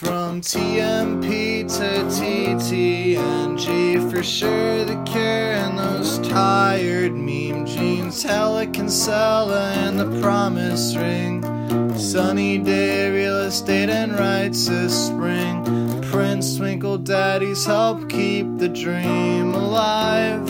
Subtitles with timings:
[0.00, 8.24] From TMP to TTNG, for sure the care and those tired meme jeans.
[8.24, 11.42] Helican Sella and the promise ring.
[11.98, 15.62] Sunny day, real estate and rights this spring.
[16.04, 20.48] Prince Twinkle Daddies help keep the dream alive.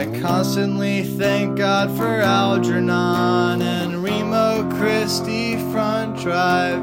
[0.00, 6.82] I constantly thank God for Algernon and Remo Christie front drive.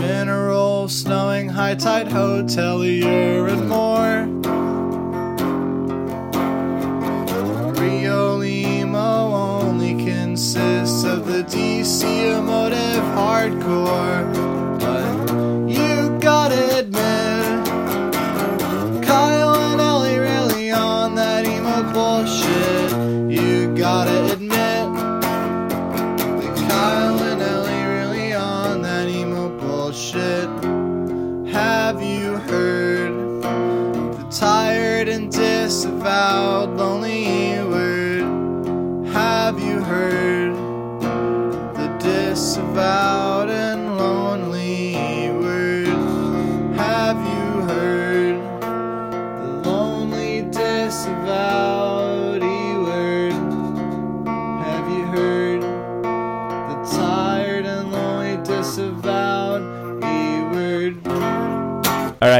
[0.00, 4.26] Mineral, snowing, high tide hotelier, and more.
[7.80, 12.02] Rio Limo only consists of the DC
[12.36, 14.37] emotive hardcore.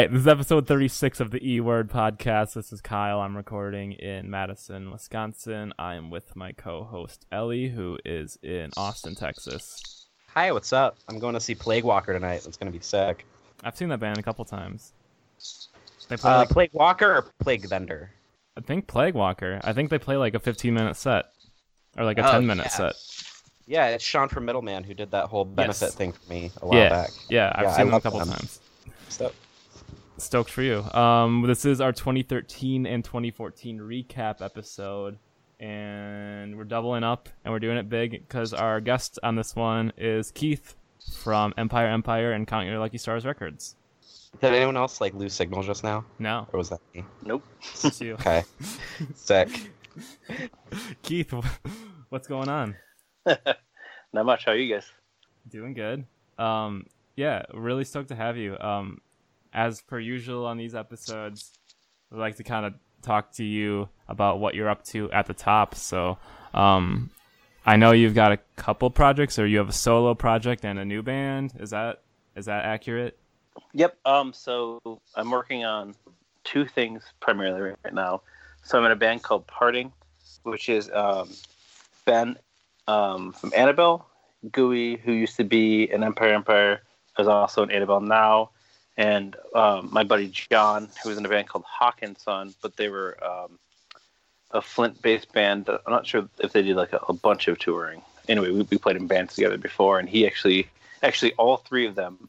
[0.09, 2.55] Right, this is episode 36 of the E Word podcast.
[2.55, 3.21] This is Kyle.
[3.21, 5.73] I'm recording in Madison, Wisconsin.
[5.79, 10.07] I am with my co host Ellie, who is in Austin, Texas.
[10.35, 10.97] Hi, what's up?
[11.09, 12.47] I'm going to see Plague Walker tonight.
[12.47, 13.25] It's going to be sick.
[13.65, 14.93] I've seen that band a couple times.
[16.09, 18.11] They play, Uh, like, Plague Walker or Plague Vendor?
[18.57, 19.61] I think Plague Walker.
[19.65, 21.27] I think they play like a 15 minute set
[21.97, 22.69] or like a Oh, 10 minute yeah.
[22.93, 22.93] set.
[23.67, 25.95] Yeah, it's Sean from Middleman who did that whole benefit Yes.
[25.95, 27.11] thing for me a while Yeah, back.
[27.29, 28.29] yeah, I've Yeah, I seen them a couple them.
[28.31, 28.61] times.
[29.11, 29.33] So,
[30.19, 30.83] Stoked for you.
[30.93, 35.17] Um, this is our 2013 and 2014 recap episode,
[35.61, 39.93] and we're doubling up and we're doing it big because our guest on this one
[39.97, 40.75] is Keith
[41.23, 43.77] from Empire Empire and Count Your Lucky Stars Records.
[44.41, 47.05] did anyone else like lose signal just now, No, or was that me?
[47.25, 47.45] Nope.
[47.85, 48.43] it's you, Okay,
[49.15, 49.71] sick.
[51.03, 51.33] Keith.
[52.09, 52.75] What's going on?
[54.13, 54.47] Not much.
[54.47, 54.91] How are you guys?
[55.49, 56.05] Doing good.
[56.39, 58.59] Um, yeah, really stoked to have you.
[58.59, 59.01] Um,
[59.53, 61.53] as per usual on these episodes,
[62.11, 65.35] we like to kind of talk to you about what you're up to at the
[65.35, 65.75] top.
[65.75, 66.19] So,
[66.55, 67.11] um,
[67.67, 70.85] I know you've got a couple projects, or you have a solo project and a
[70.85, 71.53] new band.
[71.61, 72.03] Is that
[72.35, 73.19] is that accurate?
[73.75, 73.99] Yep.
[74.05, 74.33] Um.
[74.33, 74.81] So
[75.15, 75.95] I'm working on
[76.45, 78.23] two things primarily right now.
[78.63, 79.93] So I'm in a band called Parting,
[80.45, 81.31] which is um,
[82.05, 82.39] Ben
[82.87, 84.07] um, from Annabel,
[84.51, 86.81] Gooey, who used to be in Empire Empire,
[87.19, 88.51] is also in Annabel now,
[88.99, 92.89] and um, my buddy John, who was in a band called Hawkins Son, but they
[92.89, 93.59] were um,
[94.51, 95.69] a Flint-based band.
[95.69, 98.03] I'm not sure if they did like a, a bunch of touring.
[98.29, 100.69] Anyway, we, we played in bands together before, and he actually,
[101.03, 102.29] actually, all three of them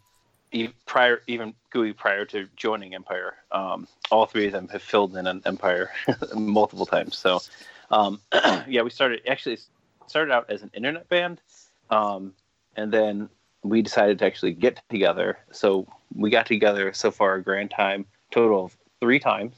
[0.51, 5.17] e- prior even Gooey prior to joining Empire, um, all three of them have filled
[5.17, 5.89] in an Empire
[6.35, 7.17] multiple times.
[7.17, 7.41] So,
[7.89, 8.21] um,
[8.67, 9.57] yeah, we started actually
[10.05, 11.41] started out as an internet band,
[11.89, 12.33] um,
[12.75, 13.29] and then
[13.63, 15.37] we decided to actually get together.
[15.51, 19.55] So we got together so far a grand time total of three times,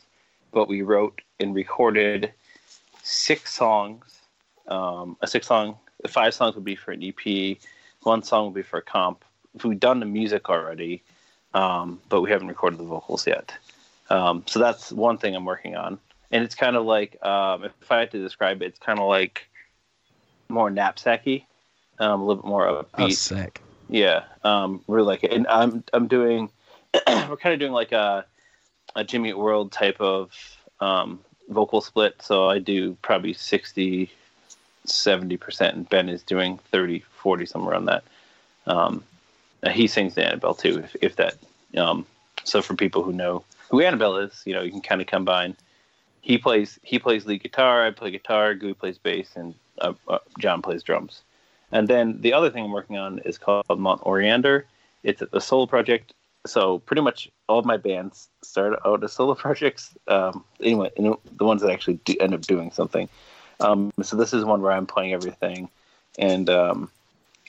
[0.52, 2.34] but we wrote and recorded
[3.04, 4.20] six songs.
[4.68, 7.58] Um, a six song, five songs would be for an EP.
[8.04, 9.24] One song would be for a comp
[9.64, 11.04] we've done the music already,
[11.54, 13.54] um, but we haven't recorded the vocals yet.
[14.10, 16.00] Um, so that's one thing I'm working on,
[16.32, 19.08] and it's kind of like um, if I had to describe it, it's kind of
[19.08, 19.48] like
[20.50, 21.46] more knapsacky,
[22.00, 22.86] um, a little bit more upbeat.
[22.98, 23.62] Oh, sick.
[23.92, 26.50] Yeah, um, we're like, and I'm I'm doing,
[27.08, 28.26] we're kind of doing like a
[28.96, 30.32] a Jimmy World type of
[30.80, 31.20] um,
[31.50, 32.22] vocal split.
[32.22, 34.10] So I do probably 60,
[34.86, 38.04] 70 percent, and Ben is doing 30, 40, somewhere around that.
[38.66, 39.04] Um,
[39.70, 41.36] he sings the Annabel too, if, if that.
[41.76, 42.06] Um,
[42.46, 45.58] so for people who know who Annabel is, you know, you can kind of combine.
[46.22, 50.20] He plays he plays lead guitar, I play guitar, Gooey plays bass, and uh, uh,
[50.40, 51.24] John plays drums.
[51.72, 54.64] And then the other thing I'm working on is called Mont Oriander.
[55.04, 56.14] It's a, solo project.
[56.46, 59.96] So pretty much all of my bands start out as solo projects.
[60.08, 63.08] Um, anyway, you know, the ones that actually do end up doing something.
[63.60, 65.70] Um, so this is one where I'm playing everything,
[66.18, 66.90] and um,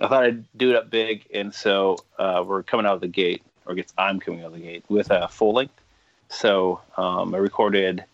[0.01, 3.09] I thought I'd do it up big, and so uh, we're coming out of the
[3.09, 5.81] gate, or I guess I'm coming out of the gate with a full length.
[6.29, 8.05] So um, I recorded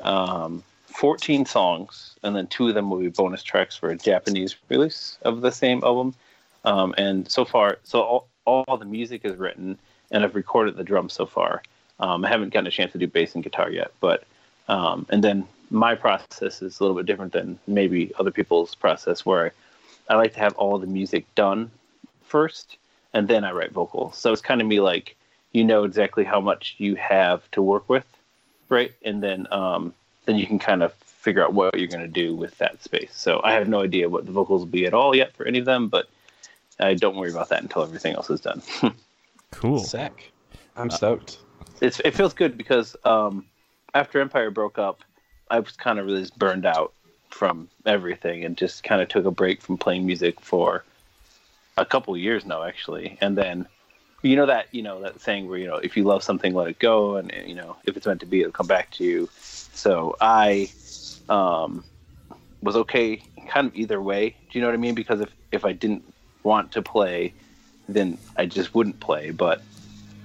[0.00, 0.62] um,
[0.94, 5.18] 14 songs, and then two of them will be bonus tracks for a Japanese release
[5.22, 6.14] of the same album.
[6.64, 9.76] Um, and so far, so all, all the music is written,
[10.12, 11.62] and I've recorded the drums so far.
[11.98, 14.24] Um, I haven't gotten a chance to do bass and guitar yet, but
[14.68, 19.26] um, and then my process is a little bit different than maybe other people's process,
[19.26, 19.52] where
[20.08, 21.70] I, like to have all the music done
[22.24, 22.76] first,
[23.12, 24.16] and then I write vocals.
[24.16, 25.16] So it's kind of me like
[25.52, 28.06] you know exactly how much you have to work with,
[28.68, 28.92] right?
[29.04, 29.92] And then um,
[30.26, 33.12] then you can kind of figure out what you're going to do with that space.
[33.14, 35.58] So I have no idea what the vocals will be at all yet for any
[35.58, 36.08] of them, but
[36.78, 38.62] I don't worry about that until everything else is done.
[39.54, 39.78] Cool.
[39.78, 40.32] Sick.
[40.76, 41.38] I'm stoked.
[41.80, 43.46] it's it feels good because um,
[43.94, 45.02] after Empire broke up,
[45.50, 46.92] I was kind of really burned out
[47.30, 50.84] from everything and just kind of took a break from playing music for
[51.76, 53.16] a couple of years now, actually.
[53.20, 53.66] And then,
[54.24, 56.68] you know that you know that saying where you know if you love something, let
[56.68, 59.28] it go, and you know if it's meant to be, it'll come back to you.
[59.36, 60.70] So I
[61.28, 61.84] um,
[62.62, 64.30] was okay, kind of either way.
[64.30, 64.94] Do you know what I mean?
[64.94, 66.04] Because if if I didn't
[66.42, 67.34] want to play,
[67.88, 69.30] then I just wouldn't play.
[69.30, 69.62] But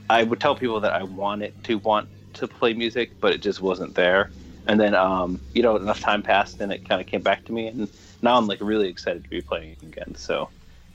[0.09, 3.61] I would tell people that I wanted to want to play music, but it just
[3.61, 4.31] wasn't there.
[4.67, 7.51] And then, um, you know, enough time passed, and it kind of came back to
[7.51, 7.89] me, and
[8.21, 10.15] now I'm like really excited to be playing again.
[10.15, 10.49] So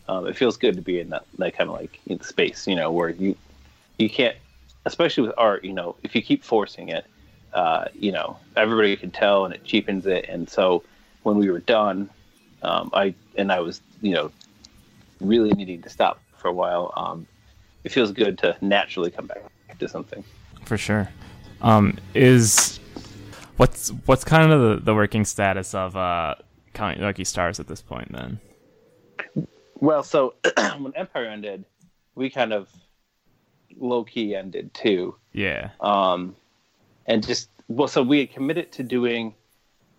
[0.09, 2.91] um, it feels good to be in that, that kind of like space, you know,
[2.91, 3.37] where you
[3.99, 4.37] you can't,
[4.85, 7.07] especially with art, you know, if you keep forcing it,
[7.53, 10.27] uh, you know, everybody can tell, and it cheapens it.
[10.29, 10.83] And so
[11.23, 12.11] when we were done,
[12.63, 14.31] um, I and I was, you know,
[15.21, 16.93] really needing to stop for a while.
[16.97, 17.27] Um,
[17.85, 19.43] it feels good to naturally come back
[19.79, 20.25] to something.
[20.65, 21.11] For sure.
[21.63, 22.81] Um, is
[23.57, 26.35] what's what's kind of the, the working status of uh
[26.73, 28.41] Count Lucky Stars at this point then?
[29.81, 30.35] Well, so
[30.79, 31.65] when Empire ended,
[32.15, 32.69] we kind of
[33.79, 35.17] low key ended too.
[35.33, 35.71] Yeah.
[35.81, 36.37] Um,
[37.07, 39.35] and just well, so we had committed to doing.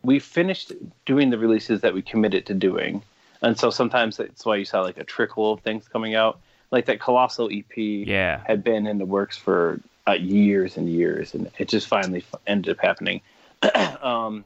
[0.04, 0.72] We finished
[1.06, 3.02] doing the releases that we committed to doing,
[3.42, 6.40] and so sometimes that's why you saw like a trickle of things coming out.
[6.72, 8.42] Like that Colossal EP Yeah.
[8.46, 12.78] had been in the works for uh, years and years, and it just finally ended
[12.78, 13.22] up happening.
[14.02, 14.44] um,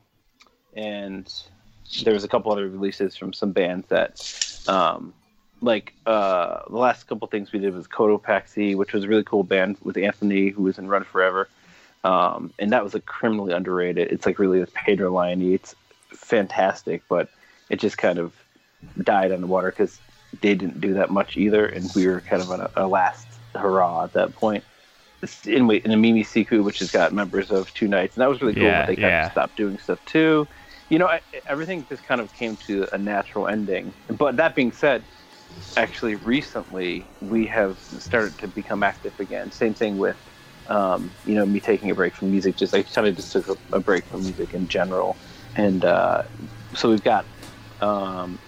[0.75, 1.33] and
[2.03, 5.13] there was a couple other releases from some bands that, um,
[5.61, 9.43] like uh, the last couple things we did was Cotopaxi, which was a really cool
[9.43, 11.49] band with Anthony, who was in Run Forever,
[12.03, 14.11] um, and that was like criminally underrated.
[14.11, 15.53] It's like really with Pedro Lione.
[15.53, 15.75] It's
[16.09, 17.29] fantastic, but
[17.69, 18.33] it just kind of
[19.03, 19.99] died on the water because
[20.41, 23.27] they didn't do that much either, and we were kind of on a, a last
[23.55, 24.63] hurrah at that point.
[25.45, 28.41] Anyway, in a Mimi Siku, which has got members of Two Knights, and that was
[28.41, 28.63] really cool.
[28.63, 29.25] Yeah, but they kind yeah.
[29.25, 30.47] of stopped doing stuff too.
[30.87, 33.93] You know, I, everything just kind of came to a natural ending.
[34.07, 35.03] But that being said,
[35.77, 39.51] actually recently we have started to become active again.
[39.51, 40.17] Same thing with,
[40.67, 42.57] um, you know, me taking a break from music.
[42.57, 45.17] Just I kind of just took a, a break from music in general,
[45.55, 46.23] and uh,
[46.75, 47.27] so we've got
[47.79, 48.39] um,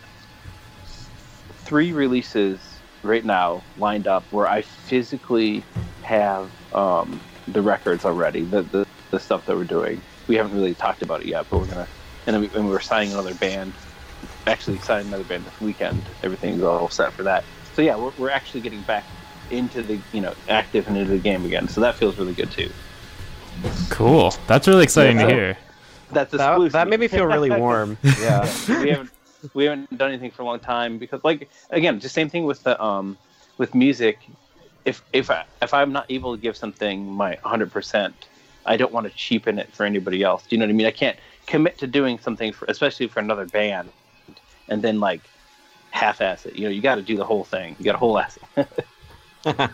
[1.65, 5.65] three releases right now lined up where I physically
[6.01, 10.01] have um, the records already, the, the the stuff that we're doing.
[10.27, 11.89] We haven't really talked about it yet, but we're gonna.
[12.27, 13.79] And we, and we're signing another band.
[14.47, 16.01] Actually, signing another band this weekend.
[16.23, 17.43] Everything's all set for that.
[17.73, 19.05] So yeah, we're, we're actually getting back
[19.49, 21.67] into the you know active and into the game again.
[21.67, 22.69] So that feels really good too.
[23.89, 24.33] Cool.
[24.47, 25.27] That's really exciting Yeah.
[25.27, 25.57] to hear.
[26.11, 27.97] That's That, that made me feel really warm.
[28.21, 28.51] Yeah.
[28.67, 29.11] we haven't
[29.53, 32.63] we haven't done anything for a long time because like again just same thing with
[32.63, 33.17] the um
[33.57, 34.19] with music
[34.85, 38.13] if if I if I'm not able to give something my 100%
[38.65, 40.85] I don't want to cheapen it for anybody else do you know what I mean
[40.85, 41.17] I can't
[41.47, 43.89] commit to doing something for especially for another band
[44.71, 45.21] and then like
[45.91, 46.55] half-ass it.
[46.55, 47.75] You know you got to do the whole thing.
[47.77, 48.67] You got to whole ass it.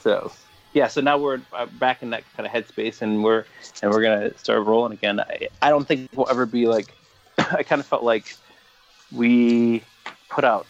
[0.00, 0.30] So
[0.74, 3.46] yeah so now we're uh, back in that kind of headspace and we're
[3.82, 5.18] and we're gonna start rolling again.
[5.18, 6.94] I, I don't think we'll ever be like
[7.38, 8.36] I kind of felt like
[9.10, 9.82] we
[10.28, 10.66] put out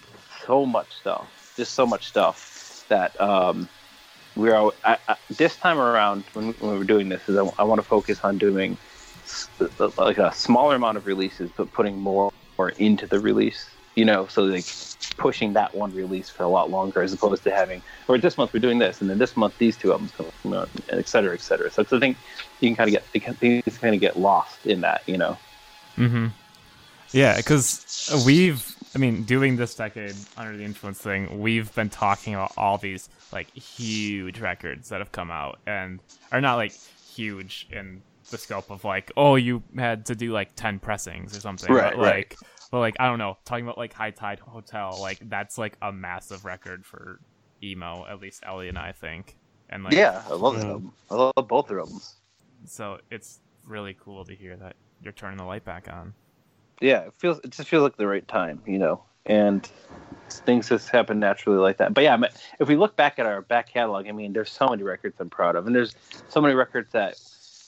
[0.47, 3.69] so much stuff, just so much stuff that um,
[4.37, 4.55] we're
[4.85, 8.21] I, I, this time around when, when we're doing this is I, want to focus
[8.23, 8.77] on doing
[9.97, 13.71] like a smaller amount of releases, but putting more, more into the release.
[13.97, 14.67] You know, so like
[15.19, 18.53] pushing that one release for a lot longer, as opposed to having, or this month
[18.53, 21.33] we're doing this, and then this month these two albums come out, and et cetera,
[21.33, 21.71] et cetera.
[21.71, 22.17] So, so I think
[22.59, 25.39] you can kind of get, can kind of get lost in that, you know.
[25.97, 26.27] Mm-hmm.
[27.13, 32.35] Yeah, because we've, I mean, doing this decade under the influence thing, we've been talking
[32.35, 36.01] about all these like huge records that have come out and
[36.33, 40.55] are not like huge in the scope of like, oh, you had to do like
[40.57, 41.73] ten pressings or something.
[41.73, 42.17] Right, but, right.
[42.17, 42.39] like,
[42.71, 45.93] but like I don't know, talking about like High Tide Hotel, like that's like a
[45.93, 47.21] massive record for
[47.63, 48.07] emo.
[48.09, 49.37] At least Ellie and I think,
[49.71, 50.73] and like yeah, I love that Yeah.
[50.73, 50.93] album.
[51.11, 52.17] I love both their albums.
[52.67, 56.15] so it's really cool to hear that you're turning the light back on.
[56.81, 59.05] yeah, it feels it just feels like the right time, you know.
[59.27, 59.71] and
[60.29, 61.95] things just happen naturally like that.
[61.95, 64.51] But yeah, I mean, if we look back at our back catalog, I mean, there's
[64.51, 65.95] so many records I'm proud of, and there's
[66.29, 67.17] so many records that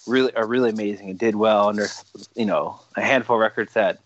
[0.07, 3.75] really are really amazing and did well, and there's you know a handful of records
[3.75, 3.99] that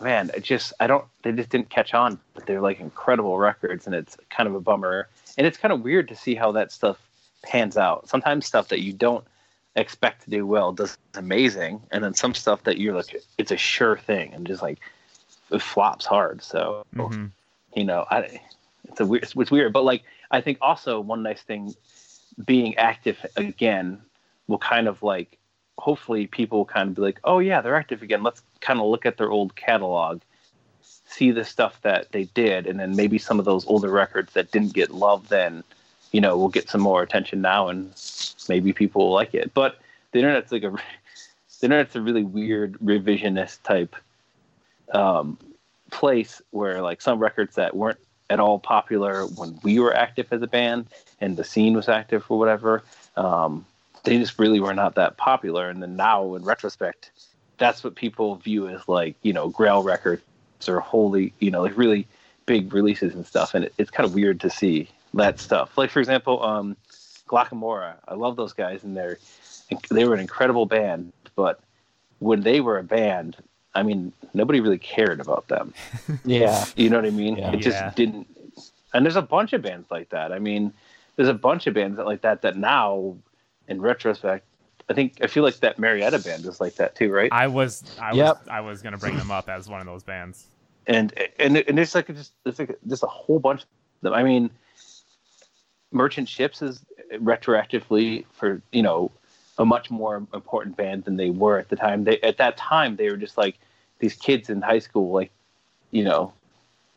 [0.00, 3.86] man, it just I don't they just didn't catch on, but they're like incredible records,
[3.86, 6.72] and it's kind of a bummer, and it's kind of weird to see how that
[6.72, 6.98] stuff
[7.42, 8.08] pans out.
[8.08, 9.24] Sometimes stuff that you don't
[9.76, 13.56] expect to do well does amazing, and then some stuff that you're like it's a
[13.56, 14.78] sure thing, and just like
[15.50, 16.42] it flops hard.
[16.42, 17.30] So Mhm.
[17.74, 18.40] you know, I
[18.84, 21.74] it's a weird it's weird, but like I think also one nice thing
[22.44, 24.00] being active again
[24.48, 25.38] will kind of like
[25.78, 28.22] hopefully people will kind of be like, oh yeah, they're active again.
[28.22, 30.20] Let's kind of look at their old catalog,
[30.82, 34.50] see the stuff that they did, and then maybe some of those older records that
[34.50, 35.62] didn't get love then,
[36.10, 37.92] you know, will get some more attention now, and
[38.48, 39.52] maybe people will like it.
[39.54, 39.78] But
[40.12, 40.70] the internet's like a
[41.60, 43.94] the internet's a really weird revisionist type
[44.92, 45.38] um,
[45.90, 47.98] place where like some records that weren't
[48.30, 50.86] at all popular when we were active as a band
[51.20, 52.82] and the scene was active or whatever
[53.16, 53.64] um,
[54.08, 57.10] they just really were not that popular and then now in retrospect
[57.58, 60.22] that's what people view as like you know grail records
[60.68, 62.06] or holy you know like really
[62.46, 65.90] big releases and stuff and it, it's kind of weird to see that stuff like
[65.90, 66.76] for example um
[67.28, 69.18] Glocca Morra I love those guys and they're
[69.90, 71.60] they were an incredible band but
[72.20, 73.36] when they were a band
[73.74, 75.74] I mean nobody really cared about them
[76.24, 76.64] Yeah.
[76.76, 77.36] you know what I mean?
[77.36, 77.52] Yeah.
[77.52, 77.92] It just Yeah.
[77.94, 78.26] didn't.
[78.92, 80.32] And there's a bunch of bands like that.
[80.32, 80.72] I mean,
[81.16, 83.16] there's a bunch of bands that like that that now,
[83.68, 84.44] in retrospect,
[84.88, 87.32] I think I feel like that Marietta band is like that too, right?
[87.32, 88.38] I was I Yep.
[88.40, 90.46] was I was gonna bring them up as one of those bands.
[90.86, 93.68] and and and there's like just there's like just a whole bunch of
[94.02, 94.14] them.
[94.14, 94.50] I mean,
[95.92, 96.84] Merchant Ships is
[97.14, 99.10] retroactively for you know
[99.58, 102.04] a much more important band than they were at the time.
[102.04, 103.58] They at that time they were just like
[103.98, 105.30] these kids in high school, like
[105.90, 106.32] you know,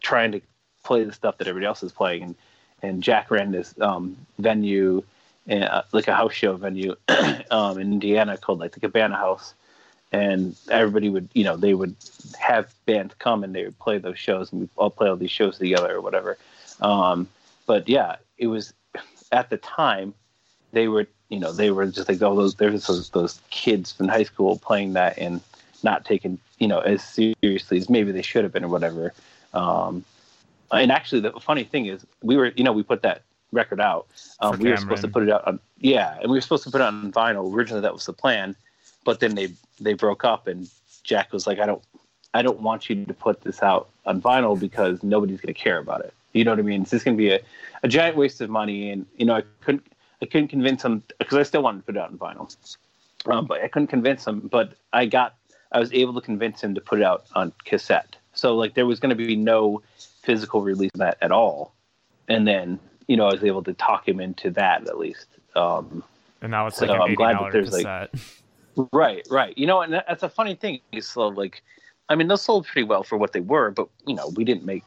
[0.01, 0.41] trying to
[0.83, 2.23] play the stuff that everybody else is playing.
[2.23, 2.35] And
[2.83, 5.03] and Jack ran this um, venue,
[5.51, 6.95] uh, like a house show venue
[7.51, 9.53] um, in Indiana called like the Cabana House.
[10.13, 11.95] And everybody would, you know, they would
[12.37, 15.31] have bands come and they would play those shows, and we all play all these
[15.31, 16.37] shows together or whatever.
[16.81, 17.29] Um,
[17.65, 18.73] but yeah, it was
[19.31, 20.13] at the time
[20.73, 24.09] they were, you know, they were just like all those there's those those kids in
[24.09, 25.39] high school playing that and
[25.83, 29.13] not taken, you know, as seriously as maybe they should have been or whatever.
[29.53, 30.03] Um,
[30.71, 34.07] and actually, the funny thing is, we were, you know, we put that record out.
[34.39, 36.71] Um, we were supposed to put it out on, yeah, and we were supposed to
[36.71, 37.53] put it on vinyl.
[37.53, 38.55] Originally, that was the plan,
[39.03, 40.69] but then they they broke up, and
[41.03, 41.83] Jack was like, I don't,
[42.33, 45.79] I don't want you to put this out on vinyl because nobody's going to care
[45.79, 46.13] about it.
[46.33, 46.83] You know what I mean?
[46.83, 47.39] It's just going to be a,
[47.83, 49.85] a giant waste of money, and you know, I couldn't,
[50.21, 52.75] I couldn't convince him because I still wanted to put it out on vinyl,
[53.25, 54.47] um, but I couldn't convince him.
[54.51, 55.35] But I got,
[55.71, 58.15] I was able to convince him to put it out on cassette.
[58.33, 59.81] So like, there was going to be no
[60.21, 61.73] physical release of that at all,
[62.29, 62.79] and then
[63.11, 65.27] you know, I was able to talk him into that at least.
[65.55, 66.01] Um,
[66.41, 68.89] And now it's So like an I'm glad that there's, like- cassette.
[68.93, 69.55] Right, right.
[69.57, 70.79] You know, and that's a funny thing.
[71.01, 71.61] So, like,
[72.07, 74.63] I mean, those sold pretty well for what they were, but you know, we didn't
[74.65, 74.83] make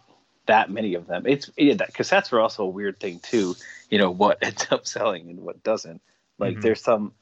[0.47, 1.25] that many of them.
[1.27, 3.55] It's yeah, that cassettes were also a weird thing too.
[3.91, 6.01] You know, what ends up selling and what doesn't.
[6.39, 6.63] Like, Mhm.
[6.63, 7.13] there's some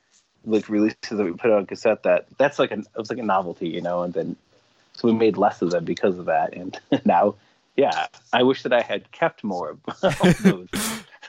[0.44, 3.22] like releases that we put on cassette that that's like an it was like a
[3.36, 4.36] novelty, you know, and then
[4.92, 6.54] so we made less of them because of that.
[6.54, 7.34] And now,
[7.76, 9.80] yeah, I wish that I had kept more of
[10.44, 10.68] those.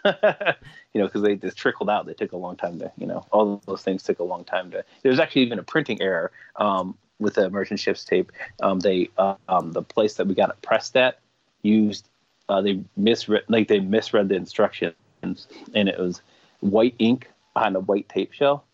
[0.93, 2.05] you know, because they just trickled out.
[2.05, 4.71] They took a long time to, you know, all those things took a long time
[4.71, 4.83] to.
[5.01, 8.31] There was actually even a printing error um, with the merchant ships tape.
[8.61, 11.19] Um, they, uh, um, the place that we got it pressed at,
[11.61, 12.07] used
[12.49, 16.21] uh, they misread like they misread the instructions, and it was
[16.59, 18.65] white ink on a white tape shell,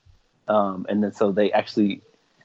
[0.48, 2.02] um, and then so they actually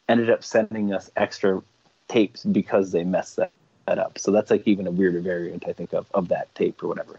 [0.08, 1.62] ended up sending us extra
[2.08, 3.50] tapes because they messed that,
[3.86, 4.18] that up.
[4.18, 7.18] So that's like even a weirder variant, I think, of, of that tape or whatever.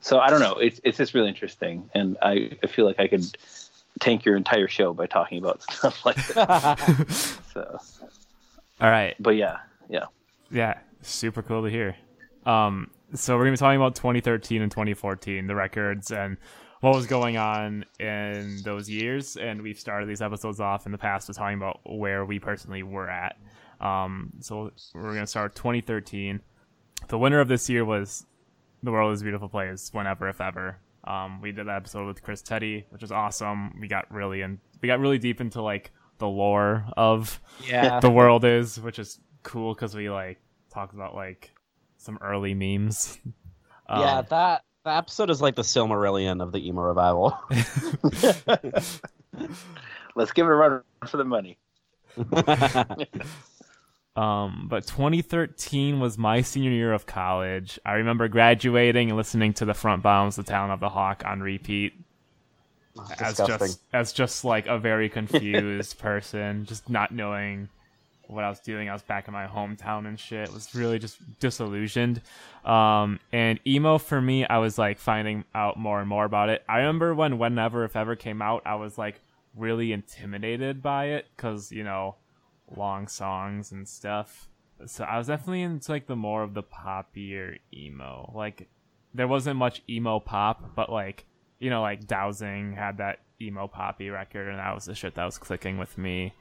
[0.00, 0.54] So I don't know.
[0.54, 3.24] It's it's just really interesting, and I, I feel like I could
[4.00, 7.38] tank your entire show by talking about stuff like that.
[7.52, 7.78] so,
[8.80, 9.14] All right.
[9.18, 10.04] but yeah, yeah.
[10.50, 11.96] Yeah, super cool to hear.
[12.44, 16.36] Um, so we're gonna be talking about 2013 and 2014, the records and
[16.80, 19.36] what was going on in those years.
[19.36, 22.82] And we've started these episodes off in the past with talking about where we personally
[22.82, 23.36] were at.
[23.80, 26.40] Um, so we're gonna start 2013.
[27.08, 28.26] The winner of this year was
[28.82, 30.78] "The World Is a Beautiful Place." Whenever, if ever.
[31.04, 33.78] Um, we did that episode with Chris Teti, which was awesome.
[33.80, 38.00] We got really and we got really deep into like the lore of Yeah.
[38.00, 40.40] the world is, which is cool because we like
[40.72, 41.52] talked about like
[41.98, 43.18] some early memes.
[43.88, 47.38] Um, yeah, that that episode is like the Silmarillion of the emo revival.
[50.16, 51.56] Let's give it a run for the money.
[54.16, 57.78] Um, but 2013 was my senior year of college.
[57.84, 61.40] I remember graduating and listening to the Front Bottoms, the Talon of the Hawk on
[61.40, 61.92] repeat.
[63.20, 67.68] As just as just like a very confused person, just not knowing
[68.26, 68.88] what I was doing.
[68.88, 70.50] I was back in my hometown and shit.
[70.50, 72.22] Was really just disillusioned.
[72.64, 76.64] Um, and emo for me, I was like finding out more and more about it.
[76.66, 79.20] I remember when whenever if ever came out, I was like
[79.54, 82.16] really intimidated by it because you know
[82.74, 84.48] long songs and stuff.
[84.86, 88.32] So I was definitely into like the more of the poppier emo.
[88.34, 88.68] Like
[89.14, 91.24] there wasn't much emo pop, but like
[91.58, 95.24] you know like Dowsing had that emo poppy record, and that was the shit that
[95.24, 96.32] was clicking with me.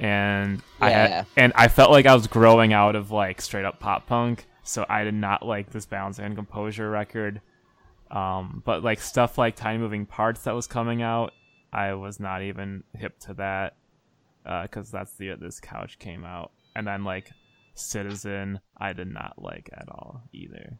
[0.00, 3.80] And I had, and I felt like I was growing out of like straight up
[3.80, 7.40] pop punk, so I did not like this Balance and Composure record.
[8.10, 11.32] Um, but like stuff like Tiny Moving Parts that was coming out,
[11.72, 13.74] I was not even hip to that
[14.44, 17.30] because that's the year this couch came out, and then like
[17.74, 20.78] Citizen, I did not like at all either.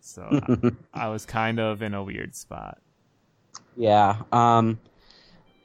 [0.00, 0.70] So I,
[1.06, 2.78] I was kind of in a weird spot.
[3.76, 4.22] Yeah.
[4.32, 4.78] Um,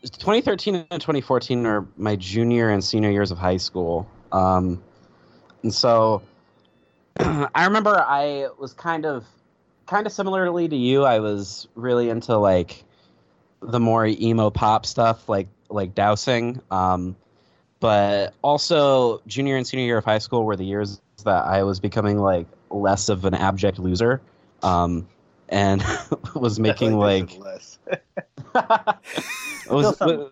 [0.04, 4.08] 2013 and 2014 are my junior and senior years of high school.
[4.32, 4.84] Um,
[5.64, 6.22] and so
[7.20, 9.26] I remember I was kind of
[9.86, 11.04] kind of similarly to you.
[11.04, 12.84] I was really into like
[13.62, 16.62] the more emo pop stuff, like like Dowsing.
[16.72, 17.16] Um,
[17.80, 21.80] but also junior and senior year of high school were the years that I was
[21.80, 24.22] becoming like less of an abject loser.
[24.64, 25.08] Um,
[25.50, 25.84] and
[26.36, 27.80] was making like less.
[29.70, 30.32] was Still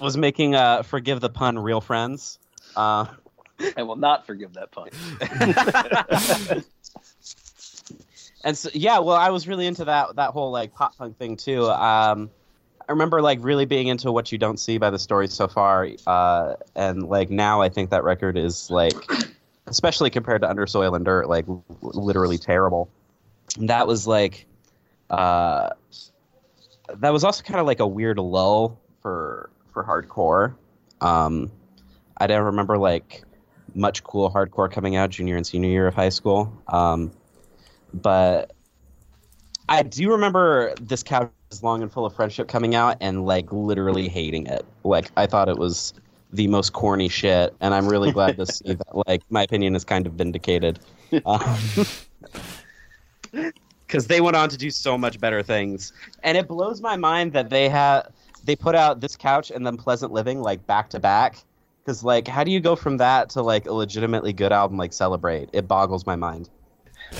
[0.00, 2.38] was making uh forgive the pun real friends
[2.76, 3.06] uh
[3.76, 4.88] I will not forgive that pun.
[8.44, 11.36] and so yeah well i was really into that that whole like pop punk thing
[11.36, 12.30] too um
[12.90, 15.88] i remember like really being into what you don't see by the story so far
[16.08, 18.96] uh and like now i think that record is like
[19.70, 22.90] especially compared to under soil and dirt like l- literally terrible.
[23.58, 24.46] That was like
[25.08, 25.70] uh
[26.96, 30.54] that was also kind of like a weird lull for for hardcore.
[31.00, 31.50] Um
[32.18, 33.22] i don't remember like
[33.74, 36.52] much cool hardcore coming out junior and senior year of high school.
[36.66, 37.12] Um
[37.94, 38.52] but
[39.68, 43.52] I do remember this couch is long and full of friendship coming out and like
[43.52, 44.64] literally hating it.
[44.84, 45.92] Like I thought it was
[46.32, 49.84] the most corny shit, and I'm really glad to see that like my opinion is
[49.84, 50.78] kind of vindicated.
[51.26, 51.58] Um,
[53.84, 57.32] because they went on to do so much better things, and it blows my mind
[57.32, 58.02] that they had
[58.44, 61.42] they put out this couch and then Pleasant Living like back to back.
[61.82, 64.92] Because like, how do you go from that to like a legitimately good album like
[64.92, 65.48] Celebrate?
[65.52, 66.48] It boggles my mind.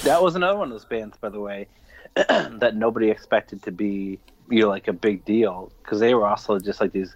[0.04, 1.66] That was another one of those bands, by the way,
[2.14, 4.18] that nobody expected to be,
[4.48, 7.14] you know, like a big deal because they were also just like these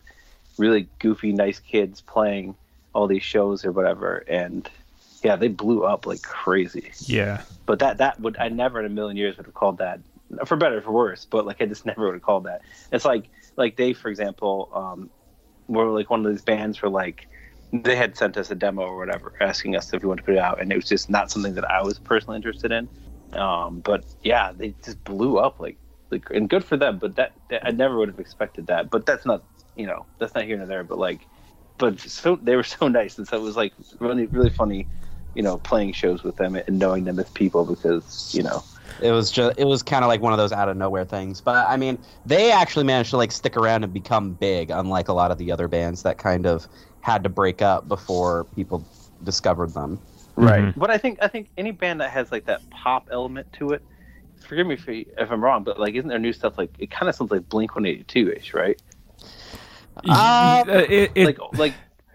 [0.58, 2.54] really goofy, nice kids playing
[2.92, 4.68] all these shows or whatever, and
[5.22, 6.92] yeah, they blew up like crazy.
[7.00, 7.42] Yeah.
[7.66, 10.00] But that that would I never in a million years would have called that
[10.46, 11.26] for better or for worse.
[11.28, 12.62] But like I just never would have called that.
[12.92, 15.10] It's like like they, for example, um,
[15.66, 17.26] were like one of these bands where like
[17.72, 20.34] they had sent us a demo or whatever, asking us if we wanted to put
[20.34, 22.88] it out, and it was just not something that I was personally interested in.
[23.36, 25.78] Um, but yeah, they just blew up like
[26.10, 26.98] like and good for them.
[26.98, 28.90] But that, that I never would have expected that.
[28.90, 29.44] But that's not
[29.76, 30.84] you know that's not here nor there.
[30.84, 31.28] But like,
[31.78, 34.88] but so they were so nice, and so it was like really really funny,
[35.34, 38.64] you know, playing shows with them and knowing them as people because you know
[39.00, 41.40] It was just it was kind of like one of those out of nowhere things.
[41.40, 45.12] But I mean, they actually managed to like stick around and become big, unlike a
[45.12, 46.68] lot of the other bands that kind of
[47.00, 48.88] had to break up before people
[49.22, 50.00] discovered them.
[50.36, 50.72] Right.
[50.76, 53.82] But I think I think any band that has like that pop element to it,
[54.40, 57.08] forgive me if, if I'm wrong, but like isn't there new stuff like it kind
[57.08, 58.80] of sounds like Blink 182 ish, right?
[60.08, 61.74] Uh, it, it, like like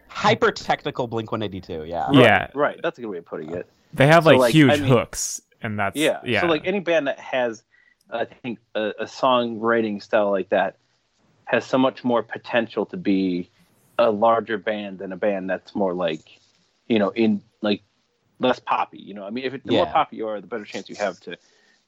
[0.09, 2.09] Hyper technical Blink One Eighty Two, yeah.
[2.11, 2.47] Yeah.
[2.53, 2.79] right.
[2.83, 3.69] That's a good way of putting it.
[3.93, 6.19] they have so, like, like, huge I mean- hooks, and that's Yeah.
[6.25, 6.41] yeah.
[6.41, 7.63] So like any band that has,
[8.09, 10.77] I think a, a songwriting style like that
[11.45, 13.49] has so much more potential to be
[13.97, 16.21] a larger band than a band that's more like,
[16.87, 17.81] you know, in like
[18.39, 18.99] less poppy.
[18.99, 20.95] You know, I mean, if it, the more poppy you are, the better chance you
[20.95, 21.37] have to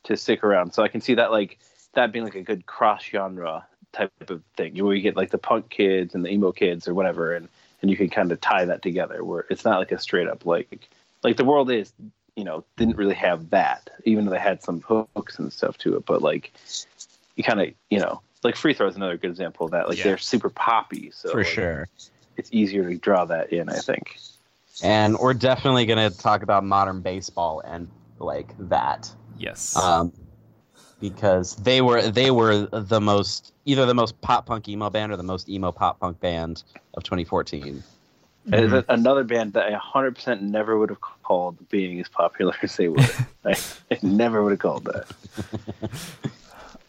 [0.03, 0.73] to stick around.
[0.73, 1.59] So I can see that like
[1.93, 5.31] that being like a good cross genre type of thing, you where you get like
[5.31, 7.47] the punk kids and the emo kids or whatever, and
[7.81, 10.45] and you can kind of tie that together where it's not like a straight up
[10.45, 10.89] like
[11.23, 11.91] like the world is
[12.35, 15.95] you know didn't really have that even though they had some hooks and stuff to
[15.95, 16.53] it but like
[17.35, 19.97] you kind of you know like free throw is another good example of that like
[19.97, 20.05] Yeah.
[20.05, 21.87] they're super poppy so For like, sure.
[22.37, 24.17] it's easier to draw that in i think
[24.83, 27.87] And we're definitely gonna talk about modern baseball and
[28.19, 29.13] like that.
[29.37, 29.75] yes.
[29.75, 30.11] Um
[30.99, 35.17] because they were they were the most either the most pop punk emo band or
[35.17, 37.83] the most emo pop punk band of 2014.
[38.47, 42.75] It's a- another band that I 100% never would have called being as popular as
[42.75, 42.97] they were.
[43.45, 43.55] I,
[43.91, 45.07] I never would have called that.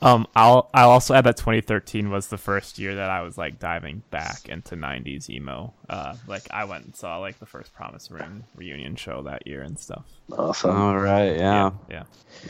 [0.03, 3.61] Um, I'll I'll also add that 2013 was the first year that I was like
[3.61, 5.75] diving back into 90s emo.
[5.89, 9.63] Uh, like I went and saw like the first Promise Ring reunion show that year
[9.63, 10.07] and stuff.
[10.33, 10.77] Awesome.
[10.77, 11.71] All right, yeah.
[11.89, 12.05] Yeah.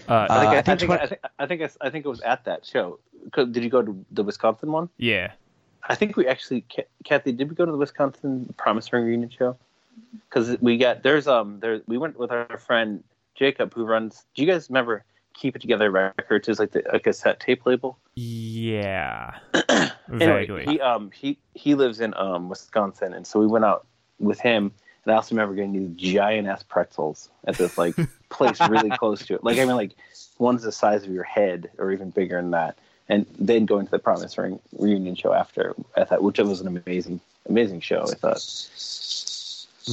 [0.09, 1.91] Uh, Uh, I think, I, I I, think think, I, think, I think I, I
[1.91, 3.01] think it was at that show.
[3.37, 4.89] Did you go to the Wisconsin one?
[4.99, 5.33] yeah.
[5.89, 6.65] I think we actually,
[7.05, 9.57] Kathy, did we go to the Wisconsin Promise Ring reunion show?
[10.29, 13.03] Because we got there's um there we went with our friend
[13.35, 14.25] Jacob who runs.
[14.35, 16.49] Do you guys remember Keep It Together Records?
[16.49, 17.99] Is like the, a cassette tape label.
[18.15, 19.39] Yeah.
[20.13, 20.65] Anyway, Vaguely.
[20.67, 23.87] he um he he lives in um Wisconsin, and so we went out
[24.19, 24.71] with him.
[25.05, 27.95] And I also remember getting these giant ass pretzels at this like
[28.29, 29.45] place really close to it.
[29.45, 29.93] Like I mean, like
[30.39, 32.77] one's the size of your head, or even bigger than that.
[33.09, 36.69] And then going to the Promise Ring reunion show after, I thought, which was an
[36.85, 38.03] amazing, amazing show.
[38.03, 38.45] I thought.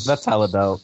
[0.06, 0.82] That's hella dope.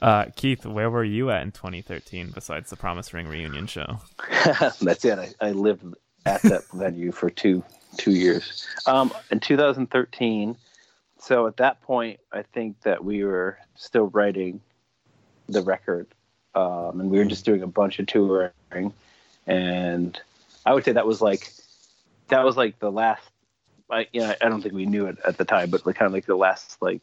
[0.00, 4.00] Uh, Keith, where were you at in 2013 besides the Promise Ring reunion show?
[4.80, 5.18] That's it.
[5.18, 5.84] I, I lived
[6.24, 7.64] at that venue for two
[7.96, 8.66] two years.
[8.86, 10.56] Um, in 2013,
[11.18, 14.60] so at that point, I think that we were still writing
[15.48, 16.06] the record,
[16.54, 18.92] um, and we were just doing a bunch of touring,
[19.46, 20.20] and
[20.64, 21.52] I would say that was like
[22.28, 23.28] that was like the last.
[23.90, 26.06] I you know I don't think we knew it at the time, but like kind
[26.06, 27.02] of like the last like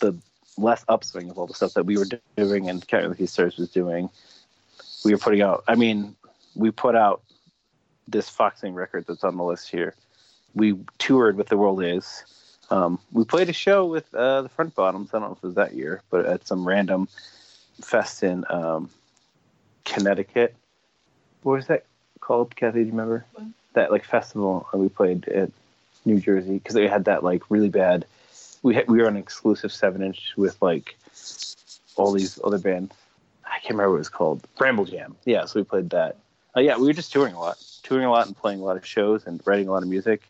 [0.00, 0.16] the
[0.56, 4.08] last upswing of all the stuff that we were doing and Ricky Stars was doing.
[5.04, 5.64] We were putting out.
[5.68, 6.16] I mean,
[6.54, 7.22] we put out
[8.08, 9.94] this Foxing record that's on the list here.
[10.54, 12.24] We toured with the World Is.
[12.70, 15.10] Um, we played a show with uh, the Front Bottoms.
[15.12, 17.08] I don't know if it was that year, but at some random
[17.82, 18.88] fest in um,
[19.84, 20.54] Connecticut.
[21.42, 21.84] What was that
[22.20, 22.80] called, Kathy?
[22.80, 23.24] Do you remember
[23.74, 25.50] that like festival we played at
[26.04, 26.54] New Jersey?
[26.54, 28.06] Because they had that like really bad.
[28.64, 30.96] We had, we were on an exclusive seven inch with like
[31.96, 32.92] all these other bands.
[33.44, 34.44] I can't remember what it was called.
[34.58, 35.14] Bramble Jam.
[35.24, 36.16] Yeah, so we played that.
[36.56, 38.76] Uh, yeah, we were just touring a lot, touring a lot and playing a lot
[38.76, 40.22] of shows and writing a lot of music.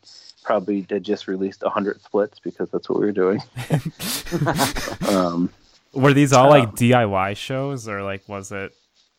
[0.42, 3.40] Probably did just released hundred splits because that's what we were doing.
[5.08, 5.50] um,
[5.92, 8.74] Were these all like Um, DIY shows, or like was it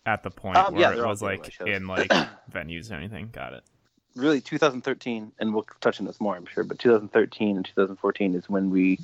[0.06, 1.68] at the point Um, where yeah, it was like shows.
[1.68, 2.10] in like
[2.52, 3.30] venues or anything?
[3.32, 3.64] Got it.
[4.16, 8.50] Really 2013 and we'll touch on this more i'm sure but 2013 and 2014 is
[8.50, 8.98] when we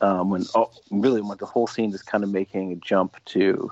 [0.00, 3.70] um, when oh, really when the whole scene is kind of making a jump to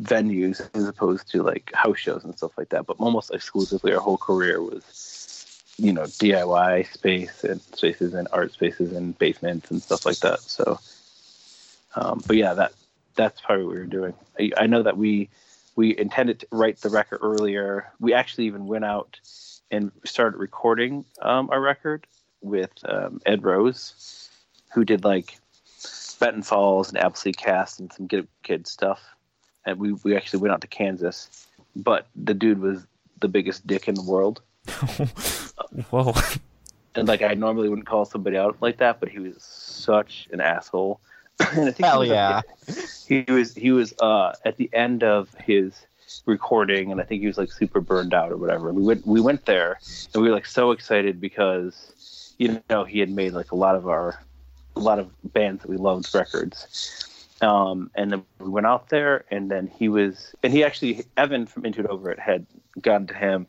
[0.00, 2.86] venues as opposed to like house shows and stuff like that.
[2.86, 8.52] But almost exclusively our whole career was you know diy space and spaces and art
[8.52, 10.40] spaces and basements and stuff like that.
[10.40, 10.78] So
[11.94, 12.72] um, but yeah that
[13.14, 14.14] that's probably what we were doing.
[14.38, 15.28] I, I know that we
[15.76, 17.92] we intended to write the record earlier.
[18.00, 19.20] We actually even went out
[19.70, 22.06] and started recording um, our record
[22.40, 24.30] with um, Ed Rose,
[24.74, 25.38] who did like
[26.18, 29.02] Benton Falls and Appleseed Cast and some Get Kid stuff.
[29.66, 32.86] And we, we actually went out to Kansas, but the dude was
[33.20, 34.40] the biggest dick in the world.
[35.90, 36.14] Whoa.
[36.94, 40.40] And like I normally wouldn't call somebody out like that, but he was such an
[40.40, 41.00] asshole.
[41.52, 42.42] and I think he Hell was at yeah.
[43.06, 45.86] he was he was uh at the end of his
[46.24, 49.20] recording and i think he was like super burned out or whatever we went we
[49.20, 49.78] went there
[50.14, 53.74] and we were like so excited because you know he had made like a lot
[53.74, 54.22] of our
[54.76, 57.08] a lot of bands that we loved records
[57.42, 61.46] um and then we went out there and then he was and he actually evan
[61.46, 62.46] from into it over it had
[62.80, 63.46] gotten to him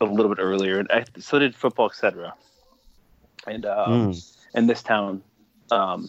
[0.00, 2.34] a little bit earlier and I, so did football etc
[3.46, 4.36] and um Mm.
[4.54, 5.22] in this town
[5.70, 6.08] um,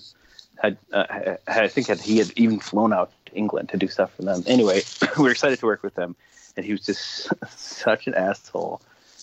[0.62, 1.06] had, uh,
[1.48, 4.24] had I think had, he had even flown out to England to do stuff for
[4.24, 4.44] them.
[4.48, 4.82] Anyway,
[5.18, 6.16] we were excited to work with them,
[6.56, 8.82] and he was just such an asshole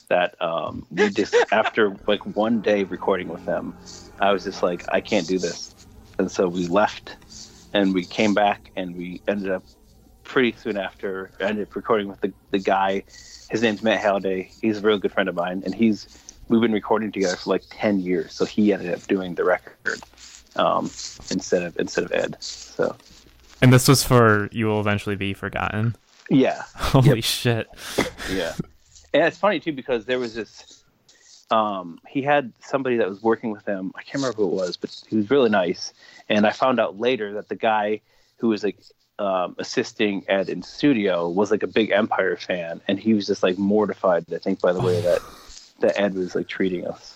[0.09, 3.75] that um, we just after like one day recording with them,
[4.21, 5.75] I was just like, I can't do this,
[6.19, 7.17] and so we left,
[7.73, 9.65] and we came back, and we ended up
[10.23, 13.05] pretty soon after ended up recording with the the guy.
[13.51, 14.51] His name's Matt Halliday.
[14.63, 16.09] He's a real good friend of mine, and he's
[16.49, 20.01] we've been recording together for like 10 years so he ended up doing the record
[20.57, 20.85] um,
[21.31, 22.97] instead of instead of ed so.
[23.63, 25.97] And this was for you will eventually be forgotten.
[26.31, 26.63] yeah.
[26.75, 27.67] Holy shit.
[28.31, 28.53] yeah.
[29.13, 30.85] And it's funny too because there was this
[31.51, 33.93] um, he had somebody that was working with him.
[33.95, 35.93] I can't remember who it was but he was really nice.
[36.29, 38.01] And i found out later that the guy
[38.37, 38.79] who was like
[39.19, 42.81] um, assisting ed in studio was like a big empire fan.
[42.89, 45.21] And he was just like mortified i think by the way that
[45.81, 47.14] that ed was like treating us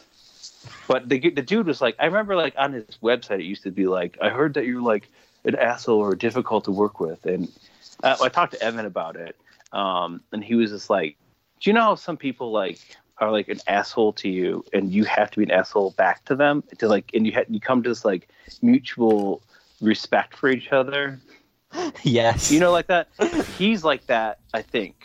[0.87, 3.71] but the the dude was like, I remember like on his website, it used to
[3.71, 5.09] be like, I heard that you're like
[5.45, 7.49] an asshole or difficult to work with, and
[8.03, 9.37] uh, I talked to Evan about it,
[9.73, 11.17] um, and he was just like,
[11.61, 12.81] do you know how some people like
[13.19, 16.37] are like an asshole to you, and you have to be an asshole back to
[16.37, 18.29] them to like, and you ha- you come to this like
[18.63, 19.43] mutual
[19.81, 21.21] respect for each other.
[22.03, 22.51] yes.
[22.51, 23.09] You know, like that.
[23.59, 24.97] He's like that, I think.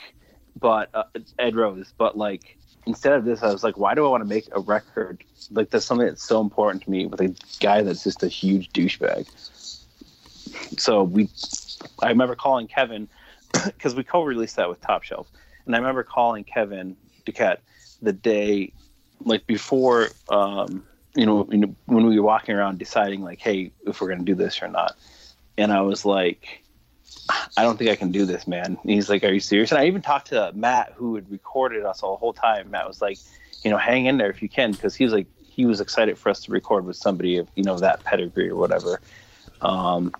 [0.60, 1.04] But uh,
[1.40, 4.30] Ed Rose, but like instead of this, I was like, why do I want to
[4.30, 5.24] make a record?
[5.52, 8.72] Like that's something that's so important to me with a guy that's just a huge
[8.72, 9.28] douchebag.
[10.80, 11.30] So we,
[12.02, 13.08] I remember calling Kevin
[13.66, 15.28] because we co-released that with Top Shelf,
[15.66, 17.60] and I remember calling Kevin Duquette
[18.02, 18.74] the day,
[19.24, 24.10] like before, um, you know, when we were walking around deciding like, hey, if we're
[24.10, 24.96] gonna do this or not,
[25.58, 26.63] and I was like,
[27.56, 28.78] I don't think I can do this, man.
[28.82, 29.72] And he's like, Are you serious?
[29.72, 32.72] And I even talked to Matt, who had recorded us all the whole time.
[32.72, 33.18] Matt was like,
[33.64, 36.18] You know, hang in there if you can, because he was like, he was excited
[36.18, 39.00] for us to record with somebody of you know that pedigree or whatever.
[39.62, 40.14] Um,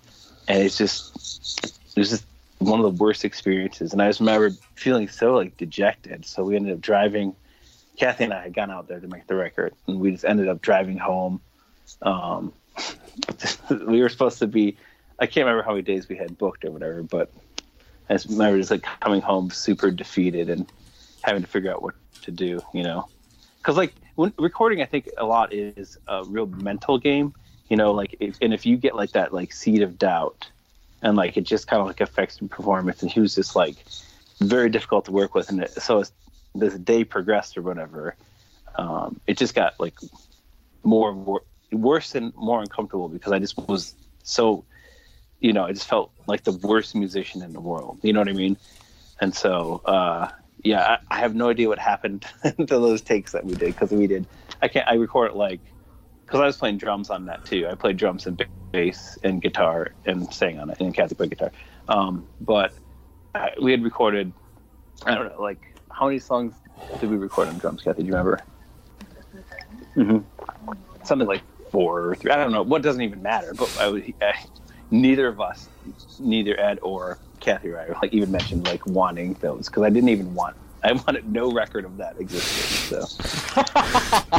[0.46, 2.24] and it's just, it was just
[2.58, 3.92] one of the worst experiences.
[3.92, 6.24] And I just remember feeling so like dejected.
[6.24, 7.34] So we ended up driving.
[7.96, 10.48] Kathy and I had gone out there to make the record, and we just ended
[10.48, 11.40] up driving home.
[12.02, 12.52] Um,
[13.70, 14.76] we were supposed to be
[15.18, 17.30] I can't remember how many days we had booked or whatever, but
[18.08, 20.70] I just remember just like coming home super defeated and
[21.22, 23.08] having to figure out what to do, you know?
[23.58, 27.34] Because like when recording, I think a lot is a real mental game,
[27.68, 27.92] you know.
[27.92, 30.46] Like, if, and if you get like that like seed of doubt,
[31.02, 33.76] and like it just kind of like affects your performance, and he was just like
[34.40, 36.12] very difficult to work with, and it, so as
[36.54, 38.16] the day progressed or whatever,
[38.76, 39.94] um, it just got like
[40.82, 44.64] more, more worse and more uncomfortable because I just was so
[45.44, 47.98] you know, I just felt like the worst musician in the world.
[48.00, 48.56] You know what I mean?
[49.20, 50.30] And so, uh,
[50.62, 53.90] yeah, I, I, have no idea what happened to those takes that we did because
[53.90, 54.26] we did.
[54.62, 54.88] I can't.
[54.88, 55.60] I recorded like
[56.24, 57.68] because I was playing drums on that too.
[57.70, 61.52] I played drums and bass and guitar and sang on it, and Kathy played guitar.
[61.88, 62.72] Um, but
[63.34, 64.32] I, we had recorded.
[65.04, 66.54] I don't know, like how many songs
[67.00, 68.00] did we record on drums, Kathy?
[68.00, 68.40] Do you remember?
[69.94, 71.04] Mm-hmm.
[71.04, 72.30] Something like four or three.
[72.30, 72.62] I don't know.
[72.62, 73.52] What doesn't even matter.
[73.52, 74.32] But I, was, I
[74.90, 75.68] neither of us,
[76.18, 80.08] neither Ed or Kathy or I, like even mentioned like wanting those because I didn't
[80.08, 80.56] even want.
[80.82, 83.06] I wanted no record of that existed.
[83.06, 83.06] So,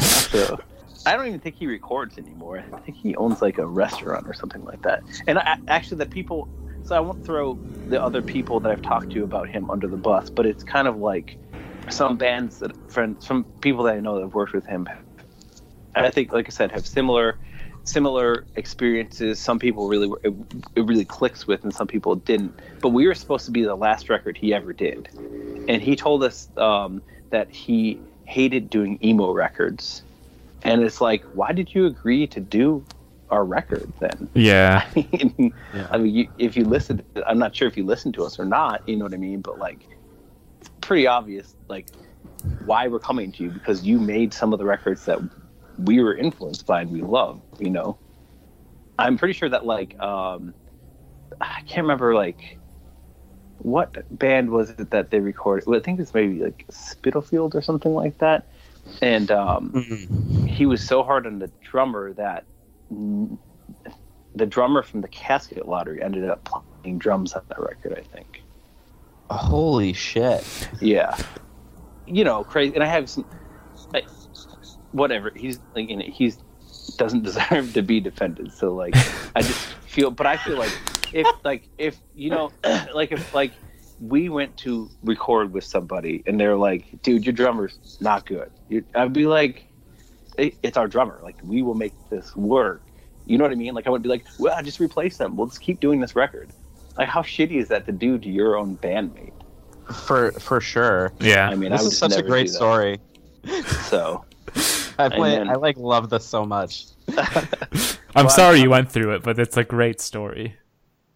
[0.30, 0.60] so
[1.04, 2.64] I don't even think he records anymore.
[2.72, 5.02] I think he owns like a restaurant or something like that.
[5.26, 6.48] And I, actually, the people.
[6.84, 9.96] So I won't throw the other people that I've talked to about him under the
[9.96, 11.36] bus, but it's kind of like
[11.88, 14.88] some bands that friends, some people that I know that have worked with him.
[15.96, 17.38] And I think, like I said, have similar
[17.86, 19.38] similar experiences.
[19.38, 20.34] Some people really were, it,
[20.74, 22.58] it, really clicks with, and some people didn't.
[22.80, 25.08] But we were supposed to be the last record he ever did,
[25.68, 30.02] and he told us um, that he hated doing emo records.
[30.62, 32.84] And it's like, why did you agree to do
[33.30, 34.28] our record then?
[34.34, 34.86] Yeah.
[34.96, 35.88] I mean, yeah.
[35.90, 38.44] I mean you, if you listen, I'm not sure if you listen to us or
[38.44, 38.86] not.
[38.88, 39.42] You know what I mean?
[39.42, 39.86] But like,
[40.60, 41.86] it's pretty obvious, like
[42.64, 45.18] why we're coming to you because you made some of the records that
[45.78, 47.98] we were influenced by and we love, you know.
[48.98, 50.54] I'm pretty sure that like um
[51.40, 52.58] I can't remember like
[53.58, 55.66] what band was it that they recorded?
[55.66, 58.46] Well, I think it's maybe like Spitalfield or something like that.
[59.02, 60.46] And um, mm-hmm.
[60.46, 62.44] he was so hard on the drummer that
[62.90, 67.98] the drummer from the Casket Lottery ended up playing drums on that record.
[67.98, 68.42] I think.
[69.28, 70.68] Holy shit!
[70.80, 71.16] Yeah,
[72.06, 72.74] you know, crazy.
[72.74, 73.26] And I have some.
[73.92, 74.02] I,
[74.96, 75.30] whatever.
[75.34, 76.38] He's like, you know, he's
[76.96, 78.52] doesn't deserve to be defended.
[78.52, 78.94] So like,
[79.34, 80.72] I just feel, but I feel like
[81.12, 82.52] if like if you know,
[82.94, 83.52] like if like
[84.00, 88.50] we went to record with somebody and they're like, dude, your drummer's not good.
[88.94, 89.66] I'd be like,
[90.38, 91.20] it's our drummer.
[91.22, 92.82] Like we will make this work.
[93.24, 93.74] You know what I mean?
[93.74, 95.36] Like I would be like, well, i just replace them.
[95.36, 96.50] We'll just keep doing this record.
[96.96, 99.32] Like how shitty is that to do to your own bandmate?
[100.06, 101.12] For for sure.
[101.20, 101.48] Yeah.
[101.48, 102.98] I mean, this I is such a great story.
[103.84, 104.24] So
[104.98, 105.38] I play.
[105.38, 106.86] I like love this so much.
[108.14, 110.56] I'm sorry you went through it, but it's a great story.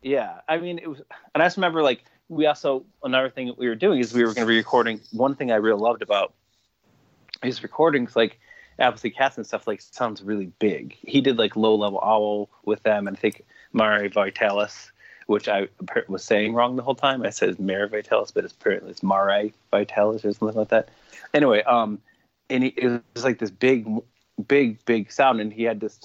[0.03, 1.01] Yeah, I mean, it was,
[1.35, 4.23] and I just remember like we also another thing that we were doing is we
[4.23, 5.01] were going to be recording.
[5.13, 6.33] One thing I really loved about
[7.43, 8.39] his recordings, like
[8.79, 10.97] obviously cats and stuff, like sounds really big.
[11.03, 14.93] He did like low level owl with them, and I think Mare Vitalis,
[15.27, 15.69] which I
[16.09, 17.23] was saying wrong the whole time.
[17.23, 20.89] I said Mare Vitalis, but it's apparently it's Mare Vitalis or something like that.
[21.35, 22.01] Anyway, um,
[22.51, 23.87] and he, it was like this big,
[24.47, 25.99] big, big sound, and he had this.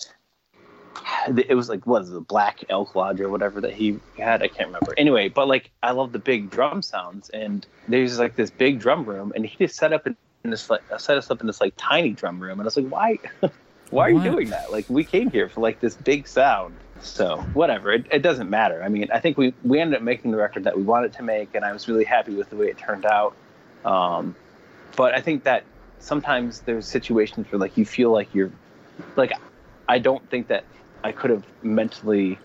[1.27, 4.41] It was like what is it, the Black Elk Lodge or whatever that he had.
[4.41, 4.93] I can't remember.
[4.97, 9.03] Anyway, but like I love the big drum sounds, and there's like this big drum
[9.05, 11.73] room, and he just set up in this like set us up in this like
[11.77, 13.19] tiny drum room, and I was like, why,
[13.89, 14.23] why are what?
[14.23, 14.71] you doing that?
[14.71, 16.75] Like we came here for like this big sound.
[17.01, 18.81] So whatever, it, it doesn't matter.
[18.81, 21.23] I mean, I think we we ended up making the record that we wanted to
[21.23, 23.35] make, and I was really happy with the way it turned out.
[23.83, 24.35] Um,
[24.95, 25.65] but I think that
[25.99, 28.51] sometimes there's situations where like you feel like you're
[29.15, 29.31] like
[29.87, 30.65] I don't think that
[31.03, 32.41] I could have mentally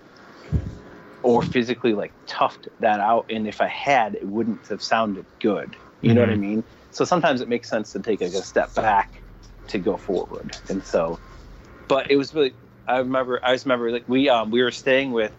[1.23, 5.77] or physically like toughed that out and if I had it wouldn't have sounded good.
[6.01, 6.41] You know what I Mhm.
[6.41, 6.65] mean?
[6.91, 9.23] So sometimes it makes sense to take like a step back
[9.69, 10.53] to go forward.
[10.69, 11.21] And so
[11.89, 12.55] but it was really
[12.87, 15.35] I remember I just remember like we um we were staying with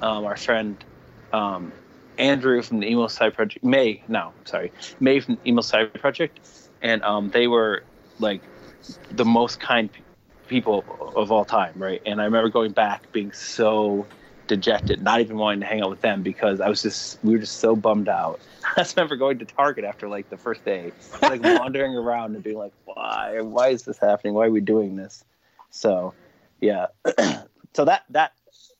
[0.00, 0.84] um our friend
[1.32, 1.74] um
[2.18, 6.40] Andrew from the Emo Side Project May no sorry May from the Emo Side Project
[6.84, 7.84] and um they were
[8.20, 8.42] like
[9.10, 9.90] the most kind
[10.46, 12.02] people of all time right?
[12.06, 14.08] And I remember going back being so
[14.46, 17.40] dejected not even wanting to hang out with them because I was just we were
[17.40, 18.40] just so bummed out.
[18.76, 20.92] I just remember going to Target after like the first day
[21.22, 24.34] like wandering around and being like why why is this happening?
[24.34, 25.24] Why are we doing this?
[25.70, 26.14] So
[26.60, 26.88] yeah.
[27.76, 28.32] So that that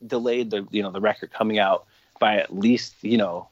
[0.06, 1.86] delayed the you know the record coming out
[2.20, 3.48] by at least you know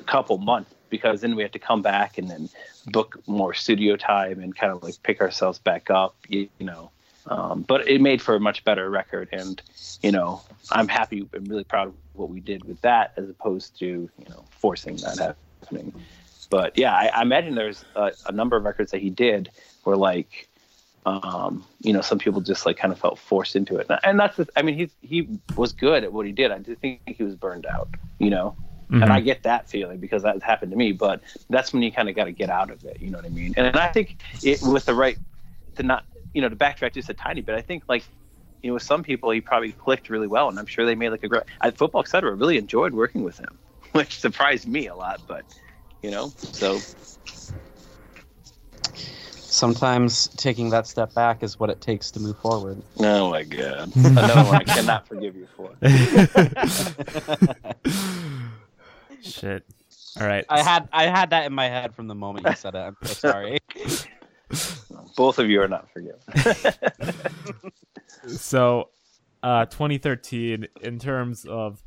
[0.00, 2.48] a couple months because then we had to come back and then
[2.86, 6.90] book more studio time and kind of like pick ourselves back up you, you know
[7.28, 9.62] um, but it made for a much better record and
[10.02, 13.78] you know i'm happy and really proud of what we did with that as opposed
[13.78, 15.92] to you know forcing that happening
[16.50, 19.50] but yeah i, I imagine there's a, a number of records that he did
[19.84, 20.48] where like
[21.06, 24.40] um, you know, some people just like kind of felt forced into it, and that's.
[24.56, 26.50] I mean, he he was good at what he did.
[26.50, 28.56] I do think he was burned out, you know,
[28.90, 29.24] and I mm-hmm.
[29.24, 30.92] get that feeling because that happened to me.
[30.92, 32.98] But that's when you kind of got to get out of it.
[33.00, 33.54] You know what I mean?
[33.56, 35.18] And I think it with the right
[35.76, 37.54] to not, you know, to backtrack just a tiny bit.
[37.54, 38.04] I think like.
[38.62, 41.10] You know, with some people, he probably clicked really well, and I'm sure they made
[41.10, 41.44] like a great.
[41.60, 42.34] I, Football Etc.
[42.34, 43.56] really enjoyed working with him,
[43.92, 45.20] which surprised me a lot.
[45.28, 45.44] But
[46.02, 46.80] you know, so
[49.56, 52.82] Sometimes taking that step back is what it takes to move forward.
[52.98, 55.70] oh my god, another one I cannot forgive you for.
[59.22, 59.64] Shit.
[60.20, 60.44] All right.
[60.48, 62.78] I had I had that in my head from the moment you said it.
[62.78, 63.58] I'm so sorry.
[65.16, 66.20] Both of you are not forgiven.
[68.28, 68.90] so
[69.42, 71.82] uh 2013 in terms of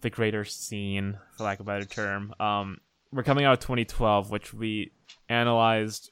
[0.00, 2.78] the greater scene for lack of a better term um
[3.12, 4.92] we're coming out of 2012 which we
[5.28, 6.10] analyzed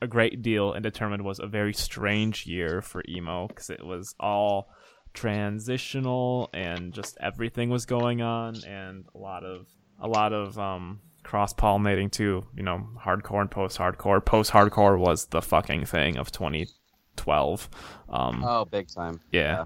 [0.00, 4.14] a great deal and determined was a very strange year for emo because it was
[4.20, 4.68] all
[5.14, 9.66] transitional and just everything was going on and a lot of
[10.00, 14.98] a lot of um cross pollinating too you know hardcore and post hardcore post hardcore
[14.98, 17.68] was the fucking thing of 2012
[18.08, 19.20] um Oh, big time.
[19.32, 19.40] yeah.
[19.40, 19.64] Yeah.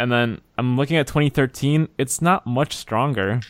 [0.00, 1.88] And then I'm looking at 2013.
[1.98, 3.40] It's not much stronger.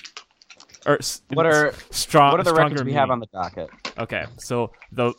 [0.86, 0.98] Or
[1.34, 2.30] What are strong?
[2.30, 3.68] what are the records we have on the docket?
[3.98, 5.12] Okay, so the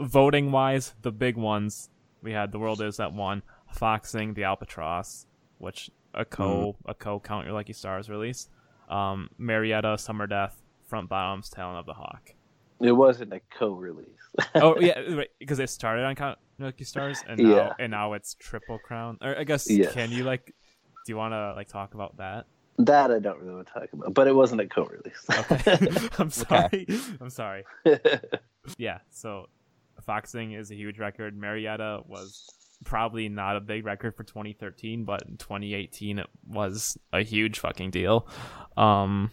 [0.00, 1.88] voting wise, the big ones
[2.22, 5.26] we had the world is that one, Foxing, the Albatross,
[5.58, 6.90] which a co Mm-hmm.
[6.90, 8.48] a co count your lucky stars release,
[8.88, 12.30] um, Marietta, Summer Death, Front Bottoms, Talon of the Hawk.
[12.80, 14.06] It wasn't a co-release.
[14.54, 17.72] oh yeah, right, because it started on Lucky Stars, and now Yeah.
[17.78, 19.18] and now it's Triple Crown.
[19.22, 19.92] Or I guess Yes.
[19.92, 20.54] can you like?
[21.06, 22.46] Do you want to like talk about that?
[22.78, 25.24] that I don't really want to talk about, but it wasn't a co-release.
[25.30, 25.78] Okay.
[26.18, 26.86] I'm sorry.
[27.22, 27.64] I'm sorry.
[28.76, 29.46] Yeah, so
[30.04, 31.34] Foxing is a huge record.
[31.38, 32.50] Marietta was
[32.84, 37.90] probably not a big record for 2013, but in 2018 it was a huge fucking
[37.90, 38.26] deal.
[38.76, 39.30] Um,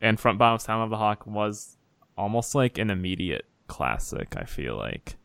[0.00, 1.76] and Front Bottoms Talon of the Hawk was
[2.16, 4.34] almost like an immediate classic.
[4.36, 5.16] I feel like.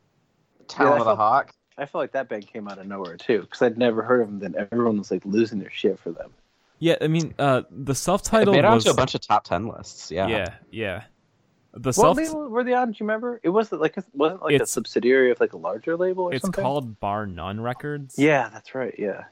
[0.67, 1.53] Talon I of the felt- Hawk.
[1.77, 4.27] I feel like that band came out of nowhere too, because I'd never heard of
[4.27, 4.39] them.
[4.39, 6.32] Then everyone was like losing their shit for them.
[6.79, 9.67] Yeah, I mean, uh, the self-titled made it was onto a bunch of top ten
[9.67, 10.12] lists.
[10.12, 10.27] Yeah.
[10.27, 11.03] yeah, yeah.
[11.73, 12.91] The What self label were they on?
[12.91, 13.39] Do you remember?
[13.43, 16.41] It wasn't like a, wasn't like a subsidiary of like a larger label or it's
[16.41, 16.63] something.
[16.63, 18.15] called Bar None Records.
[18.17, 18.95] Yeah, that's right.
[18.97, 19.25] Yeah.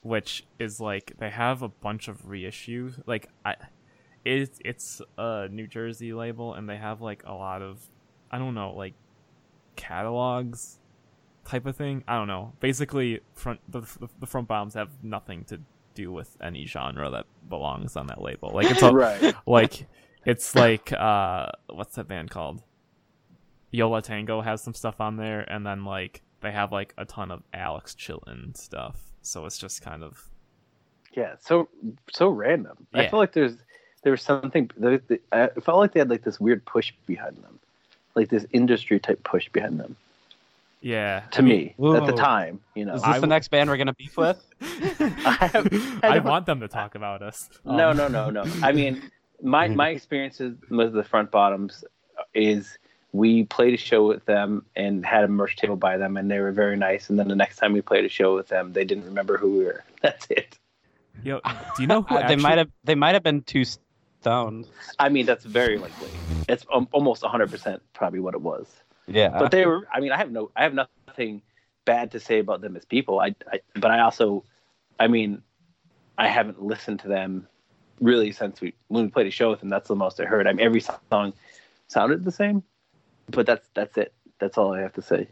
[0.00, 3.00] which is like they have a bunch of reissues.
[3.06, 3.56] Like I,
[4.24, 7.80] it's it's a New Jersey label, and they have like a lot of,
[8.30, 8.94] I don't know, like
[9.76, 10.78] catalogs
[11.44, 12.04] type of thing.
[12.08, 12.52] I don't know.
[12.60, 15.60] Basically, front the the, the front bottoms have nothing to
[15.94, 18.50] do with any genre that belongs on that label.
[18.54, 19.34] Like it's a, right.
[19.46, 19.86] like
[20.24, 22.62] it's like uh what's that band called
[23.70, 27.04] Yo La Tengo has some stuff on there and then like they have like a
[27.04, 30.28] ton of alex chilton stuff so it's just kind of
[31.14, 31.34] Yeah.
[31.40, 31.68] So
[32.10, 32.86] so random.
[32.94, 33.10] I Yeah.
[33.10, 33.56] feel like there's
[34.02, 34.68] there was something.
[34.76, 37.60] There, there- I felt like they had like this weird push behind them,
[38.16, 39.94] like this industry type push behind them.
[40.80, 42.94] yeah To I mean, me, at the time, you know.
[42.94, 44.42] Is I this the next band we're gonna beef with?
[44.60, 45.50] I-
[46.02, 48.44] I I want them to talk about us No, Um, no, no, no.
[48.62, 49.02] I mean,
[49.42, 51.84] my my experiences with the front bottoms
[52.34, 52.78] is
[53.12, 56.40] we played a show with them and had a merch table by them, and they
[56.40, 57.10] were very nice.
[57.10, 59.58] And then the next time we played a show with them, they didn't remember who
[59.58, 59.84] we were.
[60.02, 60.58] That's it.
[61.22, 61.40] yo
[61.76, 64.66] do you know who Uh, they might have they might have been too stoned.
[64.98, 66.10] I mean, that's very likely.
[66.48, 68.66] It's um, almost 100 percent probably what it was.
[69.06, 69.36] Yeah.
[69.38, 69.86] But they were.
[69.92, 71.42] I mean, I have no, I have nothing nothing
[71.84, 73.20] bad to say about them as people.
[73.20, 74.44] I, I but I also,
[74.98, 75.42] I mean,
[76.16, 77.48] I haven't listened to them
[78.02, 80.46] really since we when we played a show with him, That's the most I heard.
[80.46, 81.32] I mean, every song
[81.88, 82.62] sounded the same,
[83.30, 84.12] but that's that's it.
[84.38, 85.28] That's all I have to say.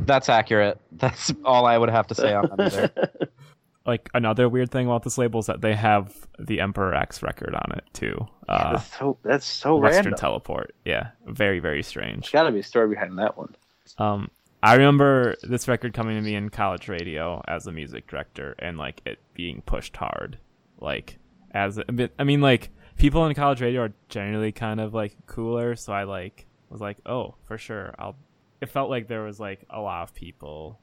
[0.00, 0.80] That's accurate.
[0.92, 3.28] That's all I would have to say on that.
[3.86, 7.54] Like another weird thing about this label is that they have the Emperor X record
[7.54, 8.26] on it too.
[8.48, 10.18] Uh, that's so that's so Western random.
[10.18, 10.74] Teleport.
[10.84, 12.32] Yeah, very very There's strange.
[12.32, 13.54] got to be a story behind that one.
[13.98, 14.28] Um,
[14.60, 18.76] I remember this record coming to me in college radio as a music director, and
[18.76, 20.38] like it being pushed hard.
[20.80, 21.18] Like
[21.56, 25.16] as a bit, I mean, like people in college radio are generally kind of like
[25.26, 28.16] cooler, so I like was like, oh, for sure, I'll.
[28.60, 30.78] It felt like there was like a lot of people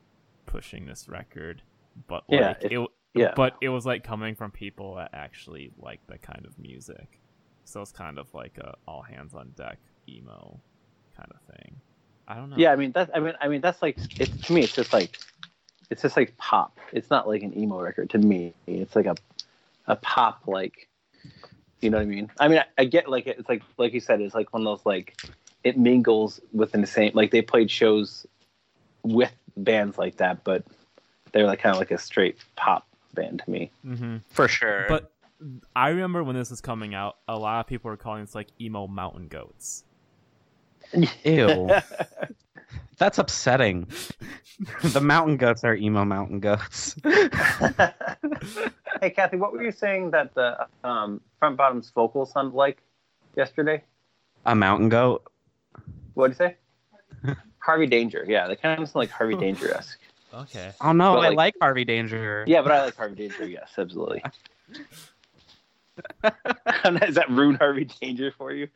[0.45, 1.61] pushing this record,
[2.07, 3.33] but like Yeah, it- it, yeah.
[3.35, 7.19] but it was like coming from people that actually like the kind of music,
[7.65, 10.59] so it's kind of like a all hands on deck emo
[11.17, 11.75] kind of thing.
[12.27, 12.57] I don't know.
[12.57, 14.93] Yeah, I mean that's I mean I mean that's like it's to me it's just
[14.93, 15.17] like
[15.89, 16.79] it's just like pop.
[16.91, 18.53] It's not like an emo record to me.
[18.67, 19.15] It's like a
[19.87, 20.87] a pop like
[21.81, 22.31] you know what I mean?
[22.39, 24.65] I mean I, I get like it's like like you said it's like one of
[24.65, 25.15] those like
[25.63, 28.25] it mingles within the same like they played shows
[29.03, 30.63] with bands like that, but
[31.31, 33.71] they're like kind of like a straight pop band to me.
[33.85, 34.17] Mm-hmm.
[34.29, 34.85] For sure.
[34.87, 35.11] But
[35.75, 38.47] I remember when this was coming out, a lot of people were calling this like
[38.59, 39.83] emo mountain goats.
[41.23, 41.69] Ew.
[42.97, 43.87] That's upsetting.
[44.83, 46.95] the mountain goats are emo mountain goats.
[47.03, 47.29] hey
[49.15, 52.81] Kathy, what were you saying that the um, front bottom's vocal sounded like
[53.35, 53.83] yesterday?
[54.45, 55.23] A mountain goat?
[56.13, 56.55] What did you
[57.25, 57.35] say?
[57.59, 58.25] Harvey Danger.
[58.27, 59.99] Yeah, they kind of sound like Harvey Danger esque.
[60.33, 60.71] Okay.
[60.81, 62.43] Oh no, But, I like- like Harvey Danger.
[62.47, 63.47] Yeah, but I like Harvey Danger.
[63.47, 64.23] Yes, absolutely.
[66.83, 68.67] Does that ruin Harvey Danger for you?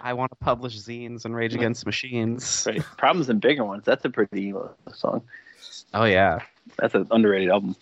[0.00, 2.64] I want to publish zines and Rage Against Machines.
[2.66, 2.82] right.
[2.96, 3.84] Problems and bigger ones.
[3.84, 5.22] That's a pretty emo song.
[5.94, 6.40] Oh yeah.
[6.78, 7.76] That's an underrated album.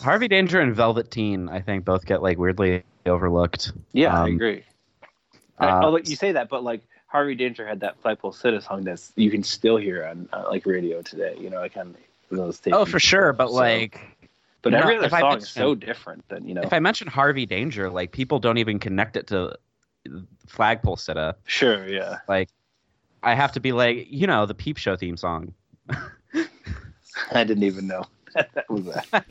[0.00, 3.72] Harvey Danger and Velvet Teen, I think, both get like weirdly overlooked.
[3.92, 4.62] Yeah, I Um, agree.
[5.58, 9.12] uh, oh, you say that, but like Harvey Danger had that Flagpole Sitta song that's
[9.16, 11.34] you can still hear on uh, like radio today.
[11.38, 11.94] You know, like on
[12.30, 13.32] those Oh, for sure.
[13.32, 14.00] But So- like,
[14.62, 16.62] but you know, every other I song is so different than you know.
[16.62, 19.56] if I mention Harvey Danger, like people don't even connect it to
[20.46, 21.34] Flagpole Sitta.
[21.46, 22.18] Sure, yeah.
[22.28, 22.48] Like,
[23.22, 25.54] I have to be like, you know, the Peep Show theme song.
[27.32, 29.24] I didn't even know that was that.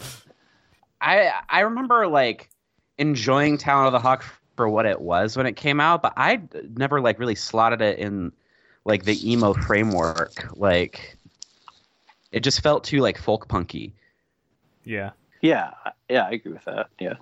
[1.01, 2.49] I I remember like
[2.97, 4.23] enjoying Talon of the Hawk
[4.55, 6.41] for what it was when it came out, but I
[6.77, 8.31] never like really slotted it in
[8.85, 10.49] like the emo framework.
[10.55, 11.17] Like
[12.31, 13.93] it just felt too like folk punky.
[14.83, 15.11] Yeah.
[15.41, 15.71] Yeah,
[16.07, 16.89] yeah, I agree with that.
[16.99, 17.15] Yeah.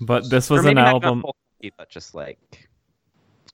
[0.00, 1.22] But this was an album.
[1.22, 1.36] folk
[1.76, 2.68] but just like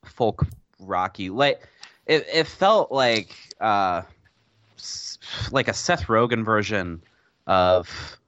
[0.05, 0.47] folk
[0.81, 1.31] rocky.
[1.31, 1.69] Like
[2.07, 4.03] it, it felt like uh
[5.51, 7.03] like a Seth Rogen version
[7.47, 8.19] of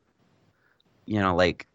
[1.07, 1.67] you know like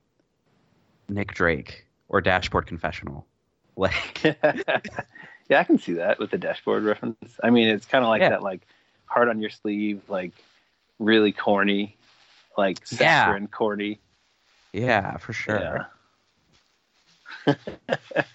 [1.10, 3.26] Nick Drake or Dashboard Confessional.
[3.78, 7.40] Like yeah, I can see that with the dashboard reference.
[7.42, 8.30] I mean, it's kind of like Yeah.
[8.30, 8.68] that, like
[9.06, 10.34] heart on your sleeve, like
[11.00, 11.96] really corny,
[12.58, 13.26] like Yeah.
[13.26, 14.02] saccharine corny.
[14.74, 15.60] yeah, for sure.
[15.60, 15.86] Yeah.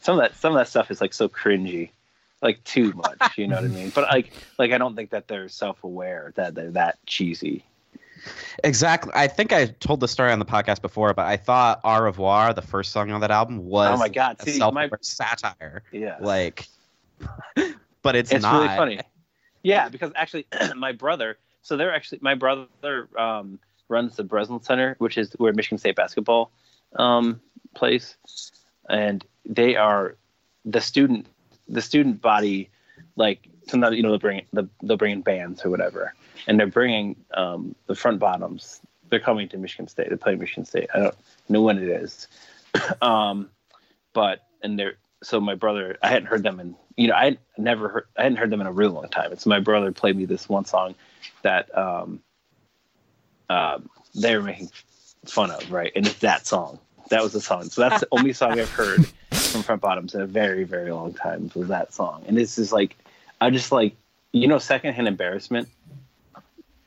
[0.00, 1.90] some of that, some of that stuff is like so cringy,
[2.42, 3.36] like too much.
[3.36, 3.90] You know what I mean?
[3.90, 7.64] But like, like I don't think that they're self-aware that they're that cheesy.
[8.64, 9.12] Exactly.
[9.14, 12.52] I think I told the story on the podcast before, but I thought Au revoir,
[12.54, 14.40] the first song on that album, was oh my god!
[14.40, 15.82] See, self my satire.
[15.92, 16.16] yeah.
[16.20, 16.66] Like
[18.02, 18.62] but it's, it's not.
[18.62, 19.00] really funny.
[19.62, 20.46] Yeah, because actually,
[20.76, 21.38] my brother.
[21.62, 23.58] So they're actually my brother um,
[23.88, 26.52] runs the Breslin Center, which is where Michigan State basketball
[26.94, 27.40] um,
[27.76, 28.16] plays,
[28.88, 30.16] and they are
[30.64, 31.26] the student
[31.68, 32.70] the student body.
[33.14, 36.14] Like sometimes you know they'll bring the, they'll bring in bands or whatever,
[36.46, 38.80] and they're bringing um, the front bottoms.
[39.08, 40.08] They're coming to Michigan State.
[40.08, 40.88] They're playing Michigan State.
[40.92, 41.14] I don't
[41.48, 42.26] know when it is,
[43.02, 43.50] um,
[44.12, 47.88] but and they're so my brother i hadn't heard them in you know i never
[47.88, 50.16] heard i hadn't heard them in a really long time and so my brother played
[50.16, 50.94] me this one song
[51.42, 52.20] that um
[53.48, 54.68] um they were making
[55.24, 56.78] fun of right and it's that song
[57.10, 60.20] that was the song so that's the only song i've heard from front bottoms in
[60.20, 62.96] a very very long time was that song and this is like
[63.40, 63.94] i just like
[64.32, 65.68] you know secondhand embarrassment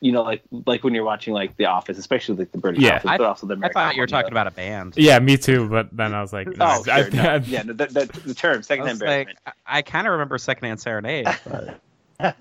[0.00, 2.96] you know like like when you're watching like the office especially like the british Yeah,
[2.96, 4.94] office I- but also the American I thought you were talking about a band.
[4.96, 5.68] Yeah, me too.
[5.68, 7.22] But then I was like, Oh, I- sure, no.
[7.22, 9.38] I- yeah, no, the, the, the term secondhand was embarrassment.
[9.44, 11.26] like, I, I kind of remember Secondhand Serenade.
[11.44, 11.80] But...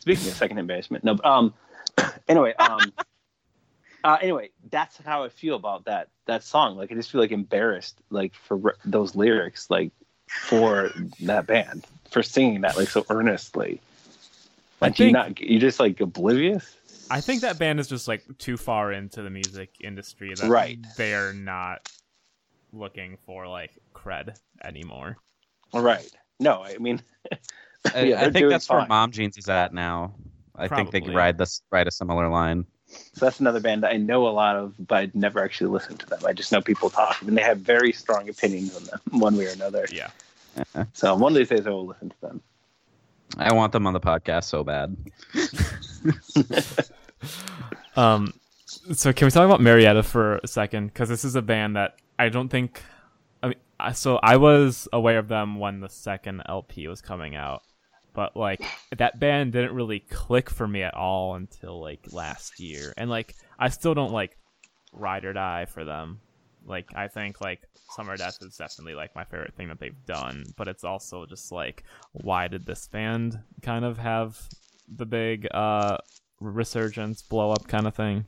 [0.00, 1.14] Speaking of second embarrassment, no.
[1.14, 1.54] but, Um.
[2.28, 2.92] Anyway, um.
[4.12, 6.76] Uh, anyway, that's how I feel about that that song.
[6.76, 9.92] Like, I just feel like embarrassed, like for r- those lyrics, like
[10.28, 10.90] for
[11.20, 11.86] that band.
[12.10, 13.80] for singing that like so earnestly?
[14.80, 16.74] Like, I do you think- not you just like oblivious?
[17.10, 20.78] I think that band is just like too far into the music industry that Right.
[20.96, 21.88] they're not
[22.72, 25.16] looking for like cred anymore.
[25.72, 26.10] Right.
[26.40, 27.00] No, I mean,
[27.32, 28.86] I, Yeah, I they're think doing that's where.
[28.86, 30.14] Mom Jeans is at now.
[30.54, 32.66] I think they could ride this ride a similar line.
[32.88, 36.00] So that's another band that I know a lot of, but I'd never actually listened
[36.00, 36.20] to them.
[36.26, 39.46] I just know people talk, and they have very strong opinions on them, one way
[39.46, 39.86] or another.
[39.92, 40.10] Yeah.
[40.92, 42.40] So one of these days I will listen to them.
[43.36, 44.96] I want them on the podcast so bad.
[47.98, 48.32] Um,
[48.92, 50.86] so can we talk about Marietta for a second?
[50.86, 52.80] Because this is a band that I don't think.
[53.42, 53.56] I mean,
[53.92, 57.62] so I was aware of them when the second LP was coming out,
[58.18, 58.64] but like
[58.96, 63.36] that band didn't really click for me at all until like last year, and like
[63.60, 64.36] I still don't like
[64.92, 66.18] ride or die for them.
[66.66, 67.60] Like I think like
[67.94, 71.52] Summer Death is definitely like my favorite thing that they've done, but it's also just
[71.52, 74.36] like why did this band kind of have
[74.96, 75.98] the big uh
[76.40, 78.24] resurgence blow up kind of thing?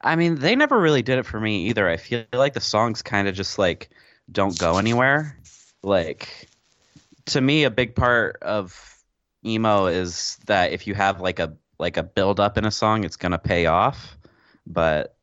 [0.00, 1.88] I mean, they never really did it for me either.
[1.88, 3.90] I feel like the songs kind of just like
[4.30, 5.36] don't go anywhere.
[5.82, 6.48] Like
[7.26, 8.94] to me, a big part of
[9.44, 13.04] emo is that if you have like a like a build up in a song,
[13.04, 14.16] it's gonna pay off.
[14.66, 15.16] But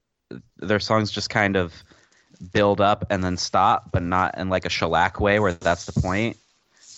[0.58, 1.84] their songs just kind of
[2.52, 6.00] build up and then stop, but not in like a shellac way where that's the
[6.02, 6.38] point.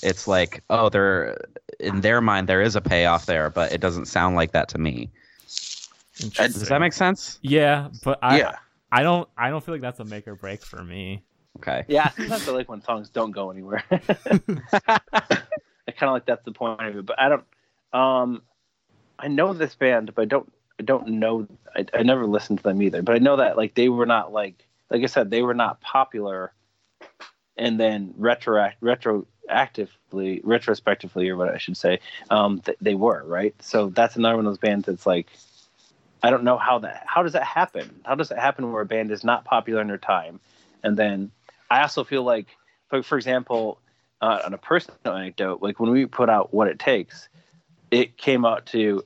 [0.03, 1.37] It's like, oh, they're
[1.79, 4.77] in their mind there is a payoff there, but it doesn't sound like that to
[4.77, 5.09] me.
[6.17, 7.39] Does that make sense?
[7.41, 8.55] Yeah, but I yeah,
[8.91, 11.23] I don't I don't feel like that's a make or break for me.
[11.57, 11.83] Okay.
[11.87, 12.09] yeah.
[12.11, 13.83] Sometimes I like when songs don't go anywhere.
[15.87, 17.45] I kind of like that's the point of it, but I don't.
[17.93, 18.41] Um,
[19.17, 20.51] I know this band, but I don't.
[20.79, 21.47] I don't know.
[21.75, 24.31] I, I never listened to them either, but I know that like they were not
[24.31, 26.51] like like I said they were not popular,
[27.55, 33.55] and then retro retroactively retrospectively or what I should say, um, th- they were right.
[33.61, 35.27] So that's another one of those bands that's like.
[36.23, 37.03] I don't know how that.
[37.05, 38.01] How does that happen?
[38.03, 40.39] How does it happen where a band is not popular in their time,
[40.83, 41.31] and then
[41.69, 42.47] I also feel like,
[42.89, 43.79] for, for example,
[44.21, 47.29] uh, on a personal anecdote, like when we put out "What It Takes,"
[47.91, 49.03] it came out to,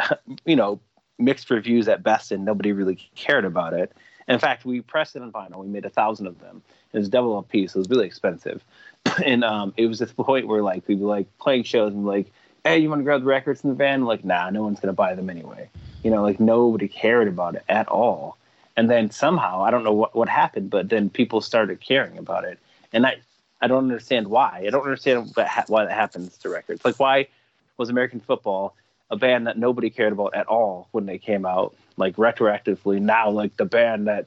[0.44, 0.80] you know,
[1.18, 3.92] mixed reviews at best, and nobody really cared about it.
[4.28, 5.58] In fact, we pressed it on vinyl.
[5.58, 6.62] We made a thousand of them.
[6.92, 8.64] It was double LP, so it was really expensive.
[9.24, 12.06] and um, it was at the point where like we'd be like playing shows and
[12.06, 12.30] like,
[12.64, 14.92] "Hey, you want to grab the records in the van?" Like, nah, no one's gonna
[14.92, 15.68] buy them anyway.
[16.02, 18.36] You know, like nobody cared about it at all.
[18.76, 22.44] And then somehow, I don't know what, what happened, but then people started caring about
[22.44, 22.58] it.
[22.92, 23.16] And I,
[23.60, 24.64] I don't understand why.
[24.66, 26.84] I don't understand what ha- why that happens to records.
[26.84, 27.28] Like, why
[27.76, 28.74] was American football
[29.10, 33.28] a band that nobody cared about at all when they came out, like retroactively now,
[33.28, 34.26] like the band that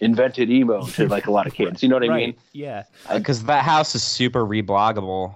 [0.00, 1.82] invented emo to like a lot of kids.
[1.82, 2.34] You know what I mean?
[2.52, 2.84] Yeah.
[3.14, 5.34] because that house is super rebloggable.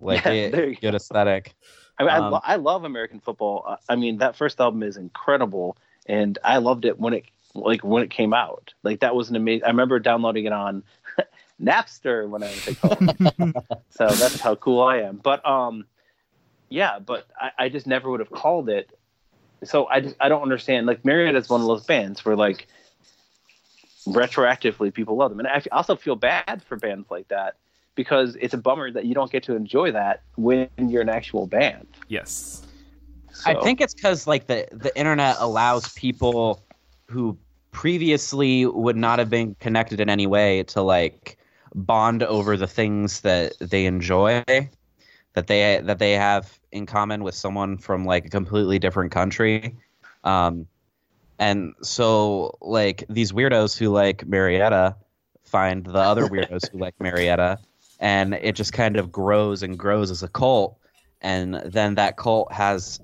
[0.00, 1.54] Like Yeah, it- you good aesthetic.
[1.98, 3.64] I, mean, I, Um, lo- I love American football.
[3.66, 7.24] Uh, I mean, that first album is incredible, and I loved it when it
[7.54, 8.74] like when it came out.
[8.82, 9.64] Like that was an amazing.
[9.64, 10.82] I remember downloading it on
[11.62, 13.54] Napster when I was a kid.
[13.90, 15.16] so that's how cool I am.
[15.16, 15.86] But um,
[16.68, 18.90] yeah, but I, I just never would have called it.
[19.64, 20.86] So I just I don't understand.
[20.86, 22.66] Like Marietta is one of those bands where like
[24.06, 27.56] retroactively people love them, and I also feel bad for bands like that
[27.94, 31.46] because it's a bummer that you don't get to enjoy that when you're an actual
[31.46, 31.88] band.
[32.08, 32.62] Yes.
[33.44, 36.62] I think it's because like the the internet allows people
[37.06, 37.36] who
[37.70, 41.36] previously would not have been connected in any way to like
[41.74, 44.42] bond over the things that they enjoy
[45.36, 49.76] that they that they have in common with someone from like a completely different country.
[50.24, 50.66] Um
[51.38, 54.96] and so like these weirdos who like marietta
[55.44, 57.58] find the other weirdos who like marietta
[58.00, 60.78] and it just kind of grows and grows as a cult.
[61.20, 62.98] And then that cult has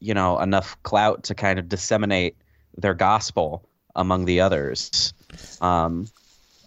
[0.00, 2.36] you know enough clout to kind of disseminate
[2.76, 5.14] their gospel among the others.
[5.62, 6.08] Um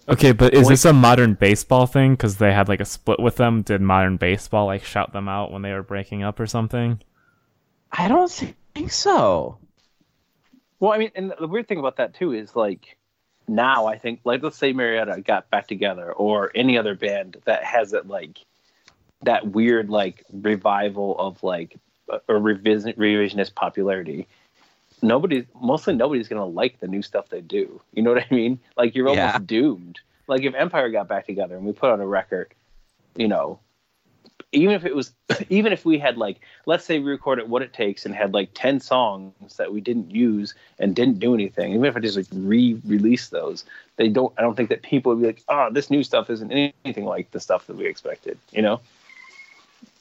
[0.09, 2.13] Okay, but is this a modern baseball thing?
[2.13, 3.61] Because they had like a split with them.
[3.61, 6.99] Did modern baseball like shout them out when they were breaking up or something?
[7.93, 8.31] i don't
[8.73, 9.57] think so
[10.79, 12.97] Well, I mean, and the weird thing about that too is like
[13.47, 17.63] now I think like let's say Marietta got back together or any other band that
[17.63, 18.39] has that like
[19.21, 21.77] that weird like revival of like
[22.09, 24.27] a a revision revisionist popularity.
[25.03, 27.81] Nobody's mostly nobody's gonna like the new stuff they do.
[27.93, 28.59] You know what I mean?
[28.77, 29.45] Like you're almost Yeah.
[29.45, 29.99] doomed.
[30.27, 32.53] Like if Empire got back together and we put on a record,
[33.17, 33.59] you know,
[34.53, 35.13] even if it was
[35.49, 38.51] even if we had like let's say we recorded what it takes and had like
[38.53, 42.27] 10 songs that we didn't use and didn't do anything even if i just like
[42.33, 43.65] re-release those
[43.97, 46.51] they don't i don't think that people would be like oh this new stuff isn't
[46.51, 48.79] anything like the stuff that we expected you know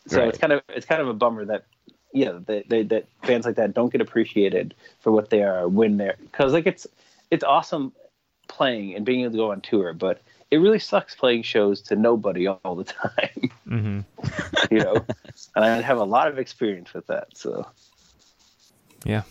[0.07, 0.29] So Right.
[0.29, 1.65] it's kind of it's kind of a bummer that
[2.13, 5.97] yeah that they, that bands like that don't get appreciated for what they are when
[5.97, 6.87] they're because like it's
[7.31, 7.93] it's awesome
[8.49, 11.97] playing and being able to go on tour, but it really sucks playing shows to
[11.97, 13.51] nobody all the time.
[13.67, 14.01] hmm
[14.71, 14.95] you know,
[15.57, 17.29] and I have a lot of experience with that.
[17.35, 17.67] So
[19.05, 19.23] Yeah.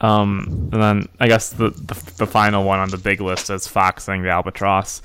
[0.00, 3.66] Um, and then I guess the, the the final one on the big list is
[3.66, 5.02] Foxing the Albatross.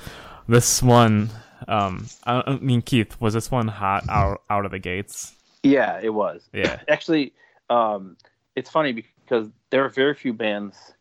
[0.47, 1.29] This one,
[1.67, 5.33] um, I, I mean, Keith, was this one hot out out of the gates?
[5.63, 6.47] Yeah, it was.
[6.53, 6.79] Yeah.
[6.89, 7.33] actually
[7.69, 8.17] um
[8.55, 10.93] it's funny because there are very few bands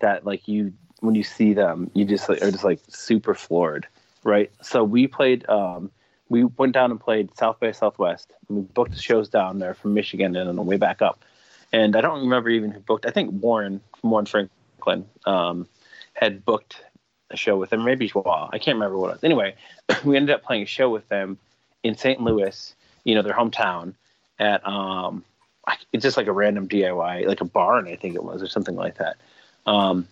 [0.00, 3.86] that like you when you see them you just like, are just like super floored
[4.24, 5.90] right so we played um
[6.28, 10.36] we went down and played south by southwest we booked shows down there from michigan
[10.36, 11.24] and on the way back up
[11.72, 15.66] and i don't remember even who booked i think warren from warren franklin um
[16.14, 16.84] had booked
[17.30, 18.50] a show with them maybe Joao.
[18.52, 19.54] i can't remember what it was anyway
[20.04, 21.38] we ended up playing a show with them
[21.82, 23.94] in st louis you know their hometown
[24.42, 25.24] at um
[25.92, 28.74] it's just like a random DIY, like a barn, I think it was, or something
[28.74, 29.16] like that.
[29.64, 30.08] Um,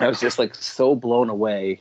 [0.00, 1.80] I was just like so blown away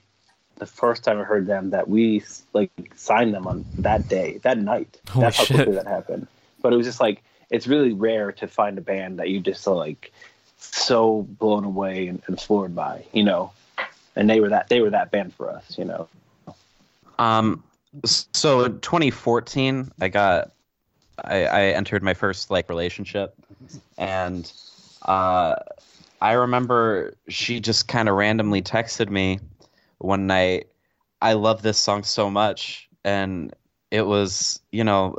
[0.57, 4.59] the first time I heard them that we like signed them on that day, that
[4.59, 4.99] night.
[5.09, 5.55] Holy That's how shit.
[5.55, 6.27] quickly that happened.
[6.61, 9.67] But it was just like it's really rare to find a band that you just
[9.67, 10.11] are like
[10.57, 13.51] so blown away and, and floored by, you know.
[14.15, 16.07] And they were that they were that band for us, you know.
[17.17, 17.63] Um,
[18.05, 20.51] so in 2014, I got,
[21.23, 23.35] I, I entered my first like relationship,
[23.97, 24.51] and
[25.03, 25.55] uh,
[26.21, 29.39] I remember she just kind of randomly texted me
[29.99, 30.67] one night.
[31.21, 33.53] I love this song so much, and
[33.91, 35.15] it was, you know,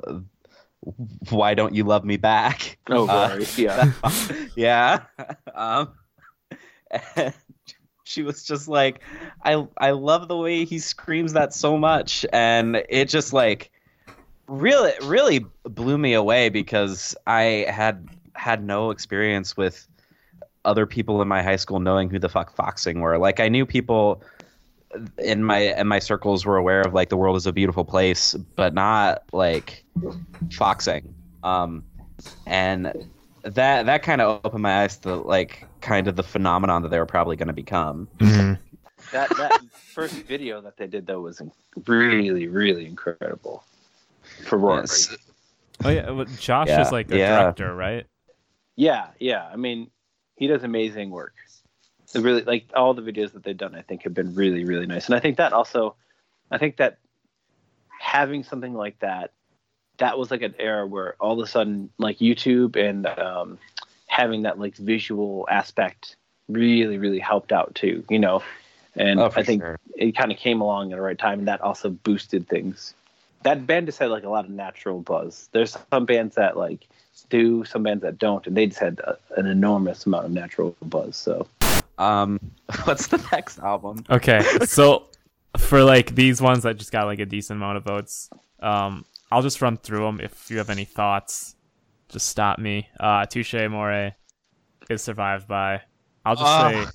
[1.30, 2.78] why don't you love me back?
[2.90, 3.92] Oh, Uh, yeah.
[4.57, 5.05] yeah.
[5.55, 5.92] Um,
[7.14, 7.32] and
[8.02, 9.00] she was just like,
[9.44, 13.70] I I love the way he screams that so much, and it just like
[14.47, 19.86] really really blew me away because I had had no experience with
[20.64, 23.18] other people in my high school knowing who the fuck foxing were.
[23.18, 24.22] Like I knew people
[25.18, 28.34] in my in my circles were aware of like the world is a beautiful place,
[28.57, 29.84] but not like
[30.53, 31.14] foxing.
[31.42, 31.84] Um,
[32.47, 32.92] and
[33.42, 36.99] that that kind of opened my eyes to like kind of the phenomenon that they
[36.99, 38.09] were probably going to become.
[38.18, 38.59] Mhm.
[39.12, 41.42] that that first video that they did though was
[41.86, 43.64] really really incredible
[44.47, 44.80] for Rory.
[44.82, 45.16] Yes.
[45.85, 47.43] Oh yeah, well, Josh Yeah, is like a yeah.
[47.43, 48.07] director, right?
[48.76, 49.49] Yeah, yeah.
[49.53, 49.91] I mean,
[50.37, 51.35] he does amazing work.
[52.14, 53.74] It really like all the videos that they've done.
[53.74, 55.97] I think have been really really nice, and I think that also,
[56.51, 56.99] I think that
[58.01, 59.32] having something like that,
[59.99, 63.59] that was like an era where all of a sudden like YouTube and um,
[64.07, 66.16] having that like visual aspect
[66.49, 68.05] really really helped out too.
[68.09, 68.43] You know,
[68.95, 69.78] and Oh, I think sure.
[69.97, 72.95] it kind of came along at the right time, and that also boosted things.
[73.45, 75.49] That band just had like a lot of natural buzz.
[75.53, 76.88] There's some bands that like
[77.30, 80.74] do, some bands that don't, and they just had a, an enormous amount of natural
[80.82, 81.16] buzz.
[81.16, 81.47] So
[81.99, 82.40] Um,
[82.84, 84.05] what's the next album?
[84.11, 85.07] Okay, so
[85.57, 88.28] for like these ones that just got like a decent amount of votes,
[88.61, 90.20] um, I'll just run through them.
[90.20, 91.55] If you have any thoughts,
[92.09, 92.88] just stop me.
[92.99, 94.14] Uh, Touché Amoré
[94.90, 95.82] is survived by.
[96.24, 96.70] I'll just Ah.
[96.70, 96.86] say,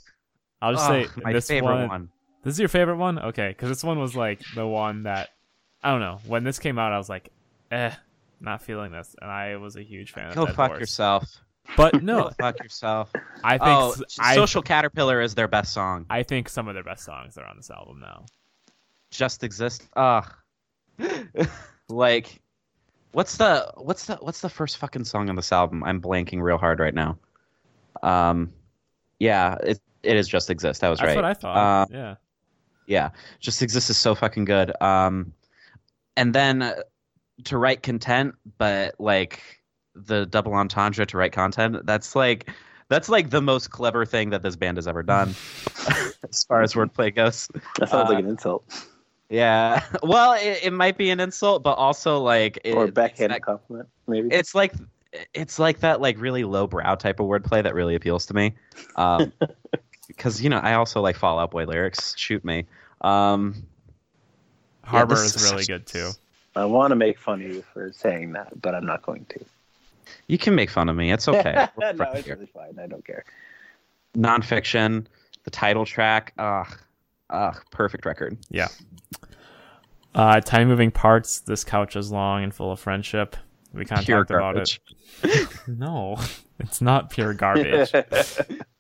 [0.62, 2.10] I'll just Ugh, say my this favorite one, one.
[2.44, 3.50] This is your favorite one, okay?
[3.50, 5.30] Because this one was like the one that
[5.84, 6.20] I don't know.
[6.26, 7.30] When this came out, I was like,
[7.72, 7.92] eh,
[8.42, 10.80] not feeling this, and I was a huge fan Go of Dead fuck Horse.
[10.80, 11.42] yourself.
[11.78, 13.12] But Go no, fuck yourself.
[13.44, 16.06] I think Oh, I, Social Caterpillar is their best song.
[16.10, 18.26] I think some of their best songs are on this album now.
[19.12, 19.88] Just exist.
[19.96, 20.32] Ugh.
[21.90, 22.42] like,
[23.12, 25.84] what's the what's the what's the first fucking song on this album?
[25.84, 27.18] I'm blanking real hard right now.
[28.02, 28.52] Um,
[29.20, 30.82] yeah, it it is just exist.
[30.82, 31.22] That was That's right.
[31.22, 31.92] That's what I thought.
[31.92, 32.16] Uh, yeah.
[32.88, 33.10] yeah
[33.40, 35.34] just exist is so fucking good um
[36.20, 36.76] and then uh,
[37.46, 39.42] to write content but like
[39.96, 42.50] the double entendre to write content that's like
[42.90, 45.30] that's like the most clever thing that this band has ever done
[46.30, 47.48] as far as wordplay goes.
[47.80, 48.64] That sounds Uh, like an insult.
[49.30, 49.84] yeah.
[50.04, 53.88] Well it, it might be an insult but also like it, or backhanded that- compliment,
[54.08, 54.28] maybe.
[54.32, 54.74] it's like
[55.34, 58.54] it's like that like really low brow type of wordplay that really appeals to me
[58.96, 59.32] um
[60.08, 62.14] because you know i also like fall out boy lyrics.
[62.18, 62.66] Shoot me.
[63.02, 63.56] Um
[64.90, 66.12] Harbor this is is really good too.
[66.56, 69.46] I want to make fun of you for saying that, but I'm not going to.
[70.28, 71.12] You can make fun of me.
[71.12, 71.68] It's okay.
[71.78, 72.36] No, friends it's here.
[72.36, 72.78] really fine.
[72.80, 73.24] I don't care.
[74.16, 75.06] Nonfiction,
[75.44, 76.34] the title track.
[76.38, 76.68] Ugh,
[77.30, 78.38] ugh, perfect record.
[78.50, 78.68] Yeah.
[80.16, 81.42] Uh, Tiny Moving Parts.
[81.42, 83.36] This couch is long and full of friendship.
[83.74, 84.80] We kind of Pure talked about it.
[85.68, 86.18] No,
[86.60, 87.92] it's not pure garbage.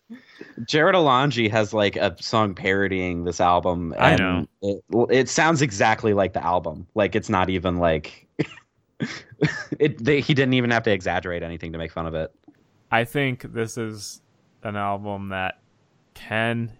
[0.66, 3.94] Jared Alonji has like a song parodying this album.
[3.98, 6.88] I and It, it sounds exactly like the album.
[6.96, 8.28] Like it's not even like
[9.80, 12.34] it they, he didn't even have to exaggerate anything to make fun of it.
[12.92, 14.22] I think this is
[14.64, 15.60] an album that
[16.14, 16.72] can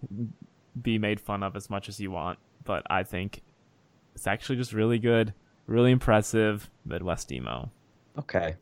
[0.80, 3.42] be made fun of as much as you want, but I think
[4.14, 5.32] it's actually just really good,
[5.66, 7.70] really impressive Midwest emo.
[8.20, 8.54] Okay.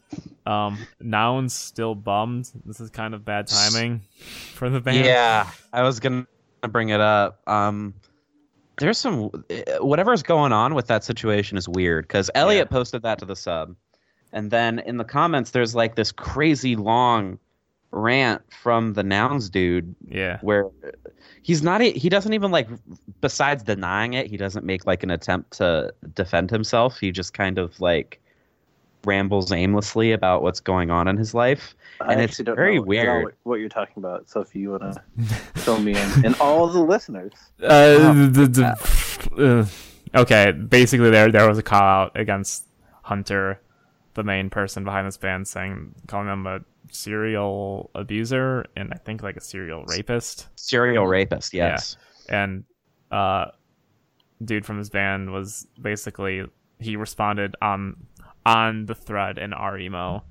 [0.47, 2.51] Um, Noun's still bummed.
[2.65, 4.03] This is kind of bad timing
[4.55, 5.05] for the band.
[5.05, 6.27] Yeah, I was gonna
[6.71, 7.41] bring it up.
[7.47, 7.95] Um,
[8.79, 9.31] there's some
[9.81, 13.75] whatever's going on with that situation is weird because Elliot posted that to the sub,
[14.33, 17.39] and then in the comments there's like this crazy long
[17.91, 20.39] rant from the nouns dude Yeah.
[20.43, 20.67] where
[21.43, 22.69] he's not he doesn't even like
[23.23, 27.57] besides denying it he doesn't make like an attempt to defend himself he just kind
[27.57, 28.21] of like
[29.05, 32.83] rambles aimlessly about what's going on in his life And I it's don't very know
[32.83, 33.25] weird.
[33.25, 34.29] What, what you're talking about.
[34.29, 35.03] So if you want to
[35.57, 37.33] fill me in, and all the listeners,
[37.63, 38.47] Uh, the,
[39.37, 39.67] the,
[40.15, 42.67] uh, okay, basically there there was a call out against
[43.03, 43.61] Hunter,
[44.15, 49.23] the main person behind this band, saying calling him a serial abuser and I think
[49.23, 50.49] like a serial rapist.
[50.57, 51.97] serial rapist yes
[52.31, 52.65] And
[53.11, 53.47] uh,
[54.45, 56.45] dude from his band was basically
[56.79, 57.97] he responded on
[58.49, 60.25] on the thread in our emo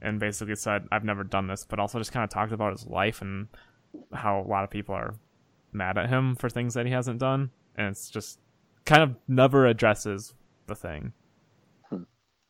[0.00, 2.86] and basically said I've never done this, but also just kind of talked about his
[2.86, 3.48] life and
[4.12, 5.14] how a lot of people are
[5.72, 8.38] mad at him for things that he hasn't done, and it's just
[8.84, 10.34] kind of never addresses
[10.66, 11.12] the thing.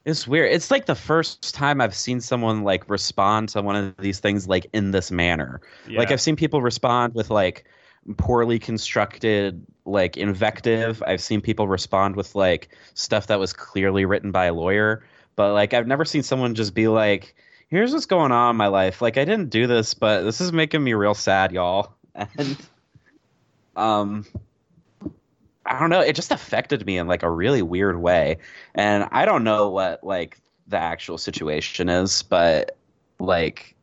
[0.05, 0.53] It's weird.
[0.53, 4.49] It's like the first time I've seen someone like respond to one of these things
[4.49, 5.61] like in this manner.
[5.89, 7.65] Like I've seen people respond with like
[8.16, 11.03] poorly constructed like invective.
[11.07, 15.05] I've seen people respond with like stuff that was clearly written by a lawyer,
[15.36, 17.34] but like I've never seen someone just be like,
[17.68, 19.03] "Here's what's going on in my life.
[19.03, 21.94] Like I didn't do this, but this is making me real sad, y'all."
[22.36, 22.57] And
[23.76, 24.26] um
[25.64, 28.38] I don't know, it just affected me in like a really weird way.
[28.74, 32.76] And I don't know what like the actual situation is, but
[33.20, 33.76] like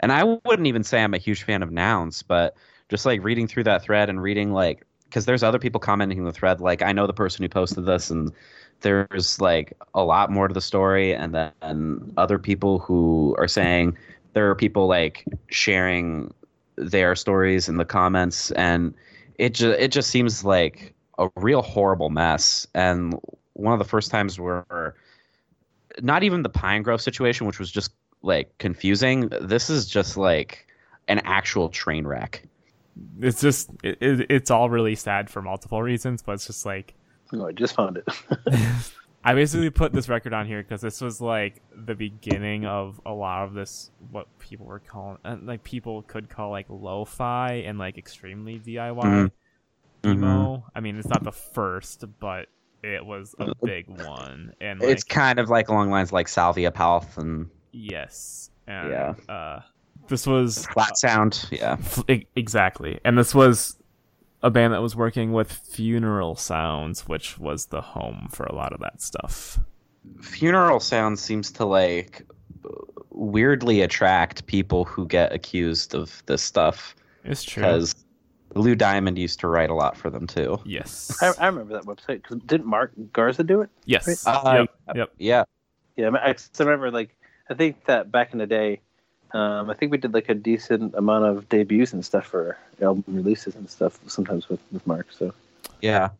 [0.00, 2.56] and I wouldn't even say I'm a huge fan of nouns, but
[2.92, 6.32] just like reading through that thread and reading like because there's other people commenting the
[6.32, 8.30] thread like I know the person who posted this and
[8.82, 13.96] there's like a lot more to the story and then other people who are saying
[14.34, 16.34] there are people like sharing
[16.76, 18.92] their stories in the comments and
[19.36, 23.18] it just it just seems like a real horrible mess and
[23.54, 24.96] one of the first times where
[26.02, 29.30] not even the Pinegrove situation which was just like confusing.
[29.40, 30.66] This is just like
[31.08, 32.42] an actual train wreck
[33.20, 36.94] It's just it, it, it's all really sad for multiple reasons, but it's just like
[37.32, 38.08] oh, I just found it.
[39.24, 43.12] I basically put this record on here because this was like the beginning of a
[43.12, 47.78] lot of this what people were calling uh, like people could call like lo-fi and
[47.78, 49.30] like extremely DIY Mhm.
[50.04, 50.64] emo.
[50.74, 52.48] I mean, it's not the first, but
[52.82, 54.54] it was a big one.
[54.60, 59.14] And like, it's kind of like along lines like Salvia Palth and yes, and Yeah.
[59.32, 59.60] uh,
[60.08, 61.76] this was Flat Sound yeah.
[61.78, 62.04] F-
[62.36, 63.00] exactly.
[63.04, 63.76] And this was
[64.42, 68.72] a band that was working with funeral sounds which was the home for a lot
[68.72, 69.58] of that stuff.
[70.20, 72.26] Funeral Sounds seems to like
[73.10, 76.94] weirdly attract people who get accused of this stuff.
[77.24, 77.62] It's true.
[77.62, 77.94] Because
[78.54, 80.60] Lou Diamond used to write a lot for them too.
[80.64, 81.16] yes.
[81.22, 82.22] I, I remember that website.
[82.22, 83.70] Because didn't Mark Garza do it?
[83.84, 84.26] yes.
[84.26, 85.12] Uh, yep, yep.
[85.18, 85.44] Yeah,
[85.96, 87.16] Yeah, I, I remember like
[87.48, 88.80] I think that back in the day,
[89.32, 93.04] um, I think we did like a decent amount of debuts and stuff for album
[93.06, 93.98] releases and stuff.
[94.06, 95.06] Sometimes with with Mark.
[95.10, 95.32] So
[95.80, 96.10] yeah.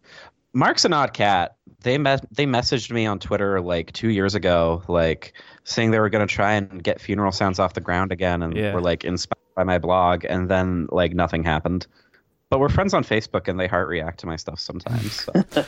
[0.54, 1.56] Mark's an odd cat.
[1.80, 5.32] They me- they messaged me on Twitter like two years ago, like
[5.64, 8.56] saying they were going to try and get funeral sounds off the ground again, and
[8.56, 8.74] Yeah.
[8.74, 11.86] were like inspired by my blog, and then like nothing happened.
[12.50, 15.12] But we're friends on Facebook, and they heart react to my stuff sometimes.
[15.24, 15.32] So.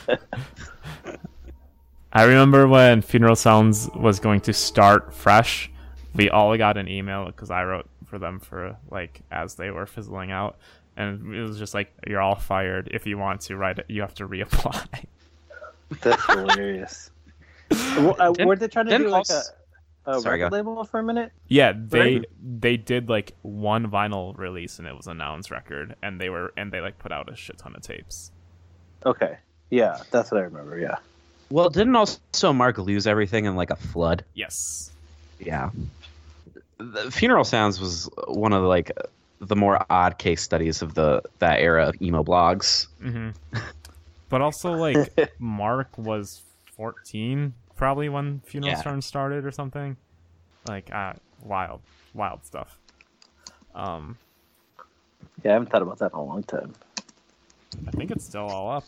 [2.13, 5.69] i remember when funeral sounds was going to start fresh
[6.15, 9.85] we all got an email because i wrote for them for like as they were
[9.85, 10.57] fizzling out
[10.97, 14.01] and it was just like you're all fired if you want to write it you
[14.01, 15.05] have to reapply
[16.01, 17.11] that's hilarious.
[17.69, 19.41] Well, uh, were they trying to do like a,
[20.05, 20.57] a Sorry, record go.
[20.57, 21.31] label for a minute?
[21.47, 26.19] Yeah, they they did like one vinyl release and it was a Nouns record, and
[26.19, 28.31] they were and they like put out a shit ton of tapes.
[29.05, 29.37] Okay,
[29.69, 30.77] yeah, that's what I remember.
[30.77, 30.97] Yeah,
[31.49, 34.23] well, didn't also Mark lose everything in like a flood?
[34.33, 34.91] Yes.
[35.39, 35.69] Yeah.
[36.77, 38.91] The Funeral Sounds was one of the, like
[39.39, 42.87] the more odd case studies of the that era of emo blogs.
[43.01, 43.29] hmm
[44.29, 46.41] but also like Mark was
[46.75, 48.81] fourteen probably when Funeral Yeah.
[48.81, 49.97] Sounds started or something.
[50.67, 51.13] Like uh,
[51.43, 51.81] wild,
[52.13, 52.77] wild stuff.
[53.75, 54.17] Um,
[55.43, 56.73] yeah, I haven't thought about that in a long time.
[57.87, 58.83] I think it's still all up.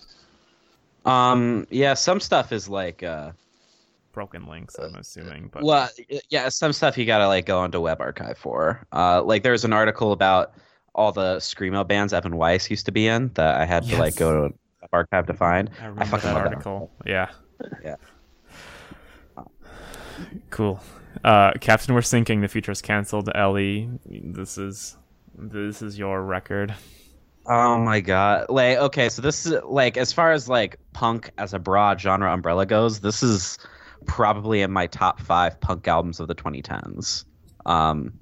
[1.06, 3.32] Um yeah, some stuff is like uh
[4.18, 4.74] broken links.
[4.80, 5.88] I'm assuming, but Well,
[6.32, 8.84] yeah, some stuff you gotta like go onto Web Archive for.
[8.92, 10.54] Uh, like there's an article about
[10.96, 14.16] all the screamo bands Evan Weiss used to be in that I had to like
[14.16, 15.70] go to Web Archive to find.
[15.80, 16.92] I remember fucking that love that article.
[17.06, 17.30] Yeah.
[17.84, 17.96] Yeah.
[20.50, 20.82] Cool.
[21.24, 22.42] Uh, Captain, we're sinking.
[22.42, 23.30] The future is canceled.
[23.36, 24.98] Ellie, this is
[25.38, 26.74] this is your record.
[27.46, 28.48] Oh my god!
[28.50, 32.34] Like, okay, so this is like as far as like punk as a broad genre
[32.34, 33.60] umbrella goes, this is
[34.06, 37.26] probably in my top five punk albums of the 2010s.
[37.66, 38.14] Um,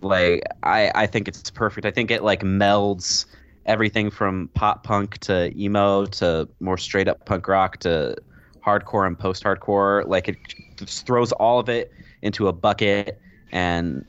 [0.00, 1.86] like, I I think it's perfect.
[1.86, 3.26] I think it like melds
[3.66, 8.16] everything from pop punk to emo to more straight up punk rock to
[8.64, 10.06] hardcore and post hardcore.
[10.06, 10.36] Like, it
[10.76, 13.20] just throws all of it into a bucket
[13.52, 14.04] and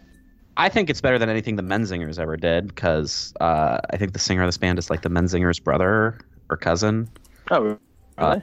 [0.58, 4.20] I think it's better than anything the Menzingers ever did because uh, I think the
[4.20, 7.10] singer of this band is like the Menzingers' brother or cousin
[7.52, 7.78] Oh, really?
[8.18, 8.40] Uh,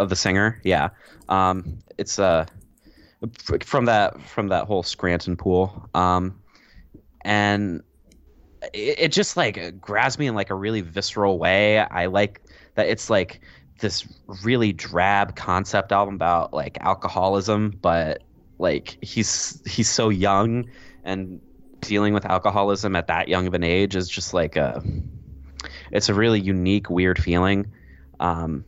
[0.00, 0.60] of the singer.
[0.64, 0.88] Yeah,
[1.28, 2.46] um, it's uh,
[3.62, 6.40] from that from that whole Scranton pool, um,
[7.22, 7.82] and
[8.72, 11.78] it, it just like grabs me in like a really visceral way.
[11.78, 12.42] I like
[12.74, 13.40] that it's like
[13.80, 14.06] this
[14.42, 18.22] really drab concept album about like alcoholism, but
[18.58, 20.68] like he's he's so young
[21.04, 21.40] and
[21.80, 24.82] dealing with alcoholism at that young of an age is just like a
[25.90, 27.66] it's a really unique weird feeling
[28.20, 28.64] um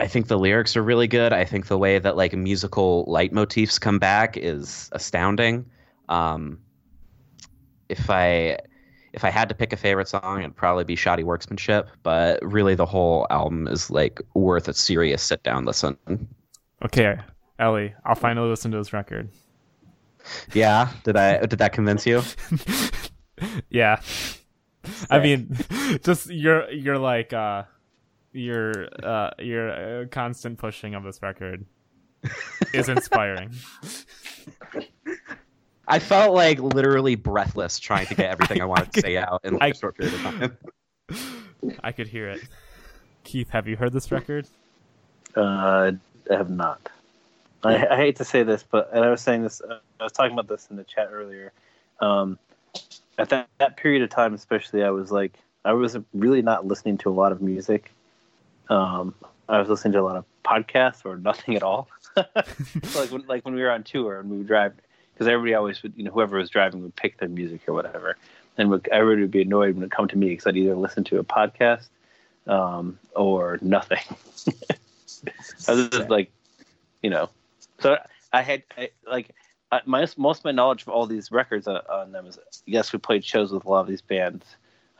[0.00, 1.32] i think the lyrics are really good.
[1.32, 5.64] I think the way that like musical leitmotifs come back is astounding.
[6.08, 6.58] Um
[7.88, 8.58] if i
[9.12, 12.74] if i had to pick a favorite song it'd probably be shoddy workmanship but really
[12.74, 15.96] the whole album is like worth a serious sit down listen.
[16.84, 17.16] Okay,
[17.58, 19.28] Ellie, I'll finally listen to this record.
[20.52, 20.90] yeah?
[21.04, 22.22] Did i did that convince you?
[23.68, 24.00] Yeah.
[25.10, 25.56] I mean,
[26.04, 27.64] just you're you're like uh
[28.34, 31.64] your uh your uh, constant pushing of this record
[32.72, 33.54] is inspiring.
[35.86, 39.54] I felt like literally breathless trying to get everything I wanted to say out in
[39.54, 40.58] like I- a short period of time.
[41.82, 42.40] I could hear it.
[43.22, 44.46] Keith, have you heard this record?
[45.36, 45.92] Uh,
[46.30, 46.90] I have not.
[47.62, 49.60] I, I hate to say this, but and I was saying this.
[49.60, 51.52] Uh, I was talking about this in the chat earlier.
[52.00, 52.38] Um,
[53.18, 56.98] at that, that period of time, especially, I was like, I was really not listening
[56.98, 57.93] to a lot of music.
[58.68, 59.14] Um,
[59.48, 61.88] I was listening to a lot of podcasts or nothing at all.
[62.16, 64.72] like when, like when we were on tour and we would drive,
[65.12, 68.16] because everybody always would, you know, whoever was driving would pick their music or whatever,
[68.56, 71.04] and would, everybody would be annoyed when it come to me because I'd either listen
[71.04, 71.88] to a podcast
[72.46, 74.02] um, or nothing.
[75.68, 76.30] I was just like,
[77.02, 77.30] you know,
[77.80, 77.98] so
[78.32, 79.30] I had I, like
[79.72, 82.92] I, my most of my knowledge of all these records on, on them is yes,
[82.92, 84.44] we played shows with a lot of these bands,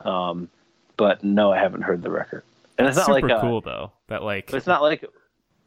[0.01, 0.49] um,
[0.97, 2.43] but no, I haven't heard the record.
[2.77, 3.91] And it's not Super like uh, cool though.
[4.07, 5.05] That like But it's not like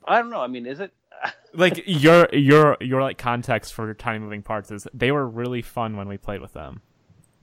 [0.07, 0.41] I don't know.
[0.41, 0.93] I mean, is it?
[1.55, 5.97] like your your your like context for tiny moving parts is they were really fun
[5.97, 6.83] when we played with them.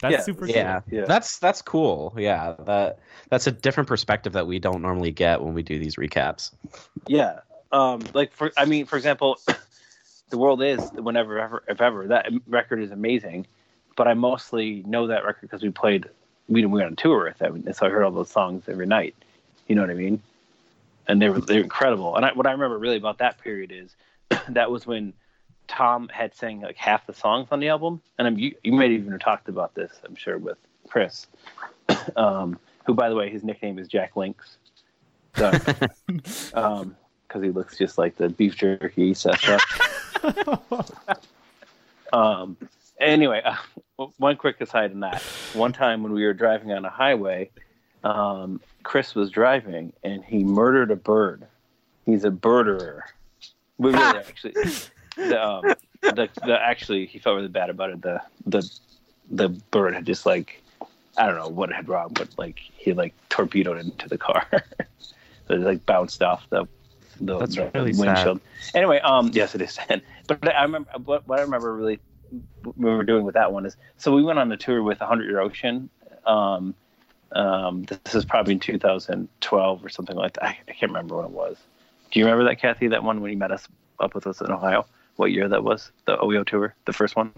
[0.02, 0.82] That's Yeah, super Yeah.
[0.82, 1.00] cool.
[1.00, 1.06] Yeah.
[1.06, 2.14] That's that's cool.
[2.18, 3.00] Yeah, that
[3.30, 6.52] that's a different perspective that we don't normally get when we do these recaps.
[7.08, 7.40] Yeah.
[7.72, 9.40] Um, like for I mean, for example,
[10.30, 13.48] the world is whenever ever if ever that record is amazing,
[13.96, 16.10] but I mostly know that record because we played
[16.48, 18.86] we we went on tour with them, and so I heard all those songs every
[18.86, 19.16] night.
[19.68, 20.22] You know what I mean?
[21.08, 22.16] And they were they're incredible.
[22.16, 23.96] And I, what I remember really about that period is
[24.50, 25.14] that was when
[25.68, 28.92] Tom had sang like half the songs on the album, and I'm, you you might
[28.92, 30.58] even have talked about this, I'm sure, with
[30.88, 31.28] Chris,
[32.16, 34.58] um, who by the way his nickname is Jack Links.
[35.36, 35.52] So,
[36.54, 36.96] um,
[37.28, 39.62] because he looks just like the beef jerky up.
[42.14, 42.58] um,
[43.00, 45.22] anyway, uh, one quick aside on that.
[45.54, 47.50] One time when we were driving on a highway,
[48.04, 51.46] um, Chris was driving and he murdered a bird.
[52.06, 53.02] He's a birderer.
[53.80, 54.54] We really actually,
[55.18, 55.64] the, um,
[56.02, 58.02] the, the actually he felt really bad about it.
[58.04, 58.80] The the
[59.30, 60.62] the bird had just like
[61.18, 64.46] I don't know what it had wrong, but like he like torpedoed into the car.
[65.00, 66.66] so it like bounced off the
[67.20, 68.06] the, That's the really sad.
[68.06, 68.42] windshield.
[68.76, 70.04] Anyway, um, yes, it is sad.
[70.28, 72.00] But I remember what, what I remember really
[72.64, 75.24] we were doing with that one is so we went on a tour with 100
[75.28, 75.90] Year Ocean.
[76.26, 76.76] Um,
[77.36, 80.44] um, this is probably in 2012 or something like that.
[80.44, 81.58] I, I can't remember when it was.
[82.12, 82.88] Do you remember that, Kathy?
[82.88, 83.68] That one when you met us
[84.00, 84.86] up with us in Ohio?
[85.18, 85.92] What year that was?
[86.06, 87.34] The OEO tour, the first one,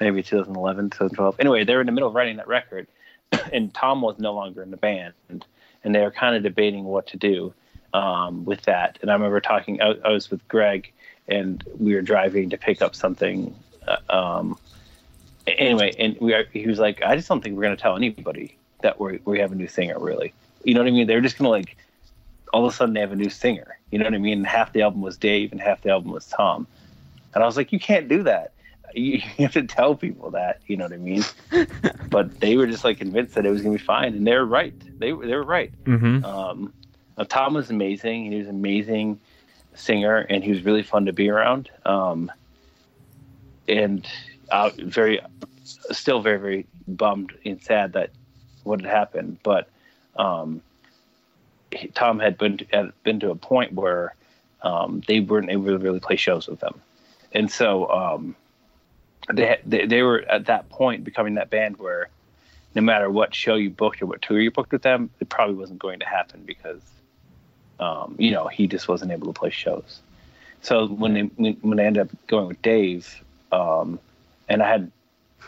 [0.00, 1.36] maybe 2011, 2012.
[1.40, 2.86] Anyway, they were in the middle of writing that record,
[3.52, 5.44] and Tom was no longer in the band, and,
[5.82, 7.52] and they were kind of debating what to do
[7.92, 8.98] um, with that.
[9.02, 9.82] And I remember talking.
[9.82, 10.92] I, I was with Greg,
[11.26, 13.54] and we were driving to pick up something.
[13.86, 14.58] Uh, um,
[15.46, 17.96] anyway, and we are, he was like, "I just don't think we're going to tell
[17.96, 19.98] anybody that we we have a new singer.
[19.98, 20.32] Really,
[20.62, 21.06] you know what I mean?
[21.06, 21.76] They're just going to like."
[22.52, 23.80] All of a sudden, they have a new singer.
[23.90, 24.44] You know what I mean?
[24.44, 26.68] Half the album was Dave, and half the album was Tom.
[27.34, 28.52] And I was like, you can't do that.
[28.94, 31.24] You, you have to tell people that, you know what I mean?
[32.10, 34.46] but they were just like convinced that it was gonna be fine, and they were
[34.46, 34.74] right.
[35.00, 35.72] They were they were right.
[35.84, 36.24] Mm-hmm.
[36.24, 36.72] Um,
[37.28, 38.30] Tom was amazing.
[38.30, 39.20] He was an amazing
[39.74, 41.70] singer, and he was really fun to be around.
[41.84, 42.30] Um,
[43.68, 44.06] and
[44.50, 45.20] uh, very,
[45.64, 48.10] still very, very bummed and sad that
[48.64, 49.38] what had happened.
[49.42, 49.68] But
[50.16, 50.60] um,
[51.70, 54.14] he- Tom had been had been to a point where
[54.62, 56.80] um, they weren't able to really play shows with them,
[57.32, 58.36] and so um,
[59.32, 62.08] they, they they were at that point becoming that band where
[62.74, 65.54] no matter what show you booked or what tour you booked with them, it probably
[65.54, 66.80] wasn't going to happen because,
[67.78, 70.00] um, you know, he just wasn't able to play shows.
[70.62, 74.00] So when they when, when I ended up going with Dave, um,
[74.48, 74.90] and I had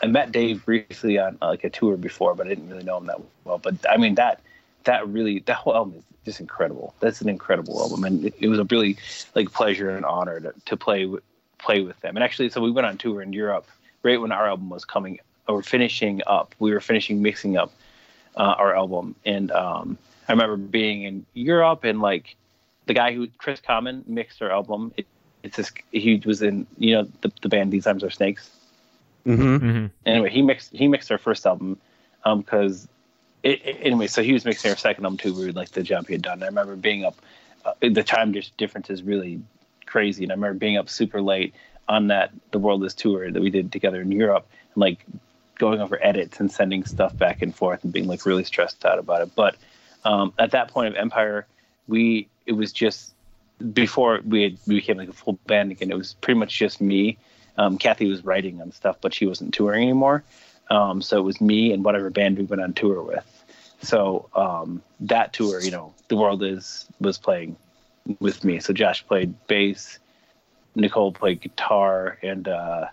[0.01, 2.97] I met Dave briefly on uh, like a tour before, but I didn't really know
[2.97, 3.57] him that well.
[3.57, 4.41] But I mean that
[4.83, 6.93] that really that whole album is just incredible.
[6.99, 8.97] That's an incredible album, and it, it was a really
[9.35, 11.09] like pleasure and honor to, to play
[11.57, 12.15] play with them.
[12.15, 13.65] And actually, so we went on tour in Europe
[14.03, 16.53] right when our album was coming or finishing up.
[16.59, 17.71] We were finishing mixing up
[18.35, 22.35] uh, our album, and um, I remember being in Europe and like
[22.85, 24.93] the guy who Chris Common mixed our album.
[24.97, 25.07] It,
[25.43, 28.49] it's this he was in you know the, the band These Arms Are Snakes.
[29.25, 29.43] Mm-hmm.
[29.69, 29.85] Mm-hmm.
[30.05, 31.77] Anyway, he mixed he mixed our first album
[32.23, 32.87] because
[33.43, 34.07] it, it- anyway.
[34.07, 35.33] So he was mixing our second album too.
[35.33, 36.43] We like the job he had done.
[36.43, 37.15] I remember being up.
[37.65, 39.41] Uh, the time difference is really
[39.85, 41.53] crazy, and I remember being up super late
[41.89, 45.05] on that the World Is tour that we did together in Europe, and like
[45.57, 48.99] going over edits and sending stuff back and forth and being like really stressed out
[48.99, 49.35] about it.
[49.35, 49.55] But
[50.05, 51.45] um, at that point of Empire,
[51.87, 53.13] we it was just
[53.73, 55.91] before we had, we became like a full band again.
[55.91, 57.17] It was pretty much just me.
[57.57, 60.23] Um, Kathy was writing on stuff, but she wasn't touring anymore.
[60.69, 63.25] Um, so it was me and whatever band we went on tour with.
[63.81, 67.55] So um, that tour, you know, the world is was playing
[68.19, 68.59] with me.
[68.59, 69.99] So Josh played bass,
[70.75, 72.87] Nicole played guitar, and uh,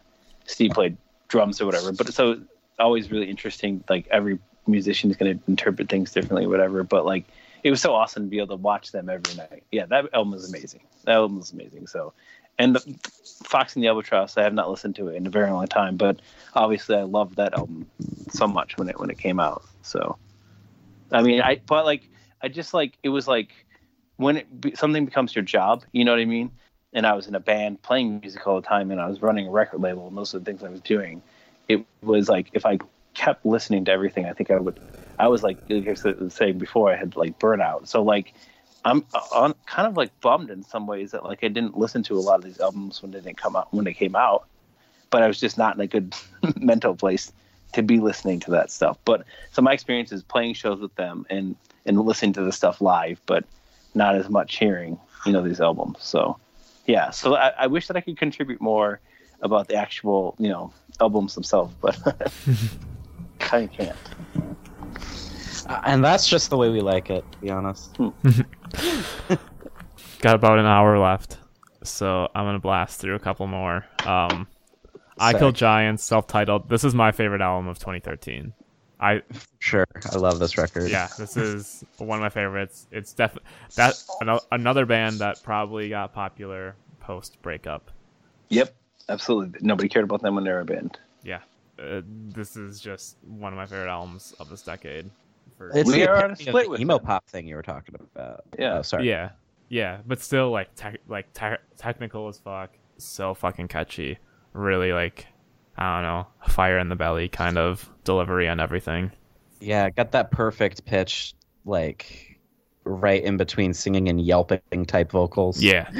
[0.46, 0.96] Steve played
[1.28, 1.92] drums or whatever.
[1.92, 2.40] But so
[2.78, 3.82] always really interesting.
[3.88, 6.82] Like every musician is going to interpret things differently, whatever.
[6.82, 7.24] But like
[7.62, 9.64] it was so awesome to be able to watch them every night.
[9.72, 10.82] Yeah, that album was amazing.
[11.04, 11.86] That album was amazing.
[11.86, 12.12] So,
[12.58, 12.98] and the
[13.44, 15.96] Fox and the Albatross, I have not listened to it in a very long time,
[15.96, 16.20] but
[16.54, 17.86] obviously I loved that album
[18.30, 19.62] so much when it when it came out.
[19.82, 20.18] So,
[21.12, 22.08] I mean, I but like
[22.42, 23.50] I just like it was like
[24.16, 26.50] when it be, something becomes your job, you know what I mean?
[26.92, 29.48] And I was in a band playing music all the time, and I was running
[29.48, 31.22] a record label, and those are the things I was doing.
[31.68, 32.78] It was like if I
[33.14, 34.78] kept listening to everything, I think I would.
[35.18, 35.90] I was like, like I
[36.20, 37.88] was saying before, I had like burnout.
[37.88, 38.34] So like,
[38.84, 42.20] I'm kind of like bummed in some ways that like I didn't listen to a
[42.20, 44.46] lot of these albums when they didn't come out when they came out,
[45.10, 46.14] but I was just not in a good
[46.56, 47.32] mental place
[47.72, 48.98] to be listening to that stuff.
[49.04, 51.56] But so my experience is playing shows with them and
[51.86, 53.44] and listening to the stuff live, but
[53.94, 55.98] not as much hearing you know these albums.
[56.00, 56.38] So
[56.86, 59.00] yeah, so I, I wish that I could contribute more
[59.40, 61.98] about the actual you know albums themselves, but
[63.38, 63.96] kind of can't.
[65.66, 67.96] Uh, and that's just the way we like it, to be honest.
[70.20, 71.38] Got about an hour left,
[71.82, 73.84] so I'm gonna blast through a couple more.
[74.06, 74.46] Um,
[75.18, 75.38] I Sick.
[75.40, 76.68] Kill Giants, self-titled.
[76.68, 78.52] This is my favorite album of 2013.
[79.00, 79.22] I
[79.58, 80.90] Sure, I love this record.
[80.90, 82.86] yeah, this is one of my favorites.
[82.90, 87.90] It's definitely that ano- another band that probably got popular post breakup.
[88.48, 88.74] Yep,
[89.08, 89.58] absolutely.
[89.62, 90.98] Nobody cared about them when they were a band.
[91.22, 91.40] Yeah,
[91.78, 95.10] uh, this is just one of my favorite albums of this decade.
[95.58, 97.06] For, It's We the are on a epitome of split the with emo them.
[97.06, 98.44] pop thing you were talking about.
[98.58, 98.78] Yeah.
[98.78, 99.08] Oh, sorry.
[99.08, 99.30] yeah,
[99.68, 102.70] yeah, but still like tech like te- technical as fuck.
[102.98, 104.18] So fucking catchy.
[104.52, 105.26] Really like
[105.76, 109.10] I don't know, fire in the belly kind of delivery on everything.
[109.60, 111.34] Yeah, got that perfect pitch,
[111.64, 112.38] like
[112.84, 115.60] right in between singing and yelping type vocals.
[115.62, 115.88] Yeah,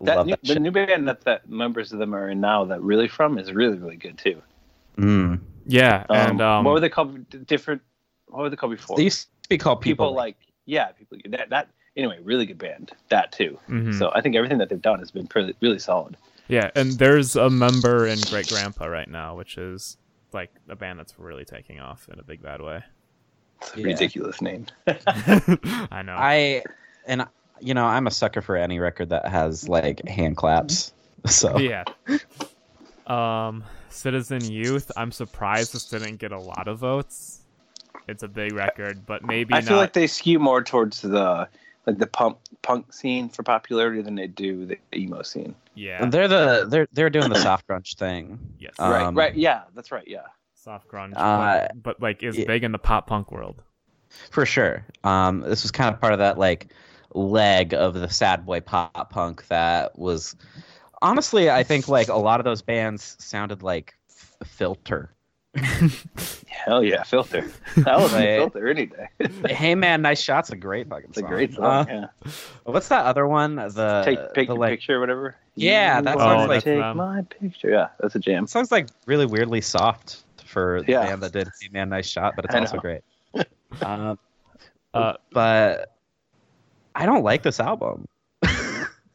[0.00, 2.82] That new, that the new band that, that members of them are in now that
[2.82, 4.42] really from is really really good too.
[4.98, 5.40] Mm.
[5.66, 7.28] yeah, Um, and um, what were they called?
[7.30, 7.82] D- Different.
[8.34, 8.96] What were they called before?
[8.96, 12.58] They used to be called people, people, like yeah, people that that anyway, really good
[12.58, 12.92] band.
[13.10, 13.58] That too.
[13.68, 13.98] mhm.
[13.98, 16.16] So I think everything that they've done has been really really solid.
[16.48, 19.96] Yeah, and there's a member in Great Grandpa right now, which is
[20.32, 22.82] like a band that's really taking off in a big bad way.
[23.62, 23.86] It's a Yeah.
[23.86, 24.66] ridiculous name.
[24.86, 26.16] I know.
[26.18, 26.62] I
[27.06, 27.26] and
[27.60, 30.92] you know I'm a sucker for any record that has like hand claps.
[31.26, 31.84] So yeah.
[33.06, 34.90] Um, Citizen Youth.
[34.96, 37.40] I'm surprised this didn't get a lot of votes.
[38.08, 39.68] It's a big record, but maybe I not.
[39.68, 41.48] feel like they skew more towards the
[41.86, 45.54] like the punk punk scene for popularity than they do the emo scene.
[45.74, 48.38] yeah, they're the they're they're doing the soft grunge thing.
[48.58, 50.22] yes, Uh, right, Um, right, yeah, that's right, yeah.
[50.54, 52.46] soft grunge, uh, but, but like is yeah.
[52.46, 53.62] big in the pop punk world.
[54.30, 54.86] For sure.
[55.02, 56.68] Um, this was kind of part of that like
[57.14, 60.36] leg of the sad boy pop punk that was
[61.02, 65.10] honestly, I think like a lot of those bands sounded like F- Filter.
[66.48, 67.50] Hell yeah, filter.
[67.76, 68.36] That was a Right.
[68.38, 69.08] filter any day.
[69.54, 70.50] Hey man, nice shots.
[70.50, 71.28] A great fucking a song.
[71.28, 71.88] great song.
[71.90, 72.32] Uh, yeah.
[72.64, 73.56] what's that other one?
[73.56, 75.36] The Take take the, like picture or whatever.
[75.54, 77.70] Yeah, that You sounds wanna like- take Um, my picture.
[77.70, 78.44] Yeah, that's a jam.
[78.44, 81.06] it sounds like really weirdly soft for the Yeah.
[81.06, 82.80] band that did Hey Man, nice shot, but it's I also know.
[82.80, 83.02] great.
[83.82, 84.18] um,
[84.92, 85.92] Uh, but
[86.94, 88.06] I don't like this album.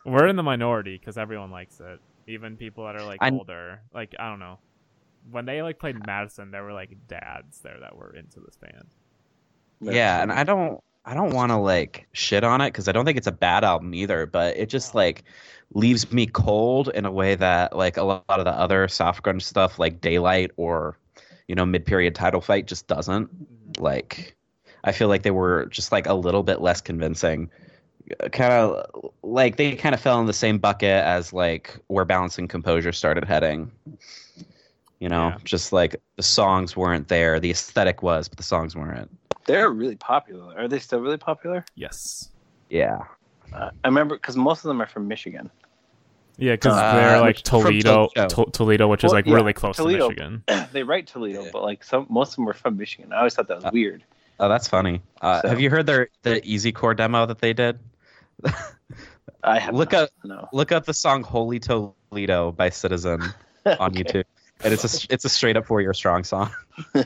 [0.06, 2.00] we're in the minority because everyone likes it.
[2.28, 3.80] Even people that are like I- older.
[3.94, 4.60] Like I don't know.
[5.32, 8.88] When they like played Madison, there were like dads there that were into this band.
[9.82, 13.06] yeah, and I don't I don't want to like shit on it because I don't
[13.06, 15.24] think it's a bad album either, but it just like
[15.74, 19.44] leaves me cold in a way that like a lot of the other soft grunge
[19.44, 20.98] stuff like Daylight or
[21.48, 23.28] you know mid period title fight just doesn't.
[23.28, 23.84] Mm-hmm.
[23.84, 24.36] Like
[24.84, 27.50] I feel like they were just like a little bit less convincing.
[28.24, 32.06] Uh, kind of like they kind of fell in the same bucket as like where
[32.06, 33.72] Balance and Composure started heading.
[35.00, 35.38] You know, Yeah.
[35.44, 37.40] just like the songs weren't there.
[37.40, 39.10] The aesthetic was, but the songs weren't.
[39.46, 40.58] They're really popular.
[40.58, 41.64] Are they still really popular?
[41.76, 42.30] Yes.
[42.70, 43.00] Yeah.
[43.54, 45.50] Uh, I remember because most of them are from Michigan.
[46.38, 48.28] Yeah, because Uh, they're like Toledo, Toledo.
[48.46, 50.10] to- Toledo, which is like yeah, really close Toledo.
[50.10, 50.44] to Michigan.
[50.74, 51.50] they write Toledo, Yeah.
[51.52, 53.12] but like some most of them were from Michigan.
[53.14, 54.04] I always thought that was Uh, weird.
[54.40, 55.02] Oh, that's funny.
[55.22, 57.80] Uh, So- Have you heard their the Easy Core demo that they did?
[59.44, 63.22] I have look not, up- no Look up the song "Holy Toledo" by Citizen
[63.66, 64.04] on Okay.
[64.04, 64.24] YouTube,
[64.64, 66.52] and it's a it's a straight up four year strong song.
[66.96, 67.04] All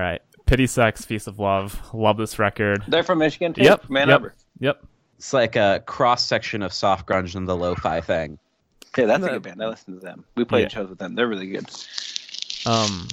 [0.00, 0.20] right.
[0.46, 1.80] Pity Sex, Feast of Love.
[1.94, 2.82] Love this record.
[2.88, 3.62] They're from Michigan too.
[3.62, 4.16] Yep, Man yep.
[4.20, 4.34] Arbor.
[4.58, 4.84] Yep.
[5.16, 8.38] It's like a cross section of soft grunge and the lo-fi thing.
[8.96, 9.62] Yeah, that's a good band.
[9.62, 10.24] I listen to them.
[10.34, 10.68] We played Yeah.
[10.68, 11.14] shows with them.
[11.14, 11.66] They're really good.
[12.66, 13.06] Um,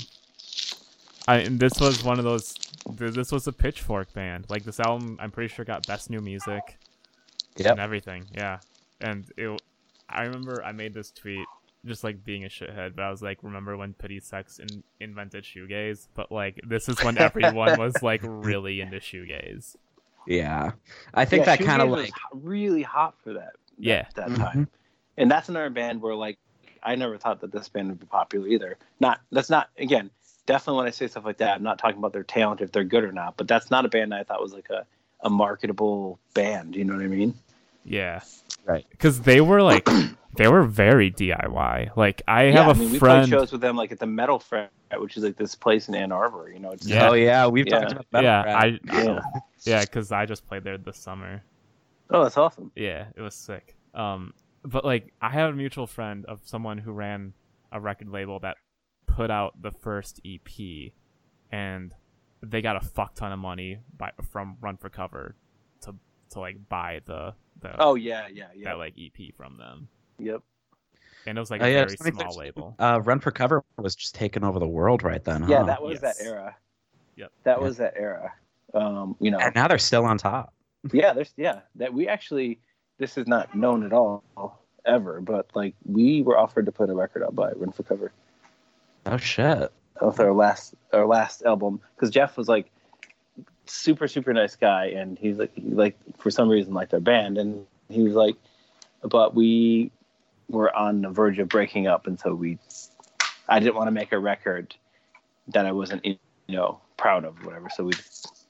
[1.27, 2.55] I and this was one of those.
[2.89, 4.45] This was a Pitchfork band.
[4.49, 6.77] Like this album, I'm pretty sure got best new music
[7.57, 7.71] Yep.
[7.71, 8.25] and everything.
[8.33, 8.59] Yeah,
[9.01, 9.61] and it.
[10.09, 11.45] I remember I made this tweet
[11.87, 15.43] just like being a shithead, but I was like, remember when Pity Sex in, invented
[15.43, 16.07] shoegaze?
[16.13, 19.75] But like, this is when everyone was like really into shoegaze.
[20.25, 20.71] Yeah,
[21.13, 23.53] I think Yeah, that kind of was like really hot for that.
[23.79, 24.05] Yeah.
[24.15, 24.37] that Mhm.
[24.37, 24.67] time.
[25.17, 26.37] And that's another band where like
[26.83, 28.77] I never thought that this band would be popular either.
[28.99, 30.09] Not that's not again
[30.45, 32.83] definitely when I say stuff like that, I'm not talking about their talent if they're
[32.83, 33.37] good or not.
[33.37, 34.85] But that's not a band I thought was like a
[35.21, 36.75] a marketable band.
[36.75, 37.33] You know what I mean?
[37.85, 38.21] Yeah.
[38.65, 38.85] Right.
[38.89, 39.87] Because they were like,
[40.37, 41.95] they were very DIY.
[41.95, 43.27] Like I have yeah, a I mean, we friend.
[43.29, 45.95] played shows with them like at the Metal Frat, which is like this place in
[45.95, 46.49] Ann Arbor.
[46.51, 47.09] You know, it's Yeah.
[47.09, 47.79] oh yeah, we've Yeah.
[47.79, 48.23] talked about that.
[48.23, 48.79] yeah, already.
[48.89, 49.19] I yeah.
[49.63, 51.43] yeah, because I just played there this summer.
[52.09, 52.71] Oh, that's awesome.
[52.75, 53.75] Yeah, it was sick.
[53.93, 54.33] Um,
[54.63, 57.33] but like I had a mutual friend of someone who ran
[57.71, 58.57] a record label that
[59.07, 60.91] put out the first EP,
[61.51, 61.93] and
[62.41, 65.35] they got a fuck ton of money by from Run for Cover
[65.81, 65.95] to
[66.31, 68.69] to like buy the the Oh yeah, yeah, yeah.
[68.69, 69.87] that like EP from them,
[70.19, 70.41] yep.
[71.25, 72.75] and it was like Oh, a yeah, very small label.
[72.79, 75.47] Uh, Run for Cover was just taking over the world right then.
[75.47, 75.63] Yeah, huh?
[75.65, 76.17] that was Yes.
[76.17, 76.55] that era.
[77.15, 77.31] Yep.
[77.43, 77.63] That Yeah.
[77.63, 78.33] was that era.
[78.73, 80.53] Um, you know, and now they're still on top.
[80.93, 82.59] yeah, there's yeah that we actually
[82.97, 84.23] this is not known at all
[84.85, 88.11] ever, but like we were offered to put a record out by Run for Cover
[89.05, 89.71] Oh shit.
[90.01, 92.69] with our last our last album because Jeff was like
[93.65, 97.37] super super nice guy and he's like he like for some reason liked our band
[97.37, 98.35] and he was like
[99.03, 99.91] but we
[100.49, 102.57] were on the verge of breaking up and so we
[103.49, 104.75] I didn't want to make a record
[105.49, 106.17] that I wasn't you
[106.47, 107.69] know proud of or whatever.
[107.69, 107.93] So we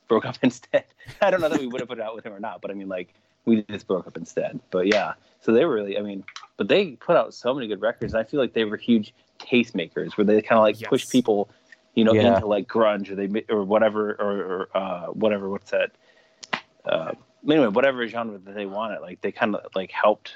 [0.08, 0.86] broke up instead.
[1.22, 2.72] I don't know that we would have put it out with him or not but
[2.72, 3.14] I mean like
[3.46, 4.60] we just broke up instead.
[4.72, 6.24] But yeah so they were really I mean
[6.58, 8.14] but they put out so many good records.
[8.14, 11.50] And I feel like they were huge tastemakers where they kind of like push people
[11.94, 12.36] you know Yeah.
[12.36, 15.92] into like grunge or they ma- or whatever or, or uh whatever what's that?
[16.86, 17.14] Uh
[17.48, 20.34] anyway whatever genre that they wanted like they kind of like helped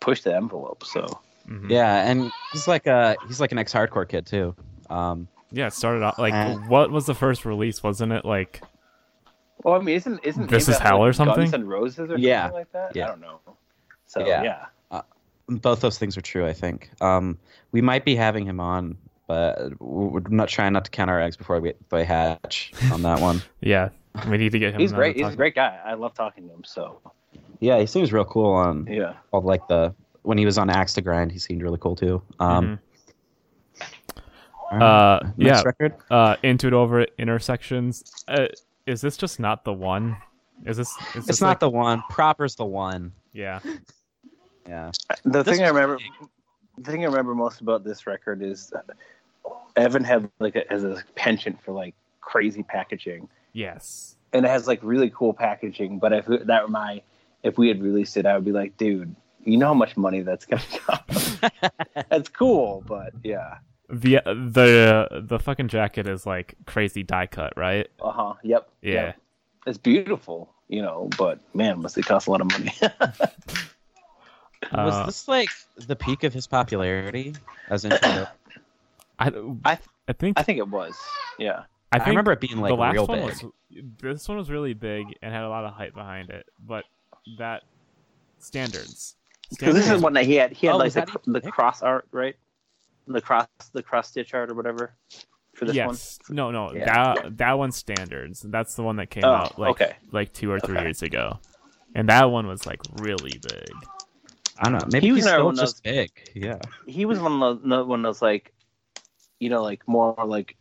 [0.00, 1.70] push the envelope so Mhm.
[1.70, 4.54] Yeah, and he's like a he's like an ex hardcore kid too.
[4.90, 7.82] Um, Yeah, it started out like Uh, what was the first release?
[7.82, 8.62] Wasn't it like
[9.64, 11.36] well i mean isn't isn't This is Hell like, or something?
[11.42, 12.42] guns and roses or Yeah.
[12.44, 13.04] something like that Yeah.
[13.06, 13.40] i don't know
[14.06, 14.42] so Yeah.
[14.92, 15.00] yeah,
[15.48, 16.46] both those things are true.
[16.46, 16.90] I think.
[17.00, 17.38] Um,
[17.72, 18.96] we might be having him on,
[19.26, 23.20] but we're not trying not to count our eggs before we they hatch on that
[23.20, 23.42] one.
[23.60, 23.88] yeah?
[24.28, 24.80] We need to get him.
[24.80, 27.00] he's great he's a great guy i love talking to him so
[27.60, 30.94] Yeah, he seems real cool on yeah all like the when he was on Axe
[30.94, 31.30] to Grind.
[31.32, 32.22] He seemed really cool too.
[32.38, 32.78] Um,
[34.72, 34.80] Mhm.
[34.82, 35.62] Uh, next yeah.
[35.64, 35.94] record.
[36.10, 38.04] Uh, into it over intersections.
[38.28, 38.46] Uh,
[38.86, 40.16] is this just not the one?
[40.64, 40.88] Is this?
[41.10, 42.02] Is It's this not like- the one.
[42.08, 43.12] Proper's the one.
[43.32, 43.58] Yeah.
[44.68, 44.92] Yeah.
[45.24, 45.98] the This thing i was remember
[46.78, 50.84] the thing i remember most about this record is uh, evan had like a, has
[50.84, 54.16] a penchant for like crazy packaging Yes.
[54.32, 55.98] and it has like really cool packaging.
[55.98, 57.02] But if that were my,
[57.42, 59.14] if we had released it, I would be like, dude,
[59.44, 61.40] you know how much money that's gonna cost.
[62.08, 63.58] that's cool, but yeah.
[63.88, 67.88] The the the fucking jacket is like crazy die cut, right?
[68.00, 68.34] Uh huh.
[68.44, 68.68] Yep.
[68.82, 68.92] Yeah.
[68.92, 69.16] Yep.
[69.66, 72.72] It's beautiful, you know, but man, must it cost a lot of money.
[74.72, 75.48] Was Uh, this like
[75.86, 77.34] the peak of his popularity?
[77.70, 78.26] As in, I,
[79.18, 79.32] I,
[79.64, 80.94] I I think I think it was.
[81.38, 81.64] Yeah.
[81.92, 83.42] I, think remember it being like the last real one big.
[83.42, 83.44] was
[84.00, 86.84] this one was really big and had a lot of hype behind it, but
[87.38, 87.62] that
[88.38, 89.16] standards.
[89.50, 90.52] Because this is Standards- one that he had.
[90.52, 92.36] He had Oh, like the, that cr- even the cross art, right?
[93.06, 94.92] The cross, the cross stitch art or whatever
[95.54, 95.88] for this one.
[95.88, 96.18] yes.
[96.28, 96.84] No, no, Yeah.
[97.14, 98.40] that that one's standards.
[98.42, 99.96] That's the one that came Oh, out like okay.
[100.12, 100.84] like two or three Okay.
[100.84, 101.40] years ago,
[101.94, 103.68] and that one was like really big.
[104.58, 104.88] I don't know.
[104.92, 106.10] Maybe He was he's still one of just big.
[106.34, 106.58] Yeah.
[106.86, 108.52] He was one of those, one of those like,
[109.40, 110.56] you know, like more like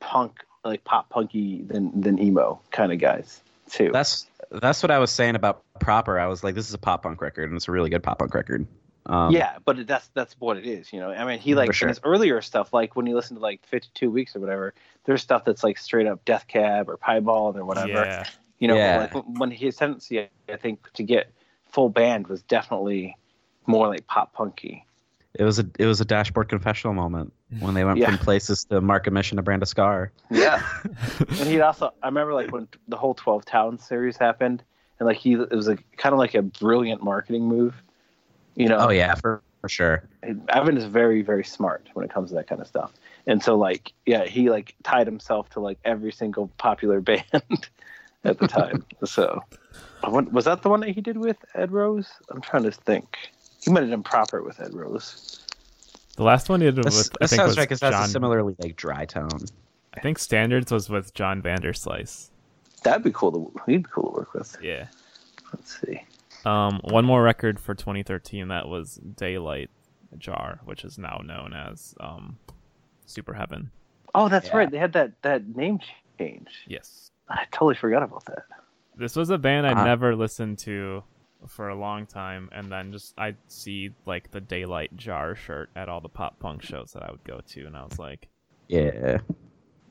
[0.00, 3.90] punk, like pop punky than than emo kind of guys too.
[3.92, 4.26] That's
[4.60, 6.18] that's what I was saying about proper.
[6.18, 8.18] I was like, this is a pop punk record, and it's a really good pop
[8.18, 8.66] punk record.
[9.06, 11.10] Um, yeah, but that's that's what it is, you know.
[11.10, 11.88] I mean, he like sure.
[11.88, 14.74] in his earlier stuff, like when you listen to like Fifty Two Weeks or whatever,
[15.04, 17.88] there's stuff that's like straight up Death Cab or Piebald or whatever.
[17.88, 18.24] Yeah,
[18.58, 18.98] You know, Yeah.
[19.12, 21.32] like when his tendency, I think, to get
[21.64, 23.16] full band was definitely
[23.66, 24.86] more like pop punky.
[25.34, 28.06] It was a it was a dashboard confessional moment when they went Yeah.
[28.10, 30.12] from places to Mark a Mission to Brand a Scar.
[30.30, 30.62] Yeah,
[31.18, 34.62] and he'd also, I remember like when the whole Twelve Towns series happened,
[34.98, 37.74] and like he, it was a kind of like a brilliant marketing move.
[38.56, 40.06] You know, Oh yeah, for, for sure.
[40.50, 42.92] Evan is very, very smart when it comes to that kind of stuff.
[43.26, 47.24] And so, like, yeah, he like tied himself to like every single popular band
[48.24, 48.84] at the time.
[49.04, 49.40] so,
[50.02, 52.08] was that the one that he did with Ed Rose?
[52.30, 53.16] I'm trying to think.
[53.62, 55.40] He might have done proper with Ed Rose.
[56.16, 57.94] the last one he did This, with I that think sounds was right because that's
[57.96, 58.04] John.
[58.04, 59.28] a similarly like dry tone.
[59.94, 62.30] I think standards was with John Vanderslice.
[62.82, 64.56] That'd be cool to he'd be cool to work with.
[64.62, 64.86] Yeah.
[65.52, 66.02] Let's see.
[66.44, 69.70] Um, one more record for 2013 that was Daylight
[70.18, 72.38] Jar, which is now known as um,
[73.06, 73.70] Super Heaven.
[74.14, 74.56] Oh, that's Yeah.
[74.56, 74.70] right.
[74.70, 75.78] They had that that name
[76.18, 76.48] change.
[76.66, 77.10] Yes.
[77.28, 78.44] I totally forgot about that.
[78.96, 79.84] This was a band I Uh-huh.
[79.84, 81.04] never listened to
[81.48, 85.88] for a long time, and then just I'd see like the Daylight Jar shirt at
[85.88, 88.28] all the pop punk shows that I would go to, and I was like,
[88.68, 89.18] Yeah.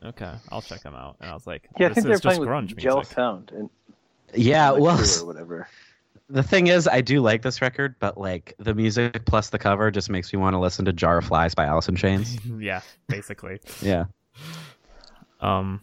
[0.04, 1.18] okay, I'll check them out.
[1.22, 3.14] And I was like, Yeah, I think they're is just playing grunge with Gel music.
[3.14, 3.70] Sound and
[4.34, 4.72] Yeah.
[4.72, 5.68] like, Well, or whatever.
[6.30, 9.92] the thing is, I do like this record, but like the music plus the cover
[9.92, 12.38] just makes me want to listen to Jar of Flies by Alice in Chains.
[12.60, 13.60] yeah, basically.
[13.82, 14.06] yeah.
[15.42, 15.82] Um,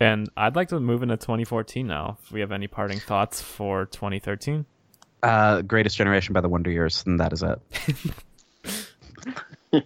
[0.00, 2.18] and I'd like to move into 2014 now.
[2.22, 4.64] If we have any parting thoughts for 2013,
[5.22, 7.60] Uh, Greatest Generation by the Wonder Years, and that is it.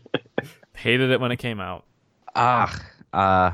[0.74, 1.84] hated it when it came out.
[2.34, 2.78] Ah,
[3.12, 3.52] uh,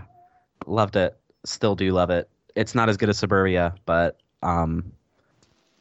[0.67, 1.17] loved it.
[1.45, 2.29] Still do love it.
[2.55, 4.93] It's not as good as Suburbia, but um,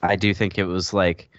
[0.01, 1.29] I do think it was like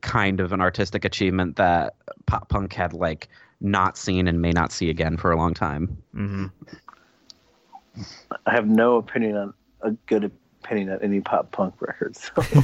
[0.00, 1.94] kind of an artistic achievement that
[2.26, 3.28] pop punk had like
[3.60, 5.96] not seen and may not see again for a long time.
[6.12, 6.46] hmm
[8.46, 10.30] I have no opinion on a good
[10.62, 12.30] opinion on any pop punk records.
[12.34, 12.62] So.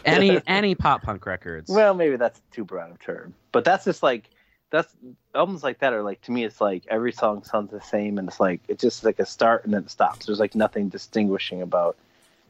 [0.04, 1.70] Any any pop punk records.
[1.70, 4.28] well, maybe that's too broad of a term, but that's just like
[4.70, 4.92] that's
[5.34, 6.44] albums like that are like to me.
[6.44, 9.64] It's like every song sounds the same, and it's like it's just like a start
[9.64, 10.26] and then it stops.
[10.26, 11.96] There's like nothing distinguishing about,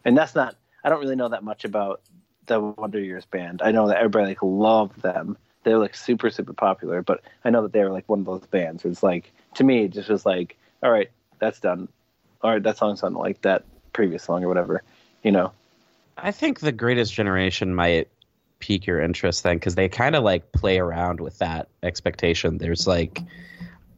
[0.04, 0.56] and that's not.
[0.84, 2.00] I don't really know that much about
[2.46, 3.60] the Wonder Years band.
[3.62, 5.36] I know that everybody like loved them.
[5.64, 8.46] They're like super super popular, but I know that they were like one of those
[8.46, 8.84] bands.
[8.84, 11.88] Where it's like to me, it just was like, all right, that's done.
[12.42, 14.82] All right, that song sounded like that previous song or whatever.
[15.22, 15.52] You know.
[16.18, 18.08] I think the Greatest Generation might
[18.58, 22.58] pique your interest then because they kind of like play around with that expectation.
[22.58, 23.20] There's like,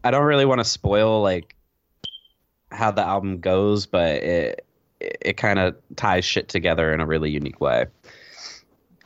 [0.05, 1.55] I don't really want to spoil like
[2.71, 4.67] how the album goes, but it
[5.05, 7.87] it, it kind of ties shit together in a really unique way.